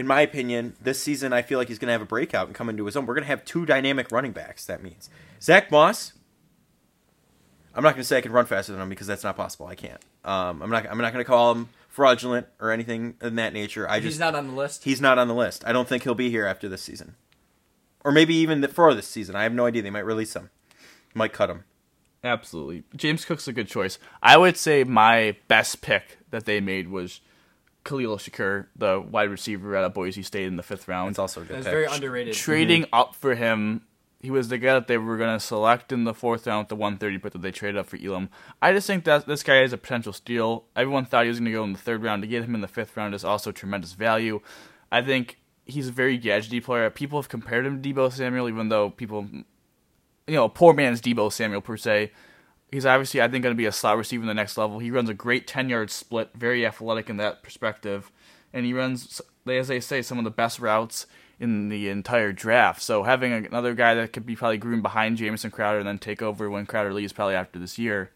in 0.00 0.06
my 0.06 0.22
opinion, 0.22 0.74
this 0.80 1.00
season 1.00 1.32
I 1.32 1.42
feel 1.42 1.58
like 1.58 1.68
he's 1.68 1.78
going 1.78 1.88
to 1.88 1.92
have 1.92 2.00
a 2.00 2.06
breakout 2.06 2.46
and 2.46 2.56
come 2.56 2.70
into 2.70 2.86
his 2.86 2.96
own. 2.96 3.04
We're 3.04 3.14
going 3.14 3.24
to 3.24 3.28
have 3.28 3.44
two 3.44 3.66
dynamic 3.66 4.10
running 4.10 4.32
backs. 4.32 4.64
That 4.64 4.82
means 4.82 5.10
Zach 5.42 5.70
Moss. 5.70 6.14
I'm 7.74 7.84
not 7.84 7.90
going 7.90 8.02
to 8.02 8.04
say 8.04 8.16
I 8.16 8.20
can 8.22 8.32
run 8.32 8.46
faster 8.46 8.72
than 8.72 8.80
him 8.80 8.88
because 8.88 9.06
that's 9.06 9.22
not 9.22 9.36
possible. 9.36 9.66
I 9.66 9.74
can't. 9.74 10.00
Um, 10.24 10.62
I'm 10.62 10.70
not. 10.70 10.90
I'm 10.90 10.98
not 10.98 11.12
going 11.12 11.24
to 11.24 11.28
call 11.28 11.52
him 11.52 11.68
fraudulent 11.88 12.46
or 12.58 12.72
anything 12.72 13.14
in 13.22 13.36
that 13.36 13.52
nature. 13.52 13.88
I 13.88 14.00
just 14.00 14.14
He's 14.14 14.18
not 14.18 14.34
on 14.34 14.48
the 14.48 14.54
list. 14.54 14.84
He's 14.84 15.00
not 15.00 15.18
on 15.18 15.28
the 15.28 15.34
list. 15.34 15.64
I 15.66 15.72
don't 15.72 15.86
think 15.86 16.02
he'll 16.02 16.14
be 16.14 16.30
here 16.30 16.46
after 16.46 16.68
this 16.68 16.82
season, 16.82 17.14
or 18.02 18.10
maybe 18.10 18.34
even 18.34 18.62
the, 18.62 18.68
for 18.68 18.92
this 18.94 19.06
season. 19.06 19.36
I 19.36 19.44
have 19.44 19.52
no 19.52 19.66
idea. 19.66 19.82
They 19.82 19.90
might 19.90 20.00
release 20.00 20.34
him, 20.34 20.50
might 21.14 21.32
cut 21.32 21.50
him. 21.50 21.64
Absolutely. 22.22 22.84
James 22.96 23.24
Cook's 23.24 23.48
a 23.48 23.52
good 23.52 23.68
choice. 23.68 23.98
I 24.22 24.36
would 24.36 24.56
say 24.56 24.84
my 24.84 25.36
best 25.48 25.80
pick 25.80 26.18
that 26.30 26.44
they 26.44 26.60
made 26.60 26.88
was 26.88 27.20
Khalil 27.84 28.18
Shakir, 28.18 28.66
the 28.76 29.00
wide 29.00 29.30
receiver 29.30 29.74
out 29.76 29.84
of 29.84 29.94
Boise 29.94 30.22
State 30.22 30.46
in 30.46 30.56
the 30.56 30.62
fifth 30.62 30.86
round. 30.86 31.10
It's 31.10 31.18
also 31.18 31.40
a 31.40 31.44
good 31.44 31.56
That's 31.56 31.66
pick. 31.66 31.72
very 31.72 31.86
underrated. 31.86 32.34
Trading 32.34 32.84
up 32.92 33.14
for 33.14 33.34
him, 33.34 33.82
he 34.20 34.30
was 34.30 34.48
the 34.48 34.58
guy 34.58 34.74
that 34.74 34.86
they 34.86 34.98
were 34.98 35.16
going 35.16 35.34
to 35.34 35.44
select 35.44 35.92
in 35.92 36.04
the 36.04 36.12
fourth 36.12 36.46
round 36.46 36.64
with 36.64 36.68
the 36.68 36.76
130 36.76 37.18
pick 37.18 37.32
that 37.32 37.40
they 37.40 37.50
traded 37.50 37.78
up 37.78 37.86
for 37.86 37.96
Elam. 37.96 38.28
I 38.60 38.72
just 38.74 38.86
think 38.86 39.04
that 39.04 39.26
this 39.26 39.42
guy 39.42 39.62
is 39.62 39.72
a 39.72 39.78
potential 39.78 40.12
steal. 40.12 40.64
Everyone 40.76 41.06
thought 41.06 41.24
he 41.24 41.30
was 41.30 41.38
going 41.38 41.46
to 41.46 41.52
go 41.52 41.64
in 41.64 41.72
the 41.72 41.78
third 41.78 42.02
round. 42.02 42.20
To 42.22 42.28
get 42.28 42.44
him 42.44 42.54
in 42.54 42.60
the 42.60 42.68
fifth 42.68 42.96
round 42.98 43.14
is 43.14 43.24
also 43.24 43.50
tremendous 43.50 43.94
value. 43.94 44.40
I 44.92 45.00
think 45.00 45.38
he's 45.64 45.88
a 45.88 45.92
very 45.92 46.18
gadgety 46.18 46.62
player. 46.62 46.90
People 46.90 47.18
have 47.18 47.30
compared 47.30 47.64
him 47.64 47.80
to 47.80 47.94
Deebo 47.94 48.12
Samuel, 48.12 48.48
even 48.50 48.68
though 48.68 48.90
people, 48.90 49.26
you 50.30 50.36
know, 50.36 50.44
a 50.44 50.48
poor 50.48 50.72
man's 50.72 51.00
Deebo 51.00 51.32
Samuel 51.32 51.60
per 51.60 51.76
se. 51.76 52.12
He's 52.70 52.86
obviously, 52.86 53.20
I 53.20 53.26
think, 53.26 53.42
going 53.42 53.54
to 53.54 53.58
be 53.58 53.66
a 53.66 53.72
slot 53.72 53.96
receiver 53.96 54.22
in 54.22 54.28
the 54.28 54.34
next 54.34 54.56
level. 54.56 54.78
He 54.78 54.92
runs 54.92 55.08
a 55.08 55.14
great 55.14 55.48
10 55.48 55.68
yard 55.68 55.90
split, 55.90 56.30
very 56.34 56.64
athletic 56.64 57.10
in 57.10 57.16
that 57.16 57.42
perspective. 57.42 58.12
And 58.52 58.64
he 58.64 58.72
runs, 58.72 59.20
as 59.48 59.66
they 59.66 59.80
say, 59.80 60.02
some 60.02 60.18
of 60.18 60.24
the 60.24 60.30
best 60.30 60.60
routes 60.60 61.06
in 61.40 61.68
the 61.68 61.88
entire 61.88 62.30
draft. 62.30 62.80
So 62.80 63.02
having 63.02 63.32
another 63.32 63.74
guy 63.74 63.94
that 63.94 64.12
could 64.12 64.24
be 64.24 64.36
probably 64.36 64.58
groomed 64.58 64.84
behind 64.84 65.16
Jamison 65.16 65.50
Crowder 65.50 65.78
and 65.78 65.88
then 65.88 65.98
take 65.98 66.22
over 66.22 66.48
when 66.48 66.64
Crowder 66.64 66.92
leaves 66.92 67.12
probably 67.12 67.34
after 67.34 67.58
this 67.58 67.76
year, 67.76 68.12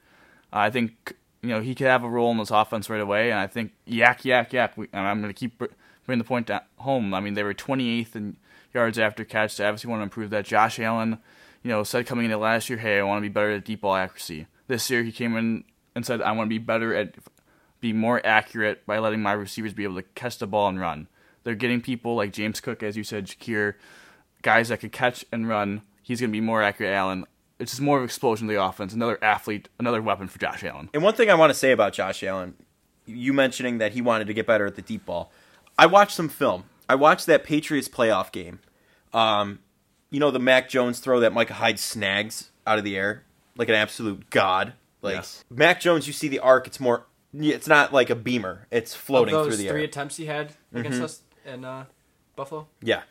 uh, 0.52 0.58
I 0.58 0.70
think 0.70 1.16
you 1.42 1.48
know 1.48 1.60
he 1.60 1.74
could 1.74 1.88
have 1.88 2.04
a 2.04 2.08
role 2.08 2.30
in 2.30 2.38
this 2.38 2.52
offense 2.52 2.88
right 2.88 3.00
away. 3.00 3.32
And 3.32 3.40
I 3.40 3.48
think 3.48 3.72
YAC 3.88 4.20
YAC 4.22 4.50
YAC. 4.50 4.76
We, 4.76 4.88
and 4.92 5.04
I'm 5.04 5.20
going 5.20 5.32
to 5.32 5.38
keep 5.38 5.58
bringing 6.06 6.18
the 6.18 6.28
point 6.28 6.48
home. 6.76 7.12
I 7.12 7.18
mean 7.18 7.34
they 7.34 7.42
were 7.42 7.54
28th 7.54 8.14
in 8.14 8.36
yards 8.72 8.98
after 9.00 9.24
catch. 9.24 9.56
They 9.56 9.64
obviously 9.64 9.90
want 9.90 10.00
to 10.00 10.04
improve 10.04 10.30
that. 10.30 10.44
Josh 10.44 10.78
Allen, 10.78 11.18
you 11.64 11.70
know, 11.70 11.82
said 11.82 12.06
coming 12.06 12.26
into 12.26 12.36
last 12.36 12.68
year, 12.68 12.78
hey, 12.78 13.00
I 13.00 13.02
want 13.02 13.18
to 13.18 13.28
be 13.28 13.32
better 13.32 13.50
at 13.50 13.64
deep 13.64 13.80
ball 13.80 13.96
accuracy. 13.96 14.46
This 14.68 14.88
year 14.90 15.02
he 15.02 15.10
came 15.10 15.36
in 15.36 15.64
and 15.96 16.06
said 16.06 16.22
I 16.22 16.30
want 16.32 16.46
to 16.46 16.50
be 16.50 16.58
better 16.58 16.94
at 16.94 17.16
be 17.80 17.92
more 17.92 18.24
accurate 18.24 18.86
by 18.86 18.98
letting 18.98 19.20
my 19.20 19.32
receivers 19.32 19.74
be 19.74 19.84
able 19.84 19.96
to 19.96 20.02
catch 20.14 20.38
the 20.38 20.46
ball 20.46 20.68
and 20.68 20.78
run. 20.78 21.08
They're 21.42 21.54
getting 21.54 21.80
people 21.80 22.16
like 22.16 22.32
James 22.32 22.60
Cook, 22.60 22.82
as 22.82 22.96
you 22.96 23.04
said, 23.04 23.26
Shakir, 23.26 23.74
guys 24.42 24.68
that 24.68 24.80
could 24.80 24.92
catch 24.92 25.24
and 25.30 25.48
run. 25.48 25.82
He's 26.02 26.20
going 26.20 26.30
to 26.30 26.32
be 26.32 26.40
more 26.40 26.62
accurate, 26.62 26.94
Allen. 26.94 27.26
It's 27.58 27.72
just 27.72 27.82
more 27.82 27.98
of 27.98 28.02
an 28.02 28.06
explosion 28.06 28.48
of 28.48 28.54
the 28.54 28.62
offense. 28.62 28.94
Another 28.94 29.22
athlete, 29.22 29.68
another 29.78 30.00
weapon 30.00 30.28
for 30.28 30.38
Josh 30.38 30.64
Allen. 30.64 30.88
And 30.94 31.02
one 31.02 31.14
thing 31.14 31.30
I 31.30 31.34
want 31.34 31.50
to 31.50 31.54
say 31.54 31.72
about 31.72 31.92
Josh 31.92 32.22
Allen, 32.22 32.54
you 33.06 33.32
mentioning 33.32 33.78
that 33.78 33.92
he 33.92 34.00
wanted 34.00 34.26
to 34.28 34.34
get 34.34 34.46
better 34.46 34.66
at 34.66 34.76
the 34.76 34.82
deep 34.82 35.04
ball. 35.04 35.30
I 35.78 35.86
watched 35.86 36.16
some 36.16 36.28
film. 36.28 36.64
I 36.88 36.94
watched 36.94 37.26
that 37.26 37.44
Patriots 37.44 37.88
playoff 37.88 38.32
game. 38.32 38.60
Um, 39.12 39.60
you 40.14 40.20
know 40.20 40.30
the 40.30 40.38
Mac 40.38 40.68
Jones 40.68 41.00
throw 41.00 41.18
that 41.20 41.32
Micah 41.32 41.54
Hyde 41.54 41.80
snags 41.80 42.50
out 42.64 42.78
of 42.78 42.84
the 42.84 42.96
air 42.96 43.24
like 43.56 43.68
an 43.68 43.74
absolute 43.74 44.30
god. 44.30 44.74
Like 45.02 45.16
Yes. 45.16 45.44
Mac 45.50 45.80
Jones, 45.80 46.06
you 46.06 46.12
see 46.12 46.28
the 46.28 46.38
arc. 46.38 46.68
It's 46.68 46.78
more. 46.78 47.06
It's 47.36 47.66
not 47.66 47.92
like 47.92 48.10
a 48.10 48.14
beamer. 48.14 48.68
It's 48.70 48.94
floating 48.94 49.34
those 49.34 49.48
through 49.48 49.56
the 49.56 49.68
three 49.68 49.80
air. 49.80 49.86
attempts 49.86 50.16
he 50.16 50.26
had 50.26 50.52
against 50.72 51.00
us 51.00 51.22
in 51.44 51.64
uh, 51.64 51.86
Buffalo. 52.36 52.68
Yeah, 52.80 53.02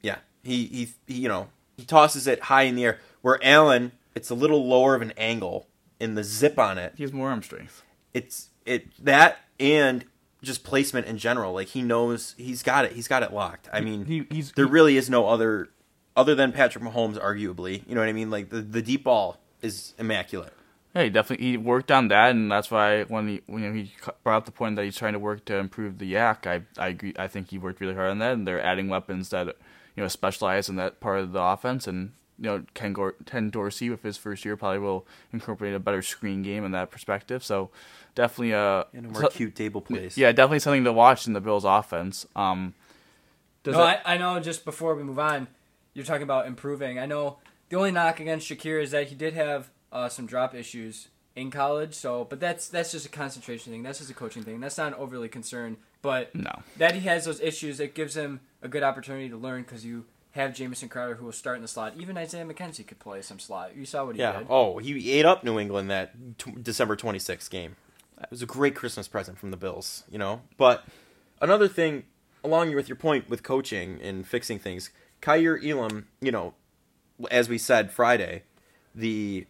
yeah. 0.00 0.18
He, 0.44 0.66
he 0.66 0.88
he 1.08 1.14
you 1.22 1.28
know 1.28 1.48
he 1.76 1.84
tosses 1.84 2.28
it 2.28 2.42
high 2.42 2.62
in 2.62 2.76
the 2.76 2.84
air. 2.84 3.00
Where 3.20 3.38
Allen, 3.42 3.90
it's 4.14 4.30
a 4.30 4.34
little 4.34 4.64
lower 4.66 4.94
of 4.94 5.02
an 5.02 5.12
angle 5.16 5.66
in 5.98 6.14
the 6.14 6.22
zip 6.22 6.56
on 6.56 6.78
it. 6.78 6.94
He 6.96 7.02
has 7.02 7.12
more 7.12 7.30
arm 7.30 7.42
strength. 7.42 7.82
it's 8.12 8.50
it 8.64 8.86
that 9.04 9.38
and 9.58 10.04
just 10.42 10.62
placement 10.62 11.06
in 11.06 11.18
general. 11.18 11.52
Like 11.52 11.68
he 11.68 11.82
knows 11.82 12.34
he's 12.38 12.62
got 12.62 12.84
it. 12.84 12.92
He's 12.92 13.08
got 13.08 13.22
it 13.24 13.32
locked. 13.32 13.68
I 13.72 13.80
mean, 13.80 14.04
He, 14.04 14.26
he's 14.30 14.52
there 14.52 14.66
really 14.66 14.96
is 14.96 15.10
no 15.10 15.26
other 15.26 15.70
other 16.16 16.34
than 16.34 16.52
Patrick 16.52 16.84
Mahomes, 16.84 17.18
arguably. 17.20 17.82
You 17.88 17.94
know 17.94 18.00
what 18.00 18.08
I 18.08 18.12
mean? 18.12 18.30
Like 18.30 18.50
the 18.50 18.60
the 18.60 18.82
deep 18.82 19.04
ball 19.04 19.38
is 19.62 19.94
immaculate. 19.98 20.52
Yeah, 20.94 21.02
he 21.04 21.10
definitely 21.10 21.46
he 21.46 21.56
worked 21.56 21.90
on 21.90 22.08
that, 22.08 22.30
and 22.30 22.50
that's 22.52 22.70
why 22.70 23.02
when 23.04 23.26
he 23.28 23.40
when 23.46 23.74
he 23.74 23.92
brought 24.22 24.36
up 24.38 24.44
the 24.44 24.52
point 24.52 24.76
that 24.76 24.84
he's 24.84 24.96
trying 24.96 25.14
to 25.14 25.18
work 25.18 25.44
to 25.46 25.56
improve 25.56 25.98
the 25.98 26.12
YAC, 26.14 26.46
I 26.46 26.62
I 26.82 26.88
agree. 26.88 27.14
I 27.18 27.26
think 27.28 27.50
he 27.50 27.58
worked 27.58 27.80
really 27.80 27.94
hard 27.94 28.10
on 28.10 28.18
that, 28.20 28.32
and 28.34 28.46
they're 28.46 28.62
adding 28.62 28.88
weapons 28.88 29.30
that 29.30 29.46
you 29.96 30.02
know 30.02 30.08
specialize 30.08 30.68
in 30.68 30.76
that 30.76 31.00
part 31.00 31.18
of 31.18 31.32
the 31.32 31.42
offense, 31.42 31.88
and 31.88 32.12
you 32.38 32.44
know 32.44 32.62
Ken, 32.74 32.92
Gor- 32.92 33.16
Ken 33.26 33.50
Dorsey 33.50 33.90
with 33.90 34.04
his 34.04 34.16
first 34.16 34.44
year 34.44 34.56
probably 34.56 34.78
will 34.78 35.04
incorporate 35.32 35.74
a 35.74 35.80
better 35.80 36.00
screen 36.02 36.42
game 36.42 36.64
in 36.64 36.70
that 36.72 36.92
perspective. 36.92 37.42
So 37.42 37.70
definitely 38.14 38.52
a 38.52 38.86
And 38.94 39.06
a 39.06 39.08
more 39.08 39.22
so- 39.22 39.28
cute 39.30 39.56
table 39.56 39.80
plays. 39.80 40.16
yeah, 40.16 40.30
definitely 40.30 40.60
something 40.60 40.84
to 40.84 40.92
watch 40.92 41.26
in 41.26 41.32
the 41.32 41.40
Bills' 41.40 41.64
offense. 41.64 42.24
Um, 42.36 42.74
does 43.64 43.72
no, 43.74 43.78
that- 43.80 44.02
I, 44.06 44.14
I 44.14 44.16
know. 44.18 44.38
Just 44.38 44.64
before 44.64 44.94
we 44.94 45.02
move 45.02 45.18
on, 45.18 45.48
you're 45.94 46.04
talking 46.04 46.22
about 46.22 46.46
improving. 46.46 46.98
I 46.98 47.06
know 47.06 47.38
the 47.68 47.76
only 47.76 47.92
knock 47.92 48.20
against 48.20 48.48
Shakir 48.48 48.82
is 48.82 48.90
that 48.90 49.08
he 49.08 49.14
did 49.14 49.34
have 49.34 49.70
uh, 49.92 50.08
some 50.08 50.26
drop 50.26 50.54
issues 50.54 51.08
in 51.36 51.50
college. 51.50 51.94
So, 51.94 52.24
but 52.24 52.40
that's 52.40 52.68
that's 52.68 52.92
just 52.92 53.06
a 53.06 53.08
concentration 53.08 53.72
thing. 53.72 53.82
That's 53.82 53.98
just 53.98 54.10
a 54.10 54.14
coaching 54.14 54.42
thing. 54.42 54.60
That's 54.60 54.78
not 54.78 54.88
an 54.88 54.94
overly 54.94 55.28
concern. 55.28 55.78
But 56.02 56.34
no. 56.34 56.62
that 56.76 56.94
he 56.94 57.00
has 57.02 57.24
those 57.24 57.40
issues, 57.40 57.80
it 57.80 57.94
gives 57.94 58.14
him 58.14 58.40
a 58.60 58.68
good 58.68 58.82
opportunity 58.82 59.30
to 59.30 59.38
learn 59.38 59.62
because 59.62 59.86
you 59.86 60.04
have 60.32 60.54
Jamison 60.54 60.88
Crowder 60.88 61.14
who 61.14 61.24
will 61.24 61.32
start 61.32 61.56
in 61.56 61.62
the 61.62 61.68
slot. 61.68 61.94
Even 61.96 62.18
Isaiah 62.18 62.44
McKenzie 62.44 62.86
could 62.86 62.98
play 62.98 63.22
some 63.22 63.38
slot. 63.38 63.74
You 63.74 63.86
saw 63.86 64.04
what 64.04 64.16
he 64.16 64.18
did. 64.18 64.24
Yeah. 64.24 64.38
did. 64.40 64.46
Oh, 64.50 64.78
he 64.78 65.12
ate 65.12 65.24
up 65.24 65.44
New 65.44 65.58
England 65.58 65.90
that 65.90 66.38
t- 66.38 66.54
December 66.60 66.96
26th 66.96 67.48
game. 67.48 67.76
It 68.20 68.30
was 68.30 68.42
a 68.42 68.46
great 68.46 68.74
Christmas 68.74 69.08
present 69.08 69.38
from 69.38 69.50
the 69.50 69.56
Bills, 69.56 70.04
you 70.10 70.18
know. 70.18 70.42
But 70.56 70.84
another 71.40 71.68
thing, 71.68 72.04
along 72.42 72.74
with 72.74 72.88
your 72.88 72.96
point 72.96 73.30
with 73.30 73.42
coaching 73.42 74.00
and 74.02 74.26
fixing 74.26 74.58
things, 74.58 74.90
Kaiir 75.24 75.58
Elam, 75.64 76.06
you 76.20 76.30
know, 76.30 76.54
as 77.30 77.48
we 77.48 77.56
said 77.58 77.90
Friday, 77.90 78.42
the, 78.94 79.46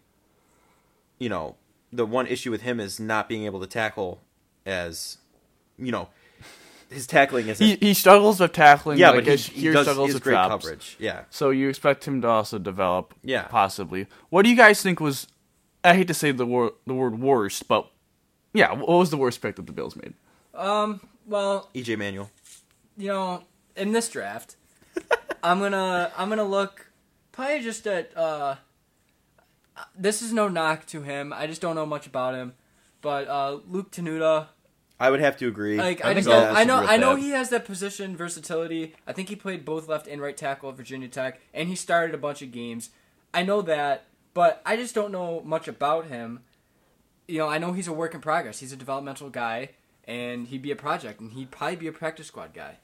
you 1.19 1.29
know, 1.29 1.57
the 1.93 2.07
one 2.07 2.27
issue 2.27 2.51
with 2.51 2.63
him 2.63 2.79
is 2.81 3.01
not 3.01 3.29
being 3.29 3.45
able 3.45 3.61
to 3.61 3.67
tackle 3.67 4.21
as, 4.65 5.19
you 5.79 5.91
know, 5.93 6.09
his 6.91 7.07
tackling 7.07 7.49
isn't. 7.49 7.67
He, 7.67 7.75
he 7.77 7.95
struggles 7.95 8.39
with 8.39 8.53
tackling. 8.53 8.99
yeah, 8.99 9.11
like 9.11 9.25
but 9.25 9.33
as 9.33 9.47
he, 9.47 9.63
he 9.63 9.67
Shakir 9.69 9.73
does 9.73 9.85
struggles 9.87 10.15
with 10.15 10.23
great 10.23 10.35
drops. 10.35 10.49
coverage. 10.65 10.97
Yeah. 11.01 11.23
So 11.31 11.51
you 11.51 11.69
expect 11.69 12.07
him 12.07 12.21
to 12.23 12.29
also 12.29 12.59
develop, 12.59 13.15
Yeah. 13.25 13.45
possibly. 13.49 14.07
What 14.31 14.43
do 14.43 14.51
you 14.51 14.57
guys 14.57 14.81
think 14.83 15.01
was? 15.01 15.27
I 15.83 15.95
hate 15.95 16.07
to 16.09 16.15
say 16.15 16.31
the 16.31 16.47
word 16.47 16.73
the 16.87 16.95
word 16.95 17.19
worst, 17.21 17.67
but 17.69 17.91
Yeah, 18.53 18.73
what 18.75 18.89
was 18.89 19.11
the 19.11 19.17
worst 19.17 19.41
pick 19.43 19.57
that 19.57 19.67
the 19.67 19.73
Bills 19.73 19.97
made? 19.97 20.15
Um, 20.55 21.01
well, 21.27 21.69
EJ 21.75 21.99
Manuel. 21.99 22.31
you 22.97 23.09
know, 23.09 23.43
in 23.77 23.91
this 23.93 24.09
draft, 24.09 24.55
I'm 25.45 25.61
gonna 25.61 26.11
I'm 26.17 26.31
gonna 26.31 26.43
look 26.43 26.91
probably 27.31 27.61
just 27.61 27.87
at 27.87 28.17
uh. 28.17 28.57
This 29.97 30.23
is 30.23 30.33
no 30.33 30.49
knock 30.49 30.87
to 30.87 31.03
him. 31.03 31.33
I 31.33 31.47
just 31.47 31.61
don't 31.61 31.75
know 31.75 31.85
much 31.85 32.07
about 32.07 32.35
him, 32.35 32.55
but 33.03 33.29
uh, 33.29 33.59
Luke 33.69 33.91
Tenuta. 33.91 34.47
I 34.99 35.11
would 35.11 35.21
have 35.21 35.37
to 35.39 35.49
agree. 35.49 35.77
Like 35.77 36.05
I 36.05 36.11
I, 36.11 36.15
just 36.15 36.29
I'll 36.29 36.57
I 36.57 36.65
know 36.65 36.77
I 36.77 36.97
know 36.97 37.15
that. 37.15 37.21
he 37.21 37.31
has 37.31 37.51
that 37.51 37.65
position 37.65 38.17
versatility. 38.17 38.95
I 39.07 39.13
think 39.13 39.29
he 39.29 39.37
played 39.37 39.65
both 39.65 39.89
left 39.89 40.07
and 40.07 40.23
right 40.23 40.37
tackle 40.37 40.71
at 40.71 40.77
Virginia 40.77 41.09
Tech, 41.09 41.41
and 41.53 41.69
he 41.69 41.75
started 41.75 42.15
a 42.15 42.19
bunch 42.19 42.41
of 42.41 42.53
games. 42.53 42.91
I 43.35 43.43
know 43.43 43.63
that, 43.63 44.07
but 44.33 44.63
I 44.65 44.77
just 44.77 44.95
don't 44.95 45.13
know 45.13 45.43
much 45.45 45.69
about 45.69 46.07
him. 46.07 46.41
You 47.27 47.39
know, 47.39 47.49
I 47.49 47.59
know 47.59 47.73
he's 47.73 47.89
a 47.89 47.93
work 47.93 48.15
in 48.15 48.21
progress. 48.21 48.61
He's 48.61 48.73
a 48.73 48.77
developmental 48.77 49.29
guy, 49.29 49.71
and 50.05 50.47
he'd 50.47 50.63
be 50.63 50.71
a 50.71 50.77
project, 50.77 51.21
and 51.21 51.33
he'd 51.33 51.51
probably 51.51 51.77
be 51.77 51.87
a 51.89 51.93
practice 51.93 52.29
squad 52.29 52.55
guy. 52.55 52.77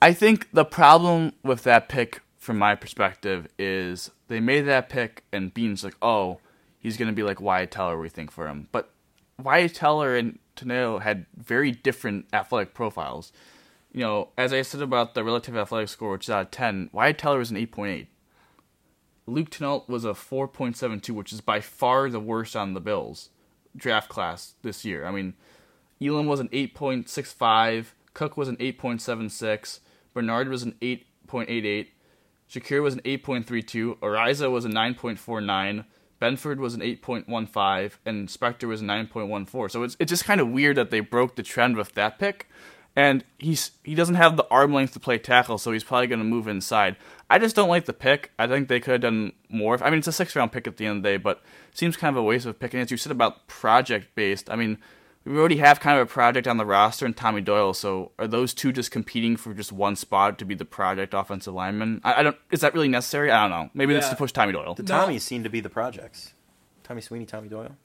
I 0.00 0.12
think 0.12 0.50
the 0.52 0.64
problem 0.64 1.32
with 1.42 1.62
that 1.64 1.88
pick, 1.88 2.20
from 2.36 2.58
my 2.58 2.74
perspective, 2.74 3.48
is 3.58 4.10
they 4.28 4.40
made 4.40 4.62
that 4.62 4.88
pick, 4.88 5.24
and 5.32 5.54
Beane's 5.54 5.82
like, 5.84 5.96
oh, 6.02 6.40
he's 6.78 6.96
going 6.96 7.08
to 7.08 7.14
be 7.14 7.22
like 7.22 7.40
Wyatt 7.40 7.70
Teller, 7.70 7.98
we 7.98 8.08
think, 8.08 8.30
for 8.30 8.46
him. 8.46 8.68
But 8.70 8.90
Wyatt 9.42 9.74
Teller 9.74 10.16
and 10.16 10.38
Tenuta 10.56 11.02
had 11.02 11.26
very 11.36 11.70
different 11.70 12.26
athletic 12.32 12.74
profiles. 12.74 13.32
You 13.92 14.00
know, 14.00 14.28
as 14.36 14.52
I 14.52 14.62
said 14.62 14.82
about 14.82 15.14
the 15.14 15.24
relative 15.24 15.56
athletic 15.56 15.88
score, 15.88 16.12
which 16.12 16.26
is 16.26 16.30
out 16.30 16.46
of 16.46 16.50
10, 16.50 16.90
Wyatt 16.92 17.18
Teller 17.18 17.38
was 17.38 17.50
an 17.50 17.56
8.8. 17.56 18.06
Luke 19.26 19.50
Tenuta 19.50 19.88
was 19.88 20.04
a 20.04 20.10
4.72, 20.10 21.10
which 21.10 21.32
is 21.32 21.40
by 21.40 21.60
far 21.60 22.10
the 22.10 22.20
worst 22.20 22.54
on 22.54 22.74
the 22.74 22.80
Bills 22.80 23.30
draft 23.76 24.08
class 24.08 24.54
this 24.62 24.84
year. 24.84 25.06
I 25.06 25.10
mean, 25.10 25.34
Elam 26.02 26.26
was 26.26 26.40
an 26.40 26.48
8.65, 26.48 27.86
Cook 28.14 28.36
was 28.36 28.48
an 28.48 28.56
8.76, 28.56 29.80
Bernard 30.14 30.48
was 30.48 30.62
an 30.62 30.74
8.88, 30.80 31.88
Shakir 32.48 32.82
was 32.82 32.94
an 32.94 33.00
8.32, 33.00 33.98
Araiza 33.98 34.50
was 34.50 34.64
a 34.64 34.68
9.49, 34.68 35.84
Benford 36.20 36.58
was 36.58 36.74
an 36.74 36.80
8.15, 36.80 37.92
and 38.06 38.28
Spector 38.28 38.68
was 38.68 38.80
a 38.80 38.84
9.14. 38.84 39.70
So 39.70 39.82
it's 39.82 39.96
it's 39.98 40.10
just 40.10 40.24
kind 40.24 40.40
of 40.40 40.48
weird 40.48 40.76
that 40.76 40.90
they 40.90 41.00
broke 41.00 41.36
the 41.36 41.42
trend 41.42 41.76
with 41.76 41.94
that 41.94 42.18
pick. 42.18 42.48
And 42.96 43.24
he's 43.38 43.72
he 43.82 43.96
doesn't 43.96 44.14
have 44.14 44.36
the 44.36 44.46
arm 44.50 44.72
length 44.72 44.92
to 44.92 45.00
play 45.00 45.18
tackle, 45.18 45.58
so 45.58 45.72
he's 45.72 45.82
probably 45.82 46.06
going 46.06 46.20
to 46.20 46.24
move 46.24 46.46
inside. 46.46 46.96
I 47.28 47.40
just 47.40 47.56
don't 47.56 47.68
like 47.68 47.86
the 47.86 47.92
pick. 47.92 48.30
I 48.38 48.46
think 48.46 48.68
they 48.68 48.78
could 48.78 48.92
have 48.92 49.00
done 49.00 49.32
more. 49.48 49.82
I 49.82 49.90
mean, 49.90 49.98
it's 49.98 50.06
a 50.06 50.12
six 50.12 50.36
round 50.36 50.52
pick 50.52 50.68
at 50.68 50.76
the 50.76 50.86
end 50.86 50.98
of 50.98 51.02
the 51.02 51.08
day, 51.10 51.16
but 51.16 51.42
seems 51.72 51.96
kind 51.96 52.16
of 52.16 52.22
a 52.22 52.22
waste 52.22 52.46
of 52.46 52.58
picking. 52.60 52.78
As 52.78 52.92
you 52.92 52.96
said 52.96 53.10
about 53.10 53.48
project 53.48 54.14
based, 54.14 54.48
I 54.48 54.54
mean, 54.54 54.78
we 55.24 55.38
already 55.38 55.56
have 55.56 55.80
kind 55.80 55.98
of 55.98 56.06
a 56.06 56.10
project 56.10 56.46
on 56.46 56.56
the 56.58 56.66
roster 56.66 57.06
and 57.06 57.16
Tommy 57.16 57.40
Doyle. 57.40 57.72
So 57.74 58.12
are 58.18 58.26
those 58.26 58.52
two 58.54 58.72
just 58.72 58.90
competing 58.90 59.36
for 59.36 59.54
just 59.54 59.72
one 59.72 59.96
spot 59.96 60.38
to 60.38 60.44
be 60.44 60.54
the 60.54 60.64
project 60.64 61.14
offensive 61.14 61.54
lineman? 61.54 62.00
I, 62.04 62.20
I 62.20 62.22
don't. 62.22 62.36
Is 62.50 62.60
that 62.60 62.74
really 62.74 62.88
necessary? 62.88 63.30
I 63.30 63.42
don't 63.42 63.50
know. 63.50 63.70
Maybe 63.74 63.94
it's 63.94 64.06
Yeah. 64.06 64.10
to 64.10 64.16
push 64.16 64.32
Tommy 64.32 64.52
Doyle. 64.52 64.74
The 64.74 64.82
No. 64.82 64.94
Tommies 65.06 65.22
seem 65.22 65.42
to 65.44 65.48
be 65.50 65.60
the 65.60 65.70
projects. 65.70 66.34
Tommy 66.82 67.00
Sweeney, 67.00 67.24
Tommy 67.26 67.48
Doyle. 67.48 67.76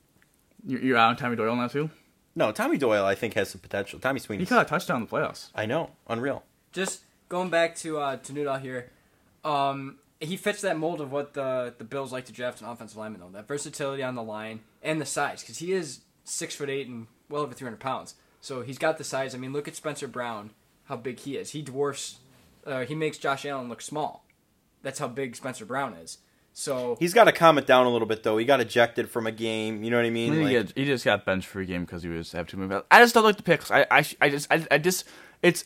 You're, 0.66 0.82
you're 0.82 0.98
out 0.98 1.10
on 1.10 1.16
Tommy 1.16 1.36
Doyle 1.38 1.56
now 1.56 1.68
too. 1.70 1.90
No, 2.36 2.52
Tommy 2.52 2.78
Doyle 2.78 3.06
I 3.06 3.16
think 3.16 3.34
has 3.36 3.50
some 3.50 3.62
potential. 3.62 4.00
Tommy 4.00 4.20
Sweeney. 4.20 4.44
He 4.44 4.48
caught 4.48 4.66
a 4.66 4.70
touchdown 4.70 4.98
in 5.02 5.08
the 5.08 5.10
playoffs. 5.12 5.50
I 5.56 5.66
know, 5.66 5.92
unreal. 6.08 6.44
just 6.74 7.02
going 7.30 7.50
back 7.50 7.76
to 7.78 8.00
uh, 8.00 8.18
Tenuta 8.18 8.60
here, 8.62 8.92
um, 9.46 9.98
he 10.20 10.36
fits 10.36 10.62
that 10.62 10.78
mold 10.78 11.00
of 11.00 11.12
what 11.12 11.34
the 11.34 11.74
the 11.78 11.84
Bills 11.86 12.12
like 12.12 12.26
to 12.26 12.34
draft 12.34 12.60
an 12.62 12.68
offensive 12.68 12.98
lineman 12.98 13.22
though. 13.22 13.30
That 13.30 13.48
versatility 13.48 14.04
on 14.04 14.16
the 14.16 14.24
line 14.24 14.60
and 14.84 15.00
the 15.00 15.06
size, 15.06 15.42
because 15.42 15.60
he 15.60 15.72
is 15.72 16.02
six 16.26 16.56
foot 16.56 16.70
eight 16.70 16.88
and 16.88 17.08
well 17.30 17.42
over 17.44 17.54
three 17.54 17.66
hundred 17.66 17.80
pounds. 17.80 18.16
So 18.42 18.62
he's 18.62 18.78
got 18.78 18.98
the 18.98 19.04
size. 19.04 19.36
I 19.36 19.38
mean, 19.38 19.54
look 19.54 19.68
at 19.68 19.76
Spencer 19.76 20.08
Brown, 20.08 20.52
how 20.86 20.96
big 20.96 21.20
he 21.20 21.36
is. 21.38 21.52
He 21.52 21.62
dwarfs. 21.62 22.20
Uh, 22.66 22.86
he 22.86 22.96
makes 22.96 23.18
Josh 23.18 23.46
Allen 23.46 23.70
look 23.70 23.82
small. 23.82 24.26
That's 24.82 25.00
how 25.00 25.08
big 25.08 25.36
Spencer 25.36 25.66
Brown 25.66 25.94
is. 25.94 26.20
So 26.54 26.98
He's 27.00 27.14
got 27.14 27.26
to 27.26 27.32
calm 27.32 27.58
it 27.58 27.66
down 27.68 27.86
a 27.86 27.90
little 27.90 28.08
bit 28.08 28.24
though. 28.24 28.38
He 28.38 28.46
got 28.46 28.60
ejected 28.60 29.10
from 29.10 29.28
a 29.28 29.32
game. 29.32 29.84
You 29.84 29.92
know 29.92 29.98
what 29.98 30.06
I 30.06 30.10
mean? 30.10 30.34
He, 30.34 30.40
Like, 30.42 30.68
get- 30.68 30.78
he 30.78 30.86
just 30.86 31.06
got 31.06 31.26
benched 31.26 31.48
for 31.48 31.60
a 31.62 31.66
game 31.66 31.86
because 31.86 32.04
he 32.04 32.10
was 32.10 32.32
have 32.34 32.48
to 32.48 32.58
move 32.58 32.72
out. 32.72 32.86
I 32.92 33.00
just 33.00 33.14
don't 33.14 33.24
like 33.24 33.38
the 33.38 33.44
picks. 33.44 33.72
I 33.72 33.86
I, 33.92 34.06
I 34.22 34.30
just 34.30 34.48
I, 34.52 34.66
I 34.72 34.78
just 34.78 35.06
it's 35.42 35.66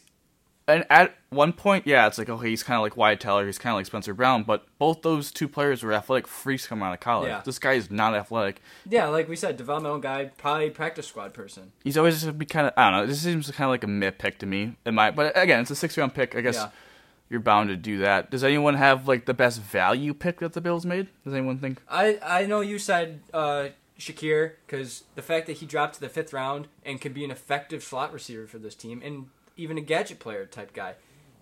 and 0.68 0.86
at 0.90 1.14
one 1.30 1.52
point 1.52 1.86
yeah 1.86 2.08
it's 2.08 2.18
like 2.18 2.30
okay 2.30 2.50
he's 2.50 2.64
kind 2.64 2.78
of 2.78 2.84
like 2.84 2.96
Wyatt 2.96 3.20
Teller 3.20 3.46
he's 3.46 3.58
kind 3.58 3.74
of 3.74 3.78
like 3.78 3.86
Spencer 3.86 4.14
Brown 4.14 4.44
but 4.44 4.66
both 4.80 5.02
those 5.02 5.32
two 5.32 5.48
players 5.48 5.84
were 5.84 5.92
athletic 5.94 6.28
freaks 6.28 6.68
coming 6.68 6.84
out 6.86 6.94
of 6.94 7.00
college. 7.00 7.30
Yeah. 7.30 7.42
This 7.44 7.60
guy 7.60 7.74
is 7.74 7.92
not 7.92 8.14
athletic. 8.16 8.62
yeah, 8.90 9.08
like 9.08 9.28
we 9.28 9.36
said, 9.36 9.58
developmental 9.58 10.00
guy, 10.00 10.26
probably 10.38 10.70
practice 10.70 11.08
squad 11.08 11.34
person. 11.34 11.72
He's 11.84 11.98
always 11.98 12.22
just 12.24 12.38
be 12.38 12.46
kind 12.46 12.68
of 12.68 12.74
I 12.78 12.90
don't 12.92 13.00
know. 13.02 13.06
This 13.08 13.22
seems 13.22 13.50
kind 13.52 13.66
of 13.66 13.72
like 13.72 13.84
a 13.84 13.88
mid 13.88 14.18
pick 14.20 14.40
to 14.40 14.46
me. 14.46 14.76
In 14.86 14.96
my, 14.96 15.12
but 15.12 15.38
again 15.38 15.60
it's 15.62 15.72
a 15.72 15.76
six 15.76 15.98
round 15.98 16.14
pick. 16.14 16.36
I 16.36 16.42
guess 16.42 16.56
Yeah. 16.56 16.70
you're 17.30 17.40
bound 17.40 17.70
to 17.70 17.76
do 17.76 17.98
that. 18.00 18.30
Does 18.32 18.44
anyone 18.44 18.76
have 18.76 19.08
like 19.08 19.26
the 19.26 19.34
best 19.34 19.60
value 19.62 20.14
pick 20.14 20.40
that 20.40 20.54
the 20.54 20.62
Bills 20.62 20.86
made? 20.86 21.08
Does 21.26 21.34
anyone 21.34 21.58
think? 21.58 21.82
I 21.90 22.20
I 22.24 22.46
know 22.46 22.62
you 22.62 22.80
said 22.80 23.20
uh, 23.34 23.70
Shakir 24.00 24.54
because 24.66 25.04
the 25.16 25.22
fact 25.22 25.48
that 25.48 25.54
he 25.58 25.66
dropped 25.66 25.96
to 25.96 26.02
the 26.02 26.10
fifth 26.10 26.32
round 26.34 26.68
and 26.86 27.02
can 27.02 27.12
be 27.14 27.24
an 27.26 27.32
effective 27.32 27.84
slot 27.84 28.14
receiver 28.14 28.48
for 28.48 28.60
this 28.60 28.76
team 28.76 29.02
and 29.04 29.28
even 29.58 29.78
a 29.78 29.82
gadget 29.82 30.20
player 30.20 30.46
type 30.46 30.74
guy, 30.74 30.96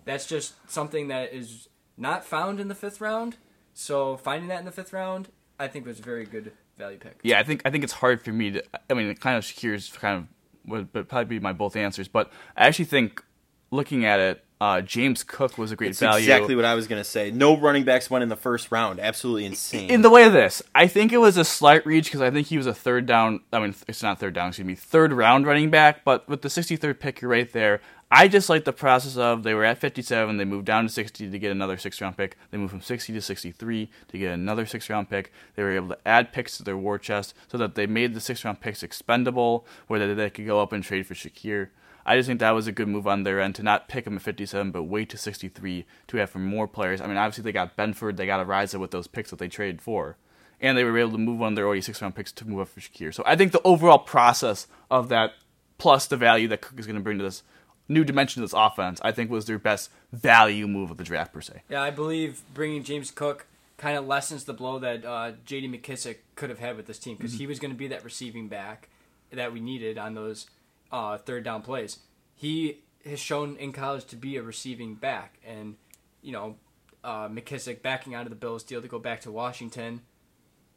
that's 0.04 0.26
just 0.26 0.54
something 0.70 1.08
that 1.08 1.32
is 1.32 1.68
not 1.96 2.24
found 2.24 2.60
in 2.60 2.68
the 2.68 2.74
fifth 2.74 3.00
round. 3.00 3.36
So 3.74 4.16
finding 4.16 4.48
that 4.48 4.58
in 4.58 4.64
the 4.64 4.72
fifth 4.72 4.92
round, 4.92 5.28
I 5.58 5.68
think 5.68 5.86
was 5.86 6.00
a 6.00 6.02
very 6.02 6.24
good 6.24 6.52
value 6.78 6.98
pick. 6.98 7.20
Yeah, 7.22 7.38
I 7.38 7.42
think 7.42 7.62
I 7.64 7.70
think 7.70 7.84
it's 7.84 7.92
hard 7.94 8.22
for 8.22 8.32
me 8.32 8.50
to. 8.52 8.62
I 8.90 8.94
mean, 8.94 9.06
it 9.06 9.20
kind 9.20 9.36
of 9.36 9.44
Shakir's 9.44 9.88
kind 9.90 10.18
of 10.18 10.26
would 10.70 10.92
but 10.92 11.08
probably 11.08 11.38
be 11.38 11.40
my 11.40 11.52
both 11.52 11.76
answers, 11.76 12.08
but 12.08 12.30
I 12.56 12.66
actually 12.66 12.84
think 12.86 13.22
looking 13.70 14.04
at 14.04 14.20
it, 14.20 14.44
uh, 14.60 14.80
James 14.80 15.24
Cook 15.24 15.58
was 15.58 15.72
a 15.72 15.76
great 15.76 15.90
It's 15.90 15.98
value. 16.00 16.18
exactly 16.22 16.54
what 16.54 16.64
I 16.64 16.74
was 16.74 16.86
gonna 16.86 17.02
say. 17.02 17.30
No 17.30 17.56
running 17.58 17.84
backs 17.84 18.10
went 18.10 18.22
in 18.22 18.28
the 18.28 18.36
first 18.36 18.70
round. 18.70 19.00
Absolutely 19.00 19.44
insane. 19.46 19.90
in 19.90 20.02
the 20.02 20.10
way 20.10 20.24
of 20.24 20.32
this, 20.32 20.62
I 20.74 20.86
think 20.86 21.12
it 21.12 21.18
was 21.18 21.36
a 21.36 21.44
slight 21.44 21.84
reach 21.86 22.04
because 22.04 22.20
I 22.20 22.30
think 22.30 22.46
he 22.48 22.56
was 22.58 22.66
a 22.66 22.74
third 22.74 23.06
down. 23.06 23.40
I 23.52 23.58
mean, 23.60 23.74
it's 23.88 24.02
not 24.02 24.20
third 24.20 24.34
down, 24.34 24.48
excuse 24.48 24.66
me, 24.66 24.74
third 24.74 25.12
round 25.12 25.46
running 25.46 25.70
back. 25.70 26.04
But 26.04 26.28
with 26.28 26.42
the 26.42 26.48
63rd 26.48 27.00
pick, 27.00 27.20
you're 27.20 27.30
right 27.30 27.50
there. 27.52 27.80
I 28.14 28.28
just 28.28 28.50
like 28.50 28.66
the 28.66 28.74
process 28.74 29.16
of 29.16 29.42
they 29.42 29.54
were 29.54 29.64
at 29.64 29.78
57, 29.78 30.36
they 30.36 30.44
moved 30.44 30.66
down 30.66 30.84
to 30.84 30.92
60 30.92 31.30
to 31.30 31.38
get 31.38 31.50
another 31.50 31.78
six 31.78 31.98
round 31.98 32.18
pick. 32.18 32.36
They 32.50 32.58
moved 32.58 32.72
from 32.72 32.82
60 32.82 33.10
to 33.14 33.22
63 33.22 33.90
to 34.08 34.18
get 34.18 34.32
another 34.32 34.66
six 34.66 34.90
round 34.90 35.08
pick. 35.08 35.32
They 35.56 35.62
were 35.62 35.74
able 35.74 35.88
to 35.88 35.98
add 36.06 36.30
picks 36.30 36.58
to 36.58 36.62
their 36.62 36.76
war 36.76 36.98
chest 36.98 37.32
so 37.48 37.56
that 37.56 37.74
they 37.74 37.86
made 37.86 38.12
the 38.12 38.20
six 38.20 38.44
round 38.44 38.60
picks 38.60 38.82
expendable, 38.82 39.66
where 39.86 39.98
they, 39.98 40.12
they 40.12 40.28
could 40.28 40.44
go 40.44 40.60
up 40.60 40.74
and 40.74 40.84
trade 40.84 41.06
for 41.06 41.14
Shakir. 41.14 41.70
I 42.04 42.18
just 42.18 42.26
think 42.26 42.40
that 42.40 42.50
was 42.50 42.66
a 42.66 42.72
good 42.72 42.88
move 42.88 43.06
on 43.06 43.22
their 43.22 43.40
end 43.40 43.54
to 43.54 43.62
not 43.62 43.88
pick 43.88 44.06
him 44.06 44.16
at 44.16 44.22
57, 44.22 44.72
but 44.72 44.82
wait 44.82 45.08
to 45.08 45.16
63 45.16 45.86
to 46.08 46.16
have 46.18 46.28
for 46.28 46.38
more 46.38 46.68
players. 46.68 47.00
I 47.00 47.06
mean, 47.06 47.16
obviously 47.16 47.44
they 47.44 47.52
got 47.52 47.78
Benford, 47.78 48.18
they 48.18 48.26
got 48.26 48.46
Araiza 48.46 48.78
with 48.78 48.90
those 48.90 49.06
picks 49.06 49.30
that 49.30 49.38
they 49.38 49.48
traded 49.48 49.80
for, 49.80 50.18
and 50.60 50.76
they 50.76 50.84
were 50.84 50.98
able 50.98 51.12
to 51.12 51.18
move 51.18 51.40
on 51.40 51.54
their 51.54 51.64
already 51.64 51.80
six 51.80 52.02
round 52.02 52.14
picks 52.14 52.32
to 52.32 52.46
move 52.46 52.60
up 52.60 52.68
for 52.68 52.80
Shakir. 52.80 53.14
So 53.14 53.22
I 53.24 53.36
think 53.36 53.52
the 53.52 53.62
overall 53.62 54.00
process 54.00 54.66
of 54.90 55.08
that, 55.08 55.32
plus 55.78 56.06
the 56.06 56.18
value 56.18 56.48
that 56.48 56.60
Cook 56.60 56.78
is 56.78 56.86
going 56.86 56.96
to 56.96 57.02
bring 57.02 57.16
to 57.16 57.24
this 57.24 57.42
new 57.88 58.04
dimension 58.04 58.40
to 58.40 58.44
this 58.44 58.54
offense, 58.56 59.00
I 59.02 59.12
think 59.12 59.30
was 59.30 59.46
their 59.46 59.58
best 59.58 59.90
value 60.12 60.66
move 60.66 60.90
of 60.90 60.96
the 60.96 61.04
draft 61.04 61.32
per 61.32 61.40
se. 61.40 61.62
Yeah, 61.68 61.82
I 61.82 61.90
believe 61.90 62.42
bringing 62.54 62.82
James 62.82 63.10
Cook 63.10 63.46
kind 63.76 63.98
of 63.98 64.06
lessens 64.06 64.44
the 64.44 64.52
blow 64.52 64.78
that 64.78 65.04
uh, 65.04 65.32
J.D. 65.44 65.68
McKissic 65.68 66.18
could 66.36 66.50
have 66.50 66.60
had 66.60 66.76
with 66.76 66.86
this 66.86 66.98
team 66.98 67.16
because 67.16 67.34
he 67.34 67.46
was 67.46 67.58
going 67.58 67.72
to 67.72 67.76
be 67.76 67.88
that 67.88 68.04
receiving 68.04 68.48
back 68.48 68.88
that 69.32 69.52
we 69.52 69.60
needed 69.60 69.98
on 69.98 70.14
those 70.14 70.46
uh, 70.92 71.18
third 71.18 71.42
down 71.44 71.62
plays. 71.62 71.98
He 72.34 72.82
has 73.04 73.18
shown 73.18 73.56
in 73.56 73.72
college 73.72 74.04
to 74.06 74.16
be 74.16 74.36
a 74.36 74.42
receiving 74.42 74.94
back, 74.94 75.38
and 75.44 75.76
you 76.22 76.32
know 76.32 76.56
uh, 77.02 77.28
McKissic 77.28 77.82
backing 77.82 78.14
out 78.14 78.22
of 78.22 78.30
the 78.30 78.36
Bills 78.36 78.62
deal 78.62 78.80
to 78.80 78.88
go 78.88 78.98
back 78.98 79.20
to 79.22 79.32
Washington. 79.32 80.02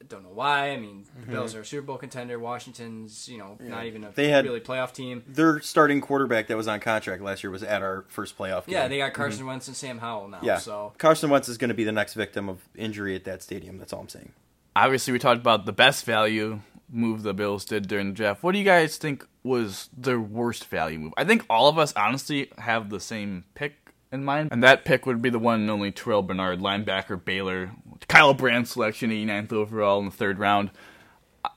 Don't 0.08 0.24
know 0.24 0.30
why. 0.34 0.70
I 0.70 0.78
mean, 0.78 1.06
the 1.16 1.22
mm-hmm. 1.22 1.32
Bills 1.32 1.56
are 1.56 1.62
a 1.62 1.66
Super 1.66 1.88
Bowl 1.88 1.98
contender. 1.98 2.38
Washington's, 2.40 3.28
you 3.28 3.38
know, 3.38 3.58
not 3.60 3.86
even 3.86 4.04
a 4.04 4.12
They 4.12 4.30
had- 4.30 4.46
really 4.46 4.60
playoff 4.60 4.94
team. 4.94 5.24
Their 5.28 5.60
starting 5.62 6.02
quarterback 6.02 6.48
that 6.48 6.58
was 6.58 6.68
on 6.68 6.80
contract 6.80 7.22
last 7.22 7.44
year 7.44 7.52
was 7.52 7.64
at 7.64 7.82
our 7.82 8.06
first 8.08 8.38
playoff 8.38 8.66
game. 8.66 8.74
Yeah, 8.74 8.88
they 8.88 8.98
got 8.98 9.14
Carson 9.14 9.40
mm-hmm. 9.40 9.50
Wentz 9.50 9.68
and 9.68 9.76
Sam 9.76 10.00
Howell 10.00 10.30
now. 10.30 10.40
Yeah. 10.42 10.58
So 10.58 10.94
Carson 10.98 11.30
Wentz 11.30 11.50
is 11.50 11.58
going 11.58 11.70
to 11.70 11.76
be 11.76 11.84
the 11.84 11.92
next 11.92 12.14
victim 12.14 12.50
of 12.50 12.60
injury 12.76 13.16
at 13.16 13.24
that 13.26 13.42
stadium. 13.42 13.78
That's 13.78 13.94
all 13.94 14.02
I'm 14.02 14.10
saying. 14.10 14.32
Obviously, 14.76 15.14
we 15.14 15.20
talked 15.20 15.40
about 15.40 15.66
the 15.66 15.74
best 15.74 16.06
value 16.06 16.60
move 16.90 17.24
the 17.24 17.34
Bills 17.34 17.66
did 17.66 17.88
during 17.88 18.10
the 18.10 18.14
draft. 18.14 18.44
What 18.44 18.52
do 18.52 18.60
you 18.60 18.66
guys 18.66 18.98
think 18.98 19.26
was 19.44 19.90
their 19.96 20.20
worst 20.20 20.66
value 20.66 21.00
move? 21.00 21.14
I 21.18 21.24
think 21.24 21.46
all 21.50 21.68
of 21.68 21.78
us 21.78 21.94
honestly 21.96 22.52
have 22.58 22.90
the 22.90 23.00
same 23.00 23.46
pick 23.54 23.76
in 24.12 24.24
mind, 24.24 24.50
and 24.52 24.64
that 24.64 24.86
pick 24.86 25.06
would 25.06 25.22
be 25.22 25.30
the 25.30 25.40
one 25.40 25.62
and 25.62 25.70
only 25.70 25.92
Terrell 25.92 26.22
Bernard, 26.22 26.60
linebacker, 26.60 27.24
Baylor, 27.24 27.72
Kyle 28.08 28.34
Brandt 28.34 28.68
selection, 28.68 29.10
89th 29.10 29.54
overall 29.54 30.00
in 30.00 30.06
the 30.06 30.12
third 30.12 30.40
round. 30.40 30.72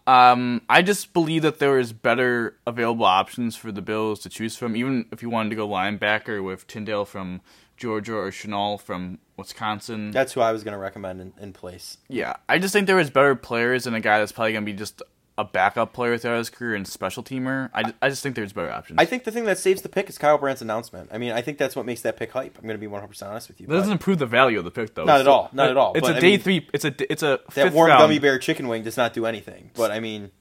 Um, 0.07 0.63
I 0.69 0.83
just 0.83 1.13
believe 1.13 1.43
that 1.43 1.59
there 1.59 1.79
is 1.79 1.93
better 1.93 2.59
available 2.67 3.05
options 3.05 3.57
for 3.57 3.73
the 3.73 3.83
Bills 3.83 4.21
to 4.21 4.29
choose 4.29 4.57
from. 4.57 4.77
Even 4.77 5.07
if 5.13 5.23
you 5.23 5.31
wanted 5.31 5.51
to 5.51 5.57
go 5.57 5.69
linebacker 5.69 6.45
with 6.45 6.67
Tindall 6.67 7.07
from 7.07 7.41
Georgia 7.77 8.15
or 8.15 8.31
Chenal 8.31 8.81
from 8.81 9.19
Wisconsin. 9.37 10.11
That's 10.11 10.33
who 10.33 10.41
I 10.41 10.53
was 10.53 10.65
going 10.65 10.73
to 10.73 10.79
recommend 10.79 11.21
in, 11.21 11.33
in 11.41 11.53
place. 11.53 11.99
Yeah, 12.09 12.37
I 12.49 12.59
just 12.59 12.73
think 12.73 12.87
there 12.87 12.97
was 12.97 13.11
better 13.11 13.35
players 13.35 13.87
and 13.87 13.95
a 13.95 14.01
guy 14.01 14.19
that's 14.19 14.33
probably 14.33 14.53
going 14.53 14.65
to 14.65 14.73
be 14.73 14.77
just 14.77 15.01
a 15.39 15.45
backup 15.45 15.93
player 15.93 16.19
throughout 16.19 16.37
his 16.39 16.51
career 16.51 16.75
and 16.75 16.87
special 16.87 17.23
teamer, 17.23 17.71
I, 17.73 17.95
I 18.03 18.09
just 18.11 18.23
think 18.23 18.35
there's 18.35 18.53
better 18.53 18.71
options. 18.73 18.99
I 19.01 19.05
think 19.05 19.23
the 19.25 19.31
thing 19.31 19.45
that 19.45 19.57
saves 19.57 19.83
the 19.83 19.89
pick 19.89 20.11
is 20.11 20.19
Kyle 20.19 20.37
Brandt's 20.37 20.61
announcement. 20.61 21.09
I 21.13 21.19
mean, 21.19 21.31
I 21.31 21.41
think 21.43 21.59
that's 21.59 21.77
what 21.77 21.87
makes 21.87 22.03
that 22.03 22.17
pick 22.17 22.33
hype. 22.33 22.59
I'm 22.59 22.65
going 22.65 22.75
to 22.75 22.81
be 22.81 22.89
100 22.89 23.07
percent 23.09 23.31
honest 23.31 23.47
with 23.49 23.61
you. 23.61 23.69
that 23.69 23.73
doesn't 23.75 23.93
improve 23.93 24.19
the 24.19 24.27
value 24.27 24.59
of 24.59 24.65
the 24.65 24.71
pick 24.73 24.95
though. 24.95 25.05
Not 25.05 25.21
at 25.21 25.29
all. 25.29 25.49
Not 25.53 25.71
at 25.71 25.77
all. 25.77 25.93
It's 25.95 26.07
But, 26.07 26.15
a 26.15 26.17
I 26.17 26.21
day 26.21 26.31
mean, 26.33 26.41
three. 26.41 26.69
It's 26.75 26.85
a 26.85 26.93
it's 27.13 27.23
a 27.23 27.39
that 27.55 27.73
warm 27.73 27.89
round. 27.89 28.01
gummy 28.01 28.19
bear 28.19 28.39
chicken 28.39 28.67
wing 28.69 28.83
does 28.83 28.97
not 28.97 29.15
do 29.15 29.25
anything. 29.27 29.71
But 29.75 29.93
I 29.93 30.01
mean, 30.01 30.33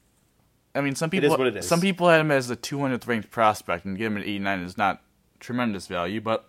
I 0.74 0.80
mean, 0.80 0.96
some 0.96 1.10
people 1.10 1.32
is 1.32 1.38
what 1.38 1.46
it 1.46 1.56
is. 1.56 1.66
some 1.68 1.80
people 1.80 2.08
had 2.08 2.20
him 2.20 2.30
as 2.32 2.48
the 2.48 2.56
200th 2.56 3.06
ranked 3.06 3.30
prospect 3.30 3.84
and 3.84 3.96
get 3.96 4.08
him 4.08 4.16
at 4.16 4.24
89 4.24 4.60
is 4.62 4.76
not 4.76 5.00
tremendous 5.40 5.86
value, 5.86 6.20
but 6.20 6.46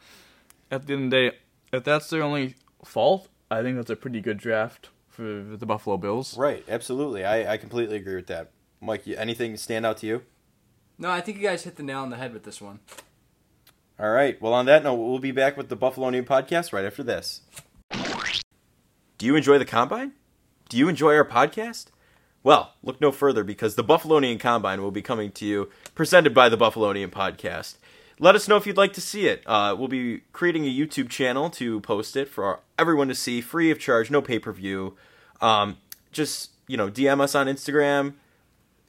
at 0.72 0.88
the 0.88 0.94
end 0.94 1.06
of 1.06 1.12
the 1.12 1.30
day, 1.30 1.38
if 1.72 1.84
that's 1.84 2.10
their 2.10 2.24
only 2.24 2.56
fault, 2.84 3.28
I 3.52 3.62
think 3.62 3.76
that's 3.78 3.90
a 3.92 3.96
pretty 3.96 4.22
good 4.22 4.38
draft 4.38 4.90
for 5.20 5.58
the 5.58 5.66
Buffalo 5.66 5.98
Bills. 5.98 6.38
right? 6.38 6.64
Absolutely. 6.70 7.26
I, 7.26 7.54
I 7.54 7.58
completely 7.58 7.98
agree 7.98 8.16
with 8.16 8.28
that. 8.28 8.52
Mike, 8.80 9.04
anything 9.06 9.58
stand 9.58 9.86
out 9.86 9.98
to 9.98 10.08
you? 10.08 10.22
No, 10.98 11.12
I 11.12 11.20
think 11.20 11.38
you 11.38 11.44
guys 11.44 11.64
hit 11.64 11.76
the 11.76 11.84
nail 11.84 12.00
on 12.00 12.10
the 12.10 12.16
head 12.18 12.34
with 12.34 12.44
this 12.44 12.62
one. 12.62 12.80
All 14.00 14.12
right. 14.12 14.42
Well, 14.42 14.54
on 14.54 14.66
that 14.68 14.84
note, 14.84 14.96
we'll 14.96 15.20
be 15.20 15.32
back 15.32 15.58
with 15.58 15.68
the 15.68 15.76
Buffalonian 15.76 16.26
podcast 16.26 16.72
right 16.72 16.86
after 16.86 17.04
this. 17.04 17.42
Do 19.18 19.26
you 19.26 19.36
enjoy 19.36 19.58
the 19.58 19.66
combine? 19.66 20.14
Do 20.70 20.78
you 20.78 20.88
enjoy 20.88 21.16
our 21.16 21.26
podcast? 21.26 21.88
Well, 22.42 22.76
look 22.82 23.02
no 23.02 23.12
further 23.12 23.44
because 23.44 23.76
the 23.76 23.84
Buffalonian 23.84 24.40
Combine 24.40 24.82
will 24.82 24.92
be 24.92 25.02
coming 25.02 25.30
to 25.34 25.46
you, 25.46 25.70
presented 25.94 26.34
by 26.34 26.48
the 26.48 26.58
Buffalonian 26.58 27.10
Podcast. 27.10 27.76
Let 28.18 28.36
us 28.36 28.48
know 28.48 28.56
if 28.56 28.66
you'd 28.66 28.78
like 28.78 28.94
to 28.94 29.02
see 29.02 29.28
it. 29.28 29.44
Uh, 29.46 29.76
we'll 29.78 29.90
be 29.90 30.22
creating 30.32 30.64
a 30.64 30.74
YouTube 30.74 31.10
channel 31.10 31.50
to 31.52 31.82
post 31.82 32.16
it 32.16 32.30
for 32.30 32.62
everyone 32.78 33.10
to 33.10 33.16
see, 33.16 33.42
free 33.42 33.72
of 33.72 33.80
charge, 33.80 34.10
no 34.10 34.22
pay 34.22 34.40
per 34.40 34.54
view. 34.54 34.96
Um, 35.42 35.78
just 36.12 36.52
you 36.68 36.78
know, 36.78 36.90
DM 36.90 37.20
us 37.20 37.36
on 37.36 37.48
Instagram, 37.48 38.14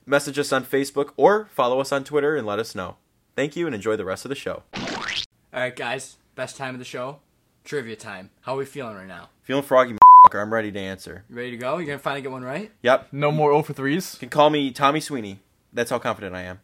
message 0.07 0.39
us 0.39 0.53
on 0.53 0.65
Facebook, 0.65 1.13
or 1.17 1.47
follow 1.47 1.81
us 1.81 1.93
on 1.93 2.05
Twitter 2.05 2.37
and 2.37 2.47
let 2.47 2.59
us 2.59 2.75
know. 2.75 2.97
Thank 3.37 3.57
you 3.57 3.67
and 3.67 3.75
enjoy 3.75 3.97
the 3.97 4.05
rest 4.05 4.25
of 4.25 4.29
the 4.29 4.35
show. 4.35 4.63
All 4.75 5.61
right, 5.61 5.75
guys, 5.75 6.17
best 6.35 6.57
time 6.57 6.75
of 6.75 6.79
the 6.79 6.85
show, 6.85 7.21
trivia 7.65 7.97
time. 7.97 8.31
How 8.43 8.55
are 8.55 8.59
we 8.59 8.65
feeling 8.65 8.97
right 8.97 9.07
now? 9.07 9.31
Feeling 9.43 9.63
froggy, 9.63 9.95
motherfucker. 9.95 10.43
I'm 10.43 10.53
ready 10.53 10.71
to 10.71 10.79
answer. 10.79 11.25
You 11.29 11.37
ready 11.37 11.51
to 11.53 11.57
go? 11.57 11.79
You're 11.79 11.87
gonna 11.87 11.99
finally 11.99 12.23
get 12.23 12.31
one 12.31 12.43
right? 12.45 12.71
Yep. 12.83 13.09
No 13.13 13.33
more 13.33 13.51
0 13.51 13.63
for 13.63 13.75
3s. 13.75 14.15
You 14.15 14.19
can 14.21 14.29
call 14.29 14.51
me 14.51 14.71
Tommy 14.71 15.01
Sweeney. 15.01 15.41
That's 15.73 15.91
how 15.91 15.99
confident 15.99 16.35
I 16.35 16.43
am. 16.43 16.61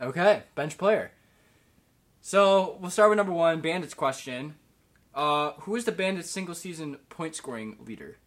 Okay, 0.00 0.42
bench 0.54 0.76
player. 0.76 1.12
So 2.20 2.78
we'll 2.80 2.90
start 2.90 3.10
with 3.10 3.16
number 3.16 3.32
one, 3.32 3.60
Bandits 3.60 3.94
question. 3.94 4.56
Uh, 5.14 5.52
who 5.60 5.76
is 5.76 5.84
the 5.84 5.92
Bandits' 5.92 6.30
single 6.30 6.54
season 6.54 6.96
point 7.08 7.36
scoring 7.36 7.76
leader? 7.86 8.18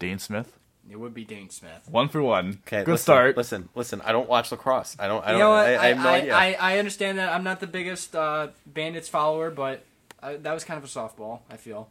Dhane 0.00 0.20
Smith. 0.20 0.58
It 0.90 1.00
would 1.00 1.14
be 1.14 1.24
Dhane 1.24 1.50
Smith. 1.50 1.88
One 1.90 2.08
for 2.08 2.22
one. 2.22 2.60
Okay, 2.66 2.84
Good 2.84 2.92
listen, 2.92 3.02
start. 3.04 3.36
Listen, 3.36 3.68
listen. 3.74 4.00
I 4.02 4.12
don't 4.12 4.28
watch 4.28 4.52
lacrosse. 4.52 4.96
I 4.98 5.08
don't. 5.08 5.24
I 5.24 5.28
don't. 5.28 5.38
you 5.38 5.44
know 5.44 5.50
what? 5.50 5.66
I, 5.66 5.76
I 5.76 5.86
have 5.86 5.96
no 5.98 6.08
I, 6.08 6.14
idea. 6.16 6.34
I, 6.34 6.56
I 6.60 6.78
understand 6.78 7.18
that 7.18 7.32
I'm 7.32 7.42
not 7.42 7.60
the 7.60 7.66
biggest 7.66 8.14
uh, 8.14 8.48
Bandits 8.66 9.08
follower, 9.08 9.50
but 9.50 9.84
uh, 10.22 10.34
that 10.42 10.52
was 10.52 10.64
kind 10.64 10.76
of 10.76 10.84
a 10.84 10.86
softball. 10.86 11.40
I 11.50 11.56
feel. 11.56 11.88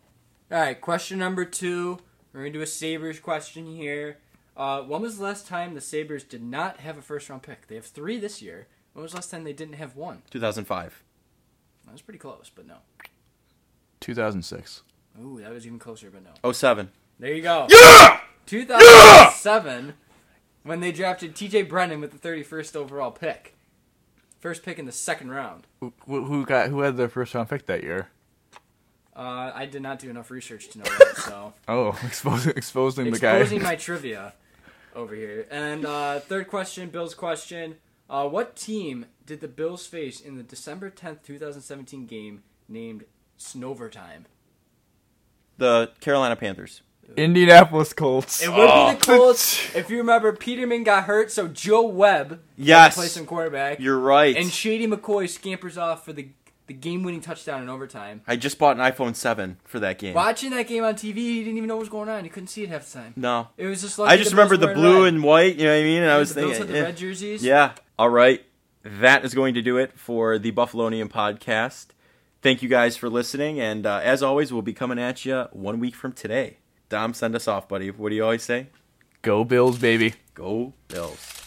All 0.51 0.59
right, 0.59 0.79
question 0.79 1.17
number 1.17 1.45
two. 1.45 1.99
We're 2.33 2.41
gonna 2.41 2.53
do 2.53 2.61
a 2.61 2.67
Sabres 2.67 3.19
question 3.19 3.65
here. 3.65 4.17
Uh, 4.55 4.81
when 4.81 5.01
was 5.01 5.17
the 5.17 5.23
last 5.23 5.47
time 5.47 5.73
the 5.73 5.81
Sabres 5.81 6.23
did 6.23 6.43
not 6.43 6.79
have 6.79 6.97
a 6.97 7.01
first 7.01 7.29
round 7.29 7.41
pick? 7.41 7.67
They 7.67 7.75
have 7.75 7.85
three 7.85 8.19
this 8.19 8.41
year. 8.41 8.67
When 8.93 9.01
was 9.01 9.13
the 9.13 9.17
last 9.17 9.31
time 9.31 9.43
they 9.43 9.53
didn't 9.53 9.75
have 9.75 9.95
one? 9.95 10.21
2005. 10.29 11.03
That 11.85 11.91
was 11.91 12.01
pretty 12.01 12.19
close, 12.19 12.51
but 12.53 12.67
no. 12.67 12.75
2006. 14.01 14.83
Ooh, 15.21 15.39
that 15.41 15.51
was 15.51 15.65
even 15.65 15.79
closer, 15.79 16.11
but 16.11 16.23
no. 16.23 16.51
07. 16.51 16.91
There 17.19 17.33
you 17.33 17.41
go. 17.41 17.67
Yeah! 17.69 18.19
2007, 18.45 19.93
when 20.63 20.79
they 20.79 20.91
drafted 20.91 21.35
T.J. 21.35 21.63
Brennan 21.63 22.01
with 22.01 22.11
the 22.11 22.27
31st 22.27 22.75
overall 22.75 23.11
pick. 23.11 23.55
First 24.39 24.63
pick 24.63 24.77
in 24.77 24.85
the 24.85 24.91
second 24.91 25.29
round. 25.31 25.67
Who, 25.79 25.93
who 26.05 26.45
got 26.45 26.69
who 26.69 26.81
had 26.81 26.97
their 26.97 27.07
first 27.07 27.33
round 27.33 27.49
pick 27.49 27.65
that 27.67 27.81
year? 27.81 28.09
Uh, 29.15 29.51
I 29.53 29.65
did 29.67 29.81
not 29.81 29.99
do 29.99 30.09
enough 30.09 30.29
research 30.31 30.69
to 30.69 30.79
know 30.79 30.83
that, 30.85 31.15
so 31.17 31.53
Oh, 31.67 31.97
exposing 32.03 32.53
exposing 32.57 33.11
the 33.11 33.19
guy. 33.19 33.37
exposing 33.37 33.61
my 33.63 33.75
trivia 33.77 34.33
over 34.95 35.15
here. 35.15 35.47
And 35.49 35.85
uh, 35.85 36.19
third 36.19 36.47
question, 36.49 36.89
Bills 36.89 37.13
question: 37.13 37.75
uh, 38.09 38.27
What 38.27 38.55
team 38.57 39.05
did 39.25 39.39
the 39.39 39.47
Bills 39.47 39.85
face 39.87 40.19
in 40.19 40.35
the 40.35 40.43
December 40.43 40.89
10th, 40.89 41.23
2017 41.23 42.05
game 42.05 42.43
named 42.67 43.05
Snovertime? 43.39 44.25
The 45.57 45.91
Carolina 46.01 46.35
Panthers. 46.35 46.81
Indianapolis 47.15 47.93
Colts. 47.93 48.41
It 48.41 48.49
would 48.49 48.55
be 48.55 48.99
the 48.99 49.05
Colts. 49.05 49.59
If 49.75 49.89
you 49.89 49.97
remember, 49.97 50.33
Peterman 50.33 50.83
got 50.83 51.03
hurt, 51.05 51.31
so 51.31 51.47
Joe 51.47 51.85
Webb 51.87 52.29
had 52.29 52.37
to 52.39 52.41
Yes. 52.57 52.95
play 52.95 53.07
some 53.07 53.25
quarterback. 53.25 53.79
You're 53.79 53.99
right. 53.99 54.35
And 54.35 54.51
Shady 54.51 54.87
McCoy 54.87 55.29
scampers 55.29 55.77
off 55.77 56.05
for 56.05 56.13
the 56.13 56.29
the 56.65 56.73
game-winning 56.73 57.19
touchdown 57.19 57.61
in 57.61 57.67
overtime. 57.67 58.21
I 58.25 58.37
just 58.37 58.57
bought 58.57 58.77
an 58.77 58.81
iPhone 58.81 59.17
7 59.17 59.57
for 59.65 59.81
that 59.81 59.99
game. 59.99 60.13
Watching 60.13 60.51
that 60.51 60.65
game 60.65 60.85
on 60.85 60.95
TV, 60.95 61.15
he 61.15 61.43
didn't 61.43 61.57
even 61.57 61.67
know 61.67 61.75
what 61.75 61.81
was 61.81 61.89
going 61.89 62.07
on. 62.07 62.23
He 62.23 62.29
couldn't 62.29 62.47
see 62.47 62.63
it 62.63 62.69
half 62.69 62.85
the 62.89 62.99
time. 62.99 63.13
No. 63.17 63.49
It 63.57 63.65
was 63.67 63.81
just 63.81 63.99
like 63.99 64.07
I 64.07 64.11
like 64.13 64.19
just 64.19 64.31
remember 64.31 64.55
the 64.55 64.67
blue 64.73 65.03
and 65.03 65.21
white, 65.21 65.57
you 65.57 65.65
know 65.65 65.73
what 65.73 65.81
I 65.81 65.83
mean? 65.83 66.03
And 66.03 66.09
I 66.09 66.17
was 66.17 66.33
the 66.33 66.39
Bills 66.39 66.53
thinking. 66.57 66.67
had 66.67 66.75
the 66.75 66.79
eh. 66.79 66.83
red 66.85 66.97
jerseys. 66.97 67.43
Yeah. 67.43 67.73
All 67.99 68.09
right. 68.09 68.45
That 68.83 69.25
is 69.25 69.33
going 69.33 69.55
to 69.55 69.61
do 69.61 69.75
it 69.75 69.99
for 69.99 70.39
the 70.39 70.53
Buffalonian 70.53 71.09
podcast. 71.09 71.87
Thank 72.41 72.61
you 72.63 72.69
guys 72.69 72.95
for 72.95 73.09
listening. 73.09 73.59
And 73.59 73.85
uh, 73.85 73.99
as 74.01 74.23
always, 74.23 74.53
we'll 74.53 74.61
be 74.61 74.73
coming 74.73 74.99
at 74.99 75.25
you 75.25 75.47
one 75.51 75.81
week 75.81 75.95
from 75.95 76.13
today. 76.13 76.59
Dom, 76.89 77.13
send 77.13 77.35
us 77.35 77.47
off, 77.47 77.67
buddy. 77.67 77.91
What 77.91 78.09
do 78.09 78.15
you 78.15 78.23
always 78.23 78.43
say? 78.43 78.67
Go 79.21 79.43
Bills, 79.43 79.77
baby. 79.77 80.15
Go 80.33 80.73
Bills. 80.87 81.42